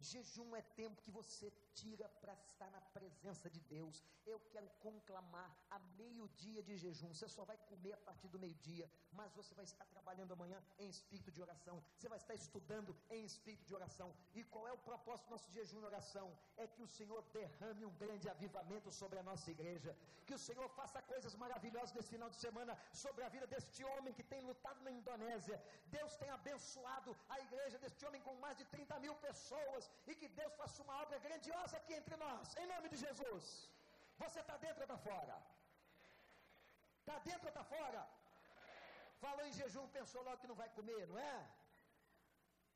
Jejum 0.00 0.54
é 0.54 0.62
tempo 0.62 1.02
que 1.02 1.10
você 1.10 1.52
tira 1.72 2.08
para 2.20 2.34
estar 2.34 2.70
na 2.70 2.80
presença 2.80 3.48
de 3.48 3.60
Deus. 3.60 4.02
Eu 4.26 4.38
quero 4.52 4.68
conclamar 4.80 5.50
a 5.70 5.78
meio-dia 6.00 6.62
de 6.62 6.76
jejum. 6.76 7.12
Você 7.12 7.28
só 7.28 7.44
vai 7.44 7.56
comer 7.70 7.92
a 7.94 7.96
partir 8.08 8.28
do 8.28 8.38
meio-dia, 8.38 8.90
mas 9.12 9.32
você 9.34 9.54
vai 9.54 9.64
estar 9.64 9.84
trabalhando 9.86 10.32
amanhã 10.32 10.62
em 10.78 10.88
espírito 10.88 11.30
de 11.30 11.40
oração. 11.40 11.82
Você 11.96 12.08
vai 12.08 12.18
estar 12.18 12.34
estudando 12.34 12.96
em 13.10 13.24
espírito 13.24 13.64
de 13.64 13.74
oração. 13.74 14.14
E 14.34 14.44
qual 14.44 14.66
é 14.68 14.72
o 14.72 14.78
propósito 14.78 15.26
do 15.26 15.32
nosso 15.32 15.50
jejum 15.50 15.80
e 15.80 15.84
oração? 15.84 16.36
É 16.56 16.66
que 16.66 16.82
o 16.82 16.86
Senhor 16.86 17.22
derrame 17.32 17.84
um 17.84 17.94
grande 18.04 18.28
avivamento 18.28 18.90
sobre 18.92 19.18
a 19.18 19.22
nossa 19.22 19.50
igreja. 19.50 19.96
Que 20.26 20.34
o 20.34 20.38
Senhor 20.38 20.68
faça 20.70 21.02
coisas 21.02 21.34
maravilhosas 21.34 21.94
nesse 21.94 22.08
final 22.08 22.30
de 22.30 22.36
semana 22.36 22.78
sobre 22.92 23.24
a 23.24 23.28
vida 23.28 23.46
deste 23.46 23.84
homem 23.84 24.14
que 24.14 24.22
tem 24.22 24.42
lutado 24.42 24.80
na 24.82 24.90
Indonésia. 24.90 25.62
Deus 25.86 26.16
tem 26.16 26.30
abençoado 26.30 27.16
a 27.28 27.40
igreja 27.40 27.78
deste 27.78 28.04
homem 28.06 28.22
com 28.22 28.34
mais 28.36 28.56
de 28.56 28.64
30 28.66 28.98
mil 29.00 29.14
pessoas 29.16 29.90
e 30.06 30.14
que 30.20 30.28
Deus 30.40 30.54
faça 30.60 30.82
uma 30.82 30.96
obra 31.02 31.18
grandiosa 31.26 31.76
aqui 31.80 31.94
entre 32.00 32.16
nós, 32.24 32.56
em 32.62 32.66
nome 32.72 32.88
de 32.92 32.98
Jesus. 33.04 33.44
Você 34.22 34.40
está 34.40 34.56
dentro 34.64 34.80
ou 34.82 34.88
está 34.88 34.98
fora? 35.10 35.36
Está 37.00 37.18
dentro 37.30 37.46
ou 37.48 37.52
está 37.54 37.64
fora? 37.76 38.02
Falou 39.24 39.44
em 39.46 39.52
jejum, 39.60 39.86
pensou 39.98 40.22
logo 40.22 40.40
que 40.42 40.50
não 40.52 40.60
vai 40.62 40.68
comer, 40.78 41.06
não 41.12 41.18
é? 41.18 41.36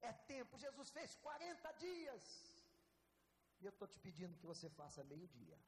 É 0.00 0.12
tempo. 0.32 0.62
Jesus 0.66 0.90
fez 0.90 1.14
40 1.16 1.72
dias. 1.84 2.24
E 3.60 3.64
eu 3.66 3.70
estou 3.70 3.88
te 3.88 3.98
pedindo 3.98 4.38
que 4.38 4.46
você 4.46 4.68
faça 4.70 5.04
meio-dia. 5.04 5.58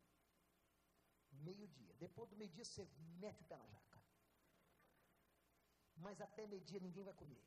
Meio-dia. 1.49 1.95
Depois 2.05 2.29
do 2.31 2.37
meio-dia 2.37 2.65
você 2.65 2.87
mete 3.25 3.43
o 3.43 3.49
pé 3.51 3.57
na 3.57 3.67
jaca. 3.67 4.01
Mas 5.97 6.21
até 6.21 6.47
meio-dia 6.47 6.81
ninguém 6.81 7.05
vai 7.05 7.15
comer. 7.15 7.45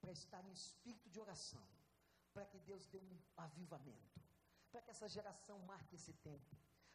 Para 0.00 0.12
estar 0.12 0.44
em 0.44 0.52
espírito 0.52 1.08
de 1.08 1.20
oração. 1.20 1.66
Para 2.34 2.44
que 2.50 2.58
Deus 2.58 2.84
dê 2.92 2.98
um 2.98 3.18
avivamento. 3.36 4.20
Para 4.70 4.82
que 4.82 4.90
essa 4.90 5.08
geração 5.08 5.58
marque 5.60 5.94
esse 5.94 6.12
tempo 6.28 6.54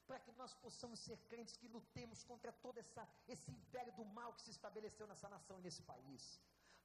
para 0.09 0.19
que 0.25 0.31
nós 0.41 0.53
possamos 0.55 0.99
ser 1.07 1.17
crentes 1.31 1.55
que 1.55 1.67
lutemos 1.67 2.23
contra 2.29 2.51
todo 2.63 2.79
essa, 2.83 3.07
esse 3.27 3.51
império 3.51 3.93
do 3.93 4.03
mal 4.03 4.33
que 4.33 4.41
se 4.41 4.49
estabeleceu 4.49 5.05
nessa 5.05 5.29
nação 5.29 5.59
e 5.59 5.61
nesse 5.61 5.83
país. 5.83 6.23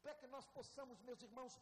Para 0.02 0.14
que 0.18 0.26
nós 0.26 0.46
possamos, 0.56 1.00
meus 1.00 1.22
irmãos, 1.22 1.58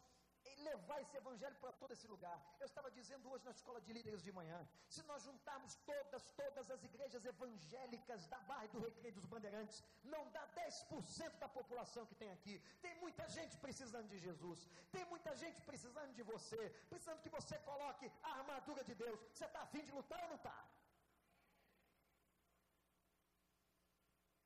levar 0.61 1.01
esse 1.01 1.15
evangelho 1.17 1.55
para 1.57 1.71
todo 1.73 1.91
esse 1.93 2.07
lugar. 2.07 2.37
Eu 2.59 2.65
estava 2.65 2.89
dizendo 2.91 3.29
hoje 3.29 3.45
na 3.45 3.51
escola 3.51 3.79
de 3.81 3.93
líderes 3.93 4.21
de 4.23 4.31
manhã, 4.31 4.67
se 4.87 5.03
nós 5.03 5.23
juntarmos 5.23 5.75
todas, 5.85 6.23
todas 6.31 6.69
as 6.69 6.83
igrejas 6.83 7.25
evangélicas 7.25 8.27
da 8.27 8.39
Barra 8.39 8.67
do 8.67 8.79
Recreio 8.79 9.15
dos 9.15 9.25
Bandeirantes, 9.25 9.83
não 10.03 10.29
dá 10.31 10.47
10% 10.55 11.37
da 11.39 11.47
população 11.47 12.05
que 12.05 12.15
tem 12.15 12.31
aqui. 12.31 12.61
Tem 12.81 12.95
muita 12.99 13.27
gente 13.29 13.57
precisando 13.57 14.07
de 14.07 14.19
Jesus. 14.19 14.69
Tem 14.91 15.05
muita 15.05 15.35
gente 15.35 15.61
precisando 15.61 16.13
de 16.13 16.23
você, 16.23 16.69
precisando 16.89 17.21
que 17.21 17.29
você 17.29 17.57
coloque 17.59 18.11
a 18.21 18.31
armadura 18.39 18.83
de 18.83 18.95
Deus. 18.95 19.19
Você 19.33 19.45
está 19.45 19.61
afim 19.61 19.83
de 19.83 19.91
lutar 19.91 20.21
ou 20.23 20.29
não 20.29 20.35
está? 20.35 20.57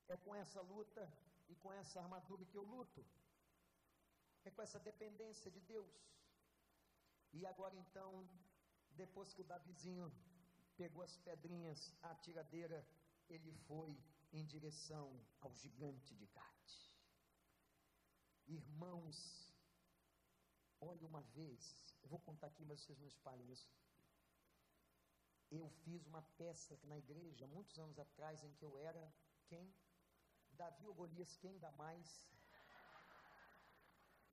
É 0.09 0.17
com 0.17 0.33
essa 0.35 0.61
luta 0.61 1.07
e 1.49 1.55
com 1.55 1.71
essa 1.73 1.99
armadura 1.99 2.45
que 2.45 2.55
eu 2.55 2.63
luto. 2.63 3.05
É 4.47 4.51
com 4.55 4.61
essa 4.61 4.79
dependência 4.79 5.51
de 5.51 5.59
Deus. 5.59 5.93
E 7.33 7.45
agora 7.45 7.75
então, 7.75 8.09
depois 9.01 9.33
que 9.33 9.41
o 9.41 9.49
Davizinho 9.53 10.09
pegou 10.77 11.03
as 11.03 11.17
pedrinhas, 11.17 11.93
a 12.01 12.15
tiradeira, 12.15 12.79
ele 13.29 13.51
foi 13.67 13.91
em 14.31 14.45
direção 14.45 15.05
ao 15.41 15.53
gigante 15.53 16.15
de 16.15 16.25
Gade. 16.27 16.77
Irmãos, 18.47 19.17
olha 20.79 21.05
uma 21.05 21.23
vez, 21.39 21.93
eu 22.01 22.07
vou 22.07 22.19
contar 22.19 22.47
aqui, 22.47 22.63
mas 22.63 22.79
vocês 22.79 22.97
não 22.99 23.07
espalhem 23.07 23.51
isso. 23.51 23.69
Eu 25.51 25.69
fiz 25.83 26.07
uma 26.07 26.21
peça 26.37 26.79
na 26.85 26.97
igreja, 26.97 27.45
muitos 27.47 27.77
anos 27.77 27.99
atrás, 27.99 28.41
em 28.45 28.53
que 28.53 28.63
eu 28.63 28.77
era 28.77 29.13
quem? 29.47 29.75
Davi 30.53 30.87
ou 30.87 30.93
Golias, 30.93 31.35
quem 31.35 31.59
dá 31.59 31.71
mais? 31.73 32.25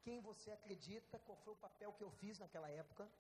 Quem 0.05 0.21
você 0.21 0.51
acredita? 0.51 1.19
Qual 1.27 1.37
foi 1.45 1.53
o 1.55 1.63
papel 1.67 1.93
que 1.95 2.05
eu 2.05 2.11
fiz 2.11 2.39
naquela 2.39 2.71
época? 2.71 3.11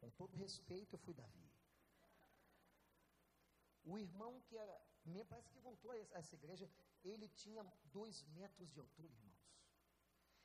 Com 0.00 0.10
todo 0.10 0.36
respeito, 0.36 0.94
eu 0.94 0.98
fui 0.98 1.14
Davi. 1.14 1.48
O 3.84 3.98
irmão 3.98 4.40
que 4.46 4.56
era, 4.56 4.76
parece 5.28 5.50
que 5.52 5.60
voltou 5.60 5.92
a 5.92 5.98
essa 6.20 6.34
igreja, 6.34 6.68
ele 7.04 7.28
tinha 7.28 7.62
dois 7.92 8.24
metros 8.38 8.72
de 8.72 8.80
altura, 8.80 9.08
irmãos. 9.12 9.32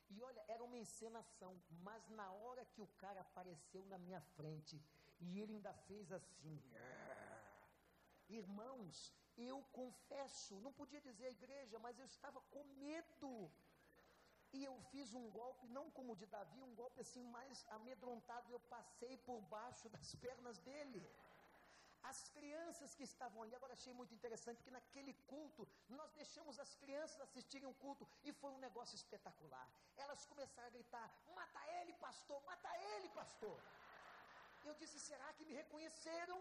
E 0.10 0.22
olha, 0.22 0.44
era 0.48 0.64
uma 0.64 0.78
encenação, 0.78 1.60
mas 1.82 2.08
na 2.10 2.32
hora 2.32 2.64
que 2.66 2.82
o 2.82 2.88
cara 3.04 3.22
apareceu 3.22 3.84
na 3.86 3.98
minha 3.98 4.22
frente, 4.38 4.82
e 5.20 5.40
ele 5.40 5.54
ainda 5.54 5.74
fez 5.74 6.12
assim, 6.12 6.62
irmãos, 8.30 9.14
eu 9.38 9.62
confesso, 9.72 10.60
não 10.62 10.72
podia 10.72 11.02
dizer 11.02 11.26
a 11.28 11.32
igreja, 11.32 11.80
mas 11.80 12.00
eu 12.00 12.06
estava 12.06 12.40
com 12.42 12.64
medo. 12.86 13.52
E 14.58 14.64
eu 14.70 14.76
fiz 14.92 15.08
um 15.20 15.26
golpe, 15.40 15.66
não 15.78 15.86
como 15.96 16.14
o 16.14 16.20
de 16.22 16.28
Davi, 16.36 16.60
um 16.68 16.74
golpe 16.82 17.00
assim 17.06 17.24
mais 17.38 17.58
amedrontado. 17.78 18.52
Eu 18.52 18.60
passei 18.76 19.16
por 19.28 19.40
baixo 19.56 19.88
das 19.96 20.08
pernas 20.24 20.58
dele. 20.68 21.02
As 22.12 22.20
crianças 22.36 22.96
que 22.98 23.04
estavam 23.04 23.44
ali, 23.44 23.54
agora 23.56 23.74
achei 23.74 23.94
muito 24.00 24.14
interessante, 24.18 24.58
porque 24.58 24.76
naquele 24.78 25.14
culto, 25.32 25.68
nós 25.98 26.12
deixamos 26.20 26.60
as 26.66 26.72
crianças 26.82 27.20
assistirem 27.28 27.68
um 27.72 27.78
culto 27.84 28.08
e 28.24 28.32
foi 28.40 28.52
um 28.52 28.64
negócio 28.68 28.96
espetacular. 29.02 29.68
Elas 30.04 30.26
começaram 30.32 30.70
a 30.70 30.76
gritar: 30.78 31.08
mata 31.40 31.62
ele, 31.80 31.94
pastor, 32.06 32.40
mata 32.52 32.72
ele, 32.94 33.10
pastor. 33.10 33.60
Eu 34.66 34.74
disse: 34.82 35.00
será 35.10 35.28
que 35.34 35.46
me 35.50 35.54
reconheceram? 35.62 36.40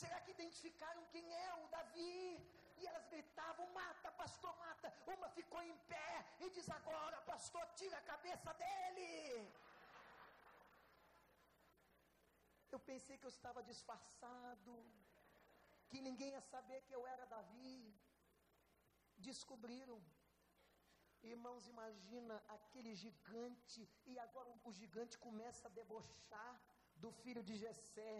Será 0.00 0.18
que 0.22 0.32
identificaram 0.36 1.04
quem 1.12 1.26
é 1.46 1.54
o 1.62 1.68
Davi? 1.76 2.16
E 2.80 2.86
elas 2.86 3.06
gritavam: 3.14 3.66
mata, 3.72 4.10
pastor, 4.22 4.54
mata. 4.66 4.92
Uma 5.14 5.28
ficou 5.38 5.62
em 5.62 5.76
pé 5.92 6.10
e 6.40 6.50
diz: 6.50 6.68
agora, 6.78 7.20
pastor, 7.32 7.64
tira 7.80 7.96
a 7.98 8.08
cabeça 8.12 8.52
dele. 8.62 9.10
Eu 12.74 12.80
pensei 12.90 13.16
que 13.18 13.26
eu 13.28 13.34
estava 13.36 13.62
disfarçado, 13.70 14.74
que 15.90 16.00
ninguém 16.00 16.30
ia 16.30 16.40
saber 16.40 16.80
que 16.86 16.94
eu 16.98 17.06
era 17.14 17.26
Davi. 17.26 17.94
Descobriram. 19.28 19.98
Irmãos, 21.22 21.66
imagina 21.72 22.36
aquele 22.48 22.92
gigante, 23.02 23.80
e 24.06 24.18
agora 24.18 24.48
o 24.64 24.72
gigante 24.72 25.16
começa 25.26 25.68
a 25.68 25.70
debochar 25.70 26.54
do 26.96 27.10
filho 27.12 27.42
de 27.48 27.56
Jessé, 27.56 28.14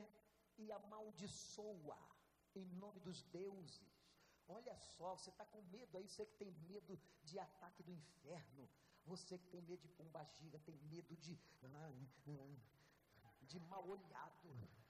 e 0.59 0.71
amaldiçoa 0.71 1.99
em 2.55 2.67
nome 2.83 3.01
dos 3.01 3.23
deuses. 3.25 3.92
Olha 4.49 4.77
só, 4.77 5.17
você 5.17 5.31
está 5.31 5.45
com 5.47 5.63
medo 5.63 5.97
aí, 5.97 6.09
você 6.09 6.27
que 6.27 6.37
tem 6.37 6.51
medo 6.69 6.99
de 7.23 7.39
ataque 7.39 7.83
do 7.83 7.91
inferno, 7.91 8.69
você 9.05 9.39
que 9.39 9.49
tem 9.49 9.63
medo 9.63 9.81
de 9.83 9.89
pombagira, 9.89 10.59
tem 10.61 10.77
medo 10.77 11.17
de, 11.17 11.39
de 13.43 13.59
mal 13.61 13.89
olhado. 13.89 14.83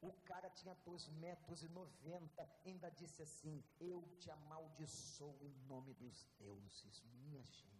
O 0.00 0.12
cara 0.24 0.50
tinha 0.50 0.74
dois 0.84 1.06
metros 1.08 1.62
e 1.62 1.68
noventa, 1.68 2.50
ainda 2.64 2.90
disse 2.90 3.22
assim: 3.22 3.62
Eu 3.78 4.02
te 4.18 4.30
amaldiçoo 4.30 5.38
em 5.40 5.54
nome 5.66 5.94
dos 5.94 6.24
deuses, 6.38 7.00
minha 7.02 7.42
gente. 7.44 7.72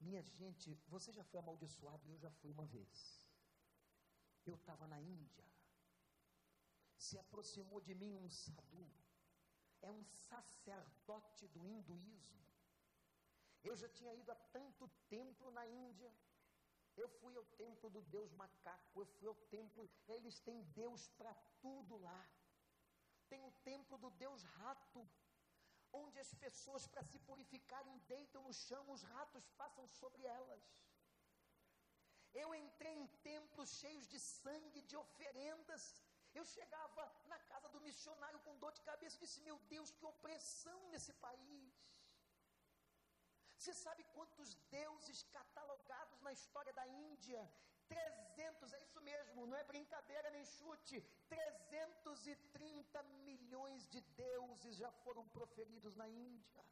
Minha 0.00 0.22
gente, 0.22 0.74
você 0.88 1.12
já 1.12 1.22
foi 1.22 1.38
amaldiçoado? 1.38 2.10
Eu 2.10 2.18
já 2.18 2.30
fui 2.30 2.50
uma 2.50 2.64
vez. 2.66 3.30
Eu 4.46 4.54
estava 4.54 4.86
na 4.88 5.00
Índia. 5.00 5.51
Se 7.04 7.18
aproximou 7.18 7.80
de 7.86 7.94
mim 8.00 8.12
um 8.24 8.30
sadhu. 8.30 8.88
É 9.80 9.90
um 9.90 10.04
sacerdote 10.04 11.48
do 11.54 11.66
hinduísmo. 11.66 12.42
Eu 13.68 13.74
já 13.80 13.88
tinha 13.88 14.14
ido 14.20 14.30
há 14.30 14.36
tanto 14.56 14.88
templo 15.08 15.50
na 15.50 15.64
Índia. 15.66 16.12
Eu 16.96 17.08
fui 17.18 17.34
ao 17.36 17.44
templo 17.62 17.88
do 17.90 18.02
Deus 18.02 18.30
macaco, 18.42 19.00
eu 19.00 19.06
fui 19.14 19.26
ao 19.26 19.34
templo, 19.56 19.88
eles 20.06 20.38
têm 20.40 20.62
Deus 20.82 21.08
para 21.18 21.34
tudo 21.64 21.96
lá. 21.96 22.22
Tem 23.28 23.42
o 23.50 23.52
templo 23.70 23.98
do 24.04 24.10
Deus 24.10 24.44
rato, 24.58 25.00
onde 25.92 26.18
as 26.20 26.32
pessoas, 26.34 26.86
para 26.86 27.02
se 27.02 27.18
purificarem, 27.30 27.98
deitam 28.14 28.42
no 28.44 28.52
chão, 28.52 28.84
os 28.90 29.02
ratos 29.02 29.48
passam 29.60 29.88
sobre 29.88 30.22
elas. 30.24 30.64
Eu 32.32 32.54
entrei 32.54 32.94
em 32.94 33.08
templos 33.30 33.70
cheios 33.80 34.06
de 34.06 34.20
sangue, 34.20 34.82
de 34.82 34.96
oferendas. 34.96 35.84
Eu 36.34 36.44
chegava 36.56 37.02
na 37.32 37.38
casa 37.50 37.68
do 37.68 37.80
missionário 37.80 38.38
com 38.44 38.60
dor 38.62 38.72
de 38.72 38.82
cabeça 38.90 39.16
e 39.16 39.22
disse: 39.24 39.40
Meu 39.48 39.58
Deus, 39.72 39.90
que 39.96 40.06
opressão 40.12 40.78
nesse 40.92 41.12
país. 41.26 41.72
Você 43.56 43.74
sabe 43.74 44.02
quantos 44.14 44.54
deuses 44.78 45.18
catalogados 45.34 46.20
na 46.20 46.32
história 46.32 46.72
da 46.72 46.86
Índia? 46.86 47.40
300, 47.88 48.72
é 48.72 48.80
isso 48.82 49.00
mesmo, 49.02 49.46
não 49.46 49.56
é 49.56 49.64
brincadeira 49.64 50.30
nem 50.30 50.44
chute. 50.44 51.00
330 51.28 53.02
milhões 53.28 53.86
de 53.88 54.00
deuses 54.00 54.76
já 54.76 54.90
foram 55.04 55.24
proferidos 55.28 55.94
na 55.94 56.08
Índia. 56.08 56.64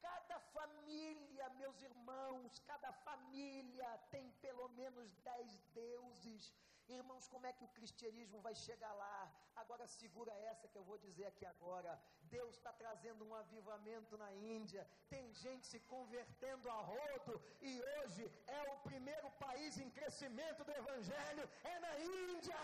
Cada 0.00 0.38
família, 0.56 1.48
meus 1.50 1.80
irmãos, 1.80 2.58
cada 2.70 2.92
família 2.92 3.98
tem 4.10 4.30
pelo 4.46 4.68
menos 4.80 5.16
dez 5.30 5.58
deuses. 5.72 6.52
Irmãos, 6.88 7.26
como 7.28 7.46
é 7.46 7.52
que 7.52 7.64
o 7.64 7.72
cristianismo 7.76 8.40
vai 8.40 8.54
chegar 8.54 8.92
lá? 8.92 9.32
Agora 9.56 9.86
segura 9.86 10.32
essa 10.50 10.68
que 10.68 10.76
eu 10.76 10.84
vou 10.84 10.98
dizer 10.98 11.26
aqui 11.26 11.46
agora. 11.46 11.98
Deus 12.24 12.56
está 12.56 12.72
trazendo 12.72 13.24
um 13.24 13.34
avivamento 13.34 14.18
na 14.18 14.30
Índia. 14.34 14.86
Tem 15.08 15.32
gente 15.32 15.66
se 15.66 15.80
convertendo 15.94 16.68
a 16.70 16.80
rodo 16.92 17.40
e 17.62 17.80
hoje 17.80 18.30
é 18.46 18.62
o 18.72 18.76
primeiro 18.88 19.30
país 19.32 19.78
em 19.78 19.90
crescimento 19.90 20.62
do 20.64 20.72
Evangelho, 20.72 21.48
é 21.64 21.78
na 21.78 21.98
Índia. 21.98 22.60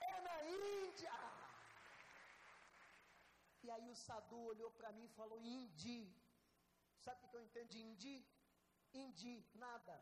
É 0.00 0.20
na 0.20 0.44
Índia. 0.44 1.14
E 3.64 3.70
aí 3.70 3.90
o 3.90 3.96
Sadu 3.96 4.40
olhou 4.52 4.70
para 4.70 4.92
mim 4.92 5.06
e 5.06 5.16
falou: 5.20 5.40
Indi. 5.40 6.00
Sabe 7.04 7.24
o 7.24 7.28
que 7.28 7.36
eu 7.36 7.42
entendo 7.42 7.70
de 7.74 7.80
Indi? 7.80 8.16
Indi, 9.02 9.34
nada. 9.54 9.94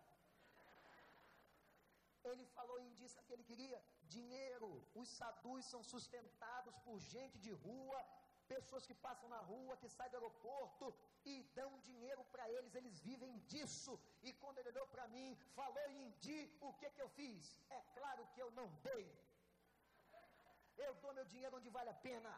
Ele 2.31 2.45
falou 2.57 2.79
em 2.81 2.93
disso 2.99 3.23
que 3.27 3.33
ele 3.33 3.45
queria 3.51 3.79
dinheiro. 4.17 4.69
Os 4.95 5.09
sadus 5.19 5.65
são 5.73 5.83
sustentados 5.83 6.77
por 6.87 6.99
gente 7.15 7.39
de 7.39 7.53
rua, 7.67 7.99
pessoas 8.55 8.87
que 8.87 8.95
passam 9.07 9.29
na 9.35 9.41
rua, 9.51 9.77
que 9.77 9.89
saem 9.89 10.11
do 10.11 10.19
aeroporto 10.19 10.95
e 11.25 11.35
dão 11.59 11.71
dinheiro 11.81 12.23
para 12.33 12.49
eles, 12.57 12.75
eles 12.75 13.01
vivem 13.01 13.39
disso. 13.53 13.93
E 14.23 14.33
quando 14.41 14.59
ele 14.59 14.71
olhou 14.75 14.87
para 14.95 15.07
mim, 15.09 15.29
falou 15.55 15.85
em 15.91 16.07
Indi, 16.07 16.41
o 16.61 16.73
que 16.75 16.91
que 16.91 17.03
eu 17.03 17.11
fiz? 17.21 17.61
É 17.71 17.81
claro 17.99 18.27
que 18.33 18.43
eu 18.45 18.51
não 18.53 18.69
dei. 18.89 19.07
Eu 20.87 20.95
dou 21.03 21.13
meu 21.15 21.25
dinheiro 21.33 21.57
onde 21.57 21.71
vale 21.79 21.91
a 21.91 22.01
pena. 22.09 22.33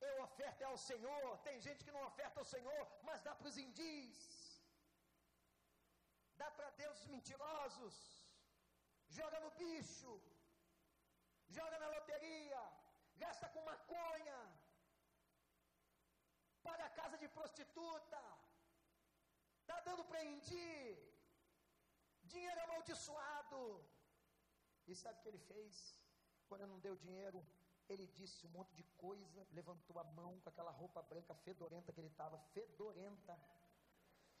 Eu 0.00 0.22
oferto 0.22 0.62
ao 0.62 0.76
Senhor. 0.76 1.38
Tem 1.48 1.58
gente 1.66 1.84
que 1.84 1.94
não 1.96 2.04
oferta 2.06 2.40
ao 2.40 2.44
Senhor, 2.54 2.82
mas 3.02 3.22
dá 3.22 3.34
para 3.34 3.48
os 3.48 3.56
indis. 3.56 4.43
Dá 6.40 6.48
para 6.56 6.70
deuses 6.82 7.06
mentirosos. 7.14 7.96
Joga 9.18 9.38
no 9.44 9.50
bicho. 9.62 10.12
Joga 11.56 11.78
na 11.82 11.88
loteria. 11.96 12.62
Gasta 13.24 13.48
com 13.54 13.62
maconha. 13.72 14.38
Paga 16.66 16.84
a 16.86 16.94
casa 17.00 17.16
de 17.22 17.28
prostituta. 17.38 18.22
Está 19.60 19.78
dando 19.88 20.04
para. 20.12 20.62
Dinheiro 22.32 22.60
amaldiçoado. 22.62 23.60
E 24.86 24.94
sabe 24.94 25.18
o 25.18 25.22
que 25.22 25.28
ele 25.28 25.44
fez? 25.52 25.76
Quando 26.48 26.66
não 26.66 26.78
deu 26.86 26.94
dinheiro, 26.96 27.40
ele 27.88 28.06
disse 28.18 28.46
um 28.46 28.50
monte 28.50 28.74
de 28.74 28.84
coisa, 29.04 29.46
levantou 29.52 29.98
a 29.98 30.04
mão 30.04 30.38
com 30.40 30.48
aquela 30.48 30.70
roupa 30.70 31.02
branca 31.02 31.34
fedorenta 31.34 31.92
que 31.92 32.00
ele 32.00 32.08
estava, 32.08 32.38
fedorenta. 32.52 33.38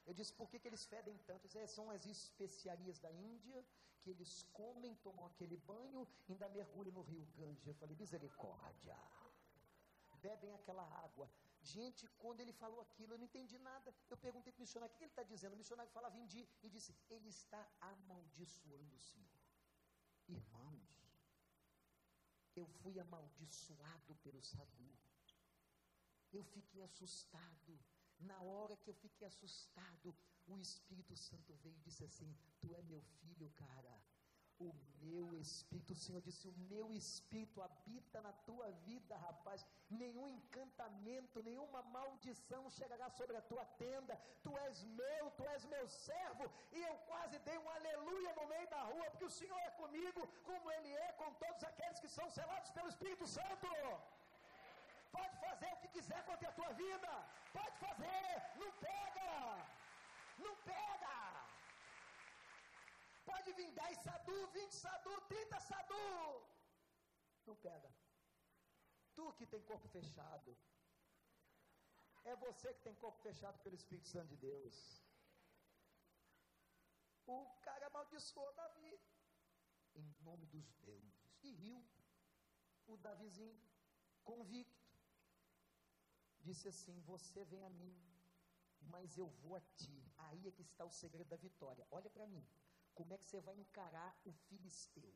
Eu 0.06 0.12
disse, 0.12 0.32
por 0.32 0.48
que, 0.50 0.58
que 0.58 0.68
eles 0.68 0.84
fedem 0.84 1.16
tanto? 1.28 1.46
Disse, 1.46 1.58
é, 1.58 1.66
são 1.66 1.90
as 1.90 2.04
especiarias 2.04 2.98
da 2.98 3.10
Índia, 3.10 3.64
que 4.00 4.10
eles 4.10 4.42
comem, 4.52 4.94
tomam 4.96 5.24
aquele 5.26 5.56
banho, 5.56 6.06
ainda 6.28 6.48
mergulham 6.48 6.92
no 6.92 7.02
rio 7.02 7.24
Ganges. 7.36 7.66
Eu 7.66 7.74
falei, 7.74 7.96
misericórdia. 7.96 8.96
Bebem 10.20 10.52
aquela 10.54 10.84
água. 11.04 11.30
Gente, 11.62 12.06
quando 12.18 12.40
ele 12.40 12.52
falou 12.52 12.80
aquilo, 12.82 13.14
eu 13.14 13.18
não 13.18 13.24
entendi 13.24 13.58
nada. 13.58 13.94
Eu 14.10 14.16
perguntei 14.18 14.52
para 14.52 14.60
o 14.60 14.64
missionário, 14.66 14.94
o 14.94 14.98
que 14.98 15.04
ele 15.04 15.10
está 15.10 15.22
dizendo? 15.22 15.54
O 15.54 15.56
missionário 15.56 15.90
falava 15.92 16.18
Indi 16.18 16.46
e 16.62 16.68
disse, 16.68 16.94
ele 17.08 17.28
está 17.28 17.66
amaldiçoando 17.80 18.94
o 18.96 19.00
Senhor. 19.00 19.40
Irmãos, 20.28 20.94
eu 22.54 22.66
fui 22.66 23.00
amaldiçoado 23.00 24.14
pelo 24.16 24.42
Sadu. 24.42 24.90
Eu 26.32 26.44
fiquei 26.44 26.82
assustado. 26.82 27.78
Na 28.30 28.40
hora 28.40 28.76
que 28.82 28.88
eu 28.90 28.94
fiquei 28.94 29.26
assustado, 29.26 30.14
o 30.46 30.58
Espírito 30.58 31.14
Santo 31.16 31.52
veio 31.62 31.76
e 31.76 31.84
disse 31.86 32.04
assim: 32.04 32.30
Tu 32.60 32.74
é 32.74 32.82
meu 32.82 33.02
filho, 33.20 33.50
cara. 33.64 33.94
O 34.58 34.72
meu 35.02 35.36
espírito, 35.36 35.92
o 35.92 36.00
Senhor 36.02 36.22
disse: 36.26 36.46
O 36.48 36.56
meu 36.72 36.86
espírito 36.92 37.60
habita 37.60 38.20
na 38.26 38.32
tua 38.48 38.70
vida, 38.88 39.16
rapaz. 39.16 39.66
Nenhum 39.90 40.28
encantamento, 40.28 41.42
nenhuma 41.42 41.82
maldição 41.96 42.70
chegará 42.70 43.08
sobre 43.10 43.36
a 43.36 43.42
tua 43.42 43.64
tenda. 43.82 44.16
Tu 44.44 44.56
és 44.66 44.84
meu, 44.84 45.30
tu 45.32 45.44
és 45.54 45.64
meu 45.74 45.86
servo. 45.88 46.46
E 46.72 46.80
eu 46.90 46.96
quase 47.10 47.38
dei 47.40 47.58
um 47.58 47.68
aleluia 47.68 48.32
no 48.38 48.46
meio 48.46 48.68
da 48.70 48.82
rua, 48.92 49.10
porque 49.10 49.30
o 49.30 49.36
Senhor 49.40 49.58
é 49.58 49.70
comigo, 49.82 50.22
como 50.44 50.70
Ele 50.76 50.92
é 51.08 51.12
com 51.12 51.32
todos 51.34 51.64
aqueles 51.64 51.98
que 51.98 52.08
são 52.08 52.28
selados 52.30 52.70
pelo 52.70 52.88
Espírito 52.88 53.26
Santo. 53.26 53.68
Pode 55.16 55.36
fazer 55.46 55.70
o 55.72 55.80
que 55.82 55.88
quiser 55.96 56.20
contra 56.28 56.48
a 56.48 56.56
tua 56.58 56.72
vida. 56.84 57.10
Pode 57.56 57.76
fazer. 57.86 58.26
Não 58.62 58.70
pega. 58.86 59.30
Não 60.44 60.54
pega. 60.70 61.14
Pode 63.30 63.52
vir 63.58 63.70
10 63.72 63.98
sadu, 64.06 64.38
20 64.58 64.74
sadu, 64.84 65.14
30 65.34 65.60
sadu. 65.70 66.04
Não 67.46 67.56
pega. 67.66 67.90
Tu 69.14 69.32
que 69.38 69.46
tem 69.46 69.62
corpo 69.62 69.88
fechado. 69.88 70.56
É 72.24 72.34
você 72.36 72.68
que 72.74 72.82
tem 72.82 72.94
corpo 72.94 73.18
fechado 73.28 73.58
pelo 73.62 73.76
Espírito 73.80 74.08
Santo 74.08 74.28
de 74.28 74.36
Deus. 74.36 74.76
O 77.26 77.38
cara 77.66 77.86
amaldiçoou 77.86 78.52
Davi. 78.54 79.00
Em 79.94 80.14
nome 80.22 80.46
dos 80.46 80.72
deuses. 80.86 81.14
E 81.42 81.52
riu. 81.52 81.84
O 82.86 82.96
Davizinho, 82.98 83.58
convicto, 84.24 84.83
disse 86.46 86.68
assim: 86.72 86.96
Você 87.12 87.44
vem 87.52 87.64
a 87.64 87.70
mim, 87.70 87.96
mas 88.94 89.16
eu 89.22 89.28
vou 89.42 89.56
a 89.56 89.62
ti. 89.80 89.96
Aí 90.26 90.46
é 90.48 90.52
que 90.56 90.62
está 90.62 90.84
o 90.84 90.96
segredo 91.02 91.28
da 91.34 91.36
vitória. 91.36 91.86
Olha 91.90 92.10
para 92.10 92.26
mim. 92.26 92.46
Como 92.98 93.12
é 93.12 93.18
que 93.18 93.24
você 93.24 93.40
vai 93.40 93.56
encarar 93.64 94.10
o 94.24 94.32
filisteu? 94.46 95.12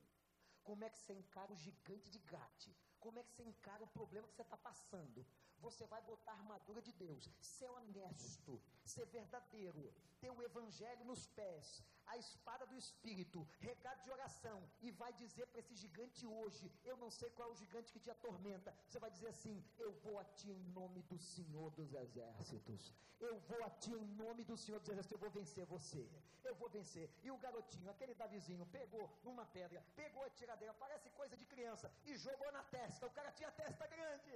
Como 0.68 0.84
é 0.84 0.90
que 0.90 0.98
você 0.98 1.12
encara 1.12 1.52
o 1.52 1.56
gigante 1.56 2.10
de 2.10 2.18
Gate? 2.18 2.68
Como 2.98 3.18
é 3.18 3.22
que 3.22 3.32
você 3.32 3.44
encara 3.44 3.84
o 3.84 3.92
problema 3.98 4.26
que 4.26 4.34
você 4.34 4.42
está 4.42 4.56
passando? 4.56 5.24
Você 5.60 5.86
vai 5.86 6.02
botar 6.02 6.32
a 6.32 6.34
armadura 6.34 6.82
de 6.82 6.92
Deus, 6.92 7.30
ser 7.40 7.70
honesto, 7.70 8.60
ser 8.84 9.06
verdadeiro, 9.06 9.94
ter 10.20 10.30
o 10.30 10.42
evangelho 10.42 11.04
nos 11.04 11.26
pés, 11.26 11.82
a 12.12 12.16
espada 12.16 12.64
do 12.66 12.76
Espírito, 12.76 13.46
regado 13.60 14.02
de 14.02 14.10
oração, 14.10 14.58
e 14.80 14.90
vai 14.90 15.12
dizer 15.22 15.46
para 15.48 15.60
esse 15.60 15.74
gigante 15.74 16.26
hoje: 16.26 16.70
Eu 16.84 16.96
não 16.96 17.10
sei 17.10 17.30
qual 17.30 17.48
é 17.48 17.52
o 17.52 17.60
gigante 17.62 17.92
que 17.92 18.00
te 18.00 18.10
atormenta. 18.10 18.74
Você 18.86 18.98
vai 18.98 19.10
dizer 19.10 19.28
assim: 19.28 19.56
Eu 19.78 19.92
vou 20.04 20.18
a 20.18 20.24
ti 20.24 20.50
em 20.50 20.64
nome 20.78 21.02
do 21.02 21.18
Senhor 21.18 21.70
dos 21.70 21.92
Exércitos. 21.92 22.94
Eu 23.20 23.36
vou 23.50 23.62
a 23.64 23.70
ti 23.70 23.92
em 23.92 24.06
nome 24.22 24.44
do 24.44 24.56
Senhor 24.56 24.80
dos 24.80 24.88
Exércitos. 24.88 25.16
Eu 25.16 25.24
vou 25.26 25.30
vencer 25.30 25.66
você. 25.66 26.08
Eu 26.44 26.54
vou 26.54 26.68
vencer. 26.68 27.10
E 27.22 27.30
o 27.30 27.38
garotinho, 27.38 27.90
aquele 27.90 28.14
Davizinho, 28.14 28.66
pegou 28.66 29.04
uma 29.24 29.44
pedra, 29.46 29.84
pegou 29.96 30.24
a 30.24 30.30
tiradeira, 30.30 30.72
parece 30.74 31.10
coisa 31.10 31.36
de 31.36 31.44
criança, 31.44 31.92
e 32.04 32.16
jogou 32.16 32.50
na 32.52 32.62
testa. 32.64 33.06
O 33.06 33.10
cara 33.10 33.32
tinha 33.32 33.50
testa 33.50 33.86
grande. 33.86 34.34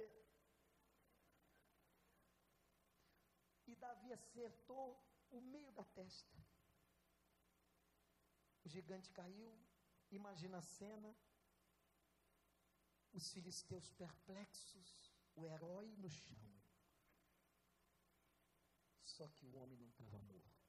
E 3.67 3.75
Davi 3.75 4.13
acertou 4.13 4.85
o 5.31 5.41
meio 5.41 5.71
da 5.71 5.83
testa. 5.83 6.52
O 8.63 8.69
gigante 8.69 9.11
caiu, 9.11 9.51
imagina 10.09 10.57
a 10.57 10.61
cena, 10.61 11.15
os 13.11 13.29
filisteus 13.31 13.89
perplexos, 13.91 15.13
o 15.35 15.45
herói 15.45 15.95
no 15.97 16.09
chão. 16.09 16.61
Só 19.03 19.27
que 19.27 19.45
o 19.45 19.55
homem 19.57 19.77
não 19.77 19.89
estava 19.89 20.17
morto. 20.21 20.63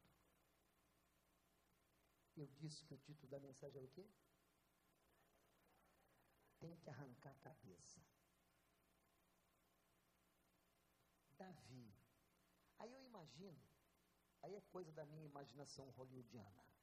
Eu 2.37 2.49
disse 2.49 2.85
que 2.85 2.95
o 2.95 2.99
título 2.99 3.29
da 3.31 3.39
mensagem 3.39 3.81
é 3.81 3.85
o 3.85 3.89
quê? 3.89 4.11
Tem 6.59 6.77
que 6.77 6.91
arrancar 6.91 7.31
a 7.31 7.37
cabeça. 7.37 8.01
Davi. 11.37 11.95
Aí 12.79 12.93
eu 12.93 13.03
imagino, 13.05 13.63
aí 14.43 14.55
é 14.57 14.61
coisa 14.63 14.93
da 14.93 15.07
minha 15.07 15.25
imaginação 15.25 15.89
hollywoodiana 15.91 16.74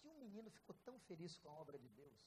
que 0.00 0.08
um 0.08 0.18
menino 0.18 0.50
ficou 0.50 0.74
tão 0.86 0.98
feliz 1.00 1.36
com 1.38 1.48
a 1.48 1.52
obra 1.52 1.78
de 1.78 1.88
Deus. 1.88 2.20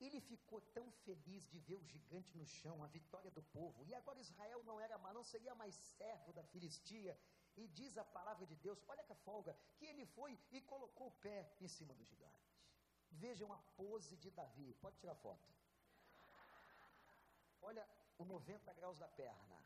Ele 0.00 0.20
ficou 0.20 0.60
tão 0.76 0.90
feliz 1.04 1.46
de 1.46 1.58
ver 1.58 1.74
o 1.74 1.84
gigante 1.84 2.36
no 2.36 2.46
chão, 2.46 2.82
a 2.82 2.86
vitória 2.86 3.30
do 3.30 3.42
povo. 3.42 3.84
E 3.84 3.94
agora 3.94 4.18
Israel 4.18 4.62
não 4.64 4.80
era 4.80 4.96
não 5.12 5.22
seria 5.22 5.54
mais 5.54 5.74
servo 5.74 6.32
da 6.32 6.42
Filistia. 6.44 7.18
E 7.56 7.66
diz 7.68 7.98
a 7.98 8.04
palavra 8.04 8.46
de 8.46 8.56
Deus, 8.56 8.82
olha 8.88 9.02
que 9.04 9.14
folga, 9.14 9.56
que 9.76 9.84
ele 9.84 10.06
foi 10.06 10.38
e 10.50 10.60
colocou 10.62 11.08
o 11.08 11.18
pé 11.26 11.54
em 11.60 11.68
cima 11.68 11.92
do 11.94 12.04
gigante. 12.04 12.48
Vejam 13.10 13.52
a 13.52 13.58
pose 13.76 14.16
de 14.16 14.30
Davi. 14.30 14.72
Pode 14.80 14.96
tirar 14.98 15.16
foto. 15.16 15.52
Olha 17.60 17.86
o 18.16 18.24
90 18.24 18.72
graus 18.74 18.98
da 18.98 19.08
perna. 19.08 19.62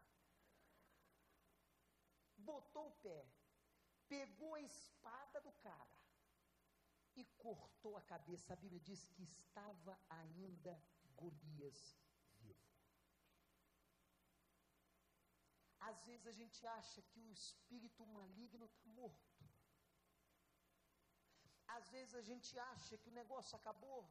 Botou 2.39 2.89
o 2.89 2.97
pé, 3.07 3.27
pegou 4.09 4.55
a 4.55 4.61
espada 4.61 5.41
do 5.41 5.53
cara 5.53 6.04
e 7.17 7.25
cortou 7.45 7.97
a 7.97 8.03
cabeça. 8.03 8.53
A 8.53 8.57
Bíblia 8.57 8.81
diz 8.81 9.07
que 9.15 9.23
estava 9.23 9.99
ainda 10.09 10.73
Golias 11.17 11.81
vivo. 12.41 12.69
Às 15.81 16.03
vezes 16.09 16.27
a 16.27 16.33
gente 16.33 16.67
acha 16.79 17.03
que 17.03 17.21
o 17.21 17.31
espírito 17.31 18.07
maligno 18.07 18.67
está 18.67 18.91
morto. 19.01 19.45
Às 21.77 21.89
vezes 21.91 22.15
a 22.15 22.23
gente 22.23 22.59
acha 22.59 22.99
que 22.99 23.09
o 23.11 23.19
negócio 23.21 23.57
acabou. 23.57 24.03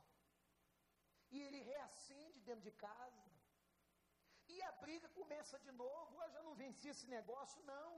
E 1.31 1.41
ele 1.41 1.59
reacende 1.61 2.39
dentro 2.41 2.63
de 2.69 2.71
casa. 2.71 3.31
E 4.47 4.61
a 4.61 4.71
briga 4.83 5.07
começa 5.09 5.57
de 5.59 5.71
novo. 5.71 6.21
Eu 6.21 6.29
já 6.35 6.41
não 6.43 6.55
venci 6.55 6.87
esse 6.89 7.07
negócio, 7.07 7.63
não. 7.63 7.89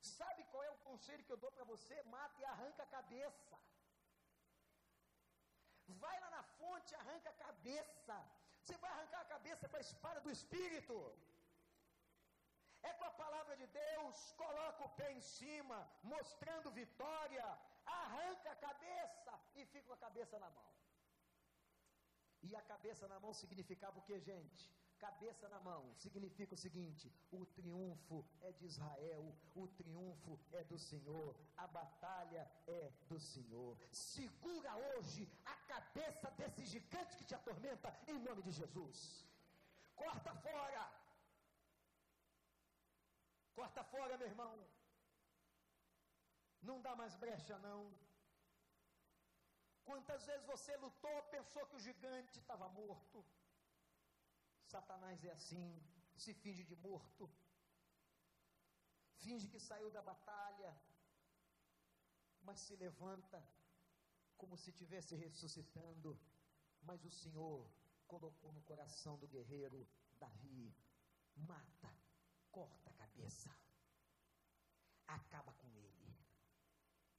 Sabe 0.00 0.44
qual 0.50 0.62
é 0.62 0.70
o 0.70 0.82
conselho 0.88 1.24
que 1.24 1.32
eu 1.32 1.42
dou 1.44 1.52
para 1.52 1.64
você? 1.64 2.02
Mata 2.02 2.40
e 2.40 2.44
arranca 2.44 2.82
a 2.82 2.86
cabeça. 2.86 3.58
Vai 6.02 6.18
lá 6.20 6.30
na 6.30 6.42
fonte 6.42 6.94
arranca 6.94 7.30
a 7.30 7.40
cabeça. 7.46 8.16
Você 8.62 8.76
vai 8.76 8.90
arrancar 8.90 9.20
a 9.20 9.32
cabeça 9.34 9.68
com 9.68 9.76
a 9.76 9.80
espada 9.80 10.20
do 10.20 10.30
Espírito. 10.30 10.96
É 12.82 12.92
com 12.94 13.04
a 13.04 13.10
palavra 13.10 13.56
de 13.56 13.66
Deus, 13.66 14.32
coloca 14.42 14.84
o 14.84 14.94
pé 15.00 15.12
em 15.12 15.20
cima, 15.20 15.78
mostrando 16.02 16.70
vitória. 16.70 17.46
arranca 17.84 18.50
a 18.52 18.56
cabeça 18.56 19.32
e 19.54 19.64
fica 19.66 19.86
com 19.88 19.92
a 19.92 20.04
cabeça 20.08 20.38
na 20.38 20.50
mão. 20.50 20.68
E 22.42 22.54
a 22.56 22.62
cabeça 22.62 23.06
na 23.08 23.18
mão 23.20 23.32
significava 23.34 23.98
o 23.98 24.02
que, 24.02 24.18
gente? 24.20 24.79
Cabeça 25.00 25.48
na 25.48 25.58
mão 25.60 25.82
significa 26.04 26.54
o 26.54 26.62
seguinte: 26.64 27.10
o 27.32 27.46
triunfo 27.56 28.18
é 28.42 28.52
de 28.52 28.66
Israel, 28.66 29.24
o 29.54 29.66
triunfo 29.78 30.38
é 30.52 30.62
do 30.64 30.78
Senhor, 30.78 31.34
a 31.56 31.66
batalha 31.66 32.42
é 32.66 32.92
do 33.08 33.18
Senhor. 33.18 33.78
Segura 33.90 34.72
hoje 34.88 35.22
a 35.46 35.54
cabeça 35.72 36.30
desse 36.32 36.66
gigante 36.66 37.16
que 37.16 37.24
te 37.24 37.34
atormenta, 37.34 37.88
em 38.06 38.18
nome 38.18 38.42
de 38.42 38.52
Jesus. 38.60 39.26
Corta 39.96 40.34
fora, 40.34 40.84
corta 43.54 43.82
fora, 43.84 44.18
meu 44.18 44.28
irmão. 44.28 44.54
Não 46.62 46.78
dá 46.82 46.94
mais 46.94 47.16
brecha, 47.16 47.58
não. 47.58 47.80
Quantas 49.84 50.26
vezes 50.26 50.44
você 50.46 50.76
lutou, 50.76 51.22
pensou 51.36 51.66
que 51.66 51.76
o 51.76 51.84
gigante 51.88 52.38
estava 52.38 52.68
morto? 52.68 53.24
Satanás 54.72 55.24
é 55.24 55.30
assim, 55.38 55.66
se 56.16 56.32
finge 56.42 56.62
de 56.70 56.76
morto, 56.76 57.24
finge 59.22 59.48
que 59.52 59.60
saiu 59.68 59.90
da 59.90 60.02
batalha, 60.10 60.72
mas 62.42 62.60
se 62.60 62.76
levanta 62.76 63.38
como 64.36 64.56
se 64.56 64.70
estivesse 64.70 65.14
ressuscitando. 65.16 66.10
Mas 66.82 67.04
o 67.04 67.10
Senhor 67.10 67.58
colocou 68.06 68.52
no 68.52 68.62
coração 68.62 69.18
do 69.18 69.28
guerreiro 69.34 69.80
Davi: 70.18 70.74
mata, 71.34 71.92
corta 72.50 72.90
a 72.90 72.98
cabeça, 73.02 73.50
acaba 75.06 75.52
com 75.54 75.68
ele. 75.76 76.08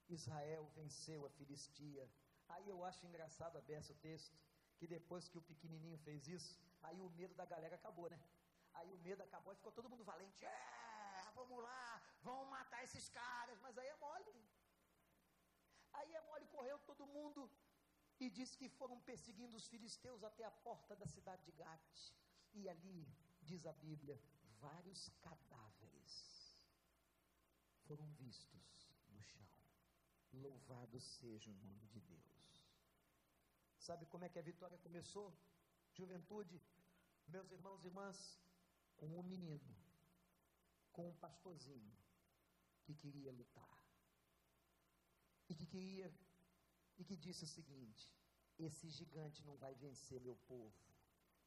Israel 0.07 0.65
venceu 0.79 1.25
a 1.25 1.29
Filistia. 1.29 2.09
Aí 2.47 2.67
eu 2.67 2.83
acho 2.83 3.05
engraçado 3.05 3.57
a 3.57 3.61
o 3.91 3.95
texto, 3.95 4.37
que 4.77 4.87
depois 4.87 5.29
que 5.29 5.37
o 5.37 5.47
pequenininho 5.51 5.97
fez 5.99 6.27
isso, 6.27 6.59
Aí 6.83 6.99
o 7.01 7.09
medo 7.09 7.33
da 7.35 7.45
galera 7.45 7.75
acabou, 7.75 8.09
né? 8.09 8.19
Aí 8.73 8.91
o 8.91 8.99
medo 8.99 9.21
acabou 9.23 9.53
e 9.53 9.55
ficou 9.55 9.71
todo 9.71 9.89
mundo 9.89 10.03
valente. 10.03 10.45
É, 10.45 11.31
vamos 11.35 11.61
lá, 11.61 12.01
vamos 12.21 12.49
matar 12.49 12.83
esses 12.83 13.09
caras. 13.09 13.59
Mas 13.61 13.77
aí 13.77 13.87
é 13.87 13.95
mole. 13.95 14.35
Aí 15.93 16.13
é 16.13 16.21
mole, 16.21 16.45
correu 16.47 16.79
todo 16.79 17.05
mundo 17.05 17.49
e 18.19 18.29
disse 18.29 18.57
que 18.57 18.69
foram 18.69 18.99
perseguindo 18.99 19.57
os 19.57 19.67
filisteus 19.67 20.23
até 20.23 20.43
a 20.43 20.51
porta 20.51 20.95
da 20.95 21.07
cidade 21.07 21.43
de 21.43 21.51
Gate. 21.51 22.13
E 22.53 22.69
ali, 22.69 23.07
diz 23.41 23.65
a 23.65 23.73
Bíblia, 23.73 24.21
vários 24.59 25.09
cadáveres 25.21 26.11
foram 27.87 28.07
vistos 28.13 28.87
no 29.09 29.21
chão. 29.21 29.47
Louvado 30.33 30.99
seja 30.99 31.49
o 31.49 31.53
nome 31.55 31.87
de 31.87 31.99
Deus. 31.99 32.21
Sabe 33.77 34.05
como 34.05 34.23
é 34.23 34.29
que 34.29 34.39
a 34.39 34.43
vitória 34.43 34.77
começou? 34.77 35.35
Juventude, 35.93 36.61
meus 37.27 37.51
irmãos 37.51 37.83
e 37.83 37.87
irmãs, 37.87 38.39
com 38.97 39.07
um 39.19 39.23
menino, 39.23 39.75
com 40.91 41.09
um 41.09 41.15
pastorzinho 41.15 41.93
que 42.83 42.93
queria 42.93 43.31
lutar. 43.31 43.77
E 45.49 45.55
que 45.55 45.65
queria, 45.65 46.13
e 46.97 47.03
que 47.03 47.15
disse 47.15 47.43
o 47.43 47.47
seguinte: 47.47 48.09
esse 48.57 48.89
gigante 48.89 49.43
não 49.43 49.57
vai 49.57 49.73
vencer 49.75 50.21
meu 50.21 50.35
povo, 50.47 50.73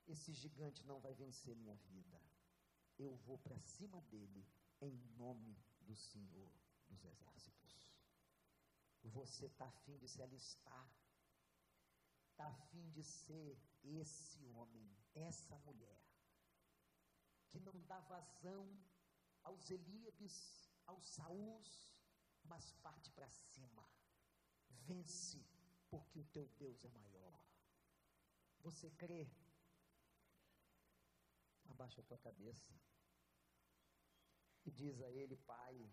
esse 0.07 0.33
gigante 0.33 0.85
não 0.85 1.01
vai 1.01 1.15
vencer 1.15 1.57
minha 1.57 1.77
vida. 1.77 2.21
Eu 2.99 3.17
vou 3.27 3.39
para 3.39 3.59
cima 3.59 4.01
dele 4.03 4.47
em 4.81 4.95
nome 5.17 5.57
do 5.81 5.97
Senhor 5.97 6.53
dos 6.89 7.05
Exércitos. 7.05 7.95
Você 9.03 9.47
está 9.47 9.67
afim 9.67 9.97
de 9.99 10.09
se 10.09 10.23
alistar 10.23 10.89
está 12.35 12.47
a 12.49 12.53
fim 12.71 12.91
de 12.91 13.03
ser 13.05 13.57
esse 13.85 14.45
homem, 14.49 14.97
essa 15.15 15.57
mulher, 15.59 16.01
que 17.49 17.61
não 17.61 17.81
dá 17.83 18.01
vazão 18.01 18.67
aos 19.43 19.71
Eliabes, 19.71 20.71
aos 20.87 21.07
Saús, 21.09 21.95
mas 22.45 22.73
parte 22.83 23.11
para 23.11 23.29
cima. 23.31 23.89
Vence, 24.69 25.45
porque 25.89 26.19
o 26.19 26.25
teu 26.25 26.49
Deus 26.59 26.85
é 26.85 26.89
maior. 26.89 27.41
Você 28.61 28.91
crê? 28.91 29.31
Abaixa 31.67 32.01
a 32.01 32.05
tua 32.05 32.19
cabeça. 32.19 32.73
E 34.65 34.71
diz 34.71 35.01
a 35.03 35.11
ele, 35.11 35.37
Pai, 35.37 35.93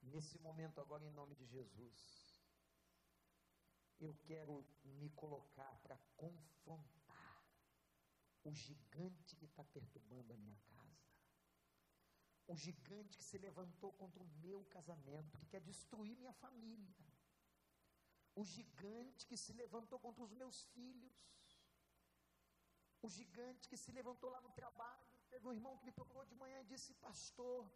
nesse 0.00 0.38
momento 0.38 0.80
agora 0.80 1.04
em 1.04 1.10
nome 1.10 1.34
de 1.34 1.44
Jesus, 1.46 2.25
eu 3.98 4.14
quero 4.24 4.64
me 4.84 5.10
colocar 5.10 5.74
para 5.82 5.98
confrontar 6.16 7.44
o 8.44 8.52
gigante 8.52 9.34
que 9.36 9.44
está 9.44 9.64
perturbando 9.64 10.32
a 10.32 10.36
minha 10.36 10.58
casa. 10.68 10.76
O 12.48 12.56
gigante 12.56 13.18
que 13.18 13.24
se 13.24 13.38
levantou 13.38 13.92
contra 13.94 14.22
o 14.22 14.26
meu 14.26 14.64
casamento, 14.66 15.38
que 15.38 15.46
quer 15.46 15.60
destruir 15.60 16.16
minha 16.16 16.32
família. 16.32 16.94
O 18.34 18.44
gigante 18.44 19.26
que 19.26 19.36
se 19.36 19.52
levantou 19.52 19.98
contra 19.98 20.22
os 20.22 20.32
meus 20.32 20.64
filhos. 20.66 21.16
O 23.02 23.08
gigante 23.08 23.68
que 23.68 23.76
se 23.76 23.90
levantou 23.90 24.30
lá 24.30 24.40
no 24.40 24.50
trabalho. 24.50 25.16
Teve 25.28 25.48
um 25.48 25.52
irmão 25.52 25.76
que 25.78 25.86
me 25.86 25.92
procurou 25.92 26.24
de 26.24 26.36
manhã 26.36 26.60
e 26.60 26.66
disse: 26.66 26.94
Pastor, 26.94 27.68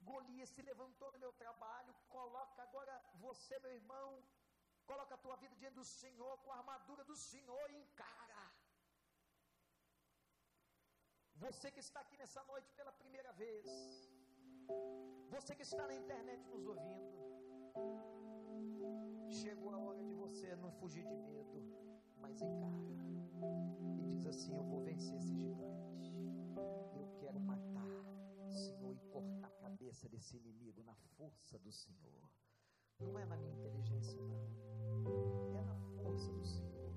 Golias 0.00 0.48
se 0.48 0.62
levantou 0.62 1.12
no 1.12 1.18
meu 1.18 1.32
trabalho. 1.34 1.94
Coloca 2.08 2.62
agora 2.62 2.94
você, 3.14 3.58
meu 3.60 3.72
irmão, 3.72 4.24
Coloca 4.90 5.14
a 5.14 5.22
tua 5.24 5.36
vida 5.42 5.54
diante 5.60 5.78
do 5.80 5.84
Senhor, 5.84 6.34
com 6.44 6.50
a 6.52 6.58
armadura 6.60 7.04
do 7.10 7.16
Senhor 7.30 7.66
e 7.70 7.76
encara. 7.84 8.42
Você 11.42 11.70
que 11.74 11.82
está 11.86 12.00
aqui 12.00 12.16
nessa 12.16 12.42
noite 12.44 12.70
pela 12.78 12.92
primeira 13.00 13.32
vez, 13.32 13.66
você 15.34 15.54
que 15.54 15.66
está 15.70 15.86
na 15.86 15.94
internet 16.02 16.42
nos 16.54 16.64
ouvindo, 16.66 17.18
chegou 19.42 19.70
a 19.74 19.78
hora 19.78 20.02
de 20.02 20.14
você 20.14 20.56
não 20.56 20.72
fugir 20.80 21.04
de 21.12 21.16
medo, 21.28 21.60
mas 22.16 22.40
encara. 22.40 23.04
E 24.00 24.02
diz 24.16 24.26
assim: 24.26 24.56
Eu 24.56 24.64
vou 24.64 24.80
vencer 24.90 25.16
esse 25.18 25.34
gigante. 25.42 26.12
Eu 27.00 27.06
quero 27.20 27.38
matar, 27.40 28.04
Senhor, 28.50 28.92
e 28.96 29.00
cortar 29.12 29.48
a 29.48 29.60
cabeça 29.62 30.08
desse 30.08 30.36
inimigo 30.36 30.82
na 30.82 30.94
força 31.16 31.58
do 31.58 31.70
Senhor. 31.70 32.28
Não 33.00 33.18
é 33.18 33.24
na 33.24 33.36
minha 33.36 33.52
inteligência, 33.52 34.20
não. 34.22 35.56
É 35.56 35.62
na 35.62 35.74
força 36.02 36.32
do 36.32 36.44
Senhor. 36.44 36.92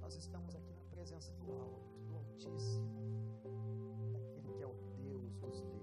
Nós 0.00 0.14
estamos 0.14 0.54
aqui 0.54 0.72
na 0.72 0.82
presença 0.90 1.32
do 1.32 1.52
Alto, 1.52 1.98
do 2.06 2.16
Altíssimo. 2.16 2.96
diz 5.50 5.75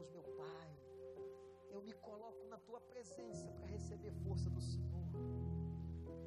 Deus, 0.00 0.10
meu 0.12 0.22
Pai. 0.22 0.70
Eu 1.70 1.82
me 1.82 1.92
coloco 1.92 2.46
na 2.48 2.58
tua 2.58 2.80
presença 2.80 3.46
para 3.52 3.66
receber 3.66 4.12
força 4.24 4.48
do 4.48 4.60
Senhor, 4.60 5.04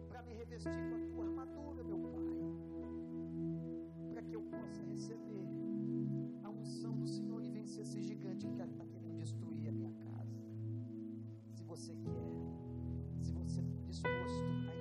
para 0.08 0.22
me 0.22 0.34
revestir 0.34 0.70
com 0.90 0.96
a 0.96 1.08
tua 1.08 1.24
armadura, 1.26 1.84
meu 1.84 1.98
Pai, 1.98 2.38
para 4.12 4.22
que 4.22 4.36
eu 4.36 4.44
possa 4.44 4.84
receber 4.84 5.48
a 6.44 6.50
unção 6.50 6.96
do 7.00 7.08
Senhor 7.08 7.42
e 7.44 7.50
vencer 7.50 7.82
esse 7.82 8.00
gigante 8.02 8.46
que 8.46 8.54
está 8.54 8.86
querendo 8.86 9.18
destruir 9.18 9.70
a 9.70 9.72
minha 9.72 9.94
casa. 10.06 10.40
Se 11.52 11.64
você 11.64 11.96
quer, 11.96 12.32
se 13.22 13.34
você 13.34 13.62
está 13.62 13.82
disposto 13.88 14.44
a 14.70 14.73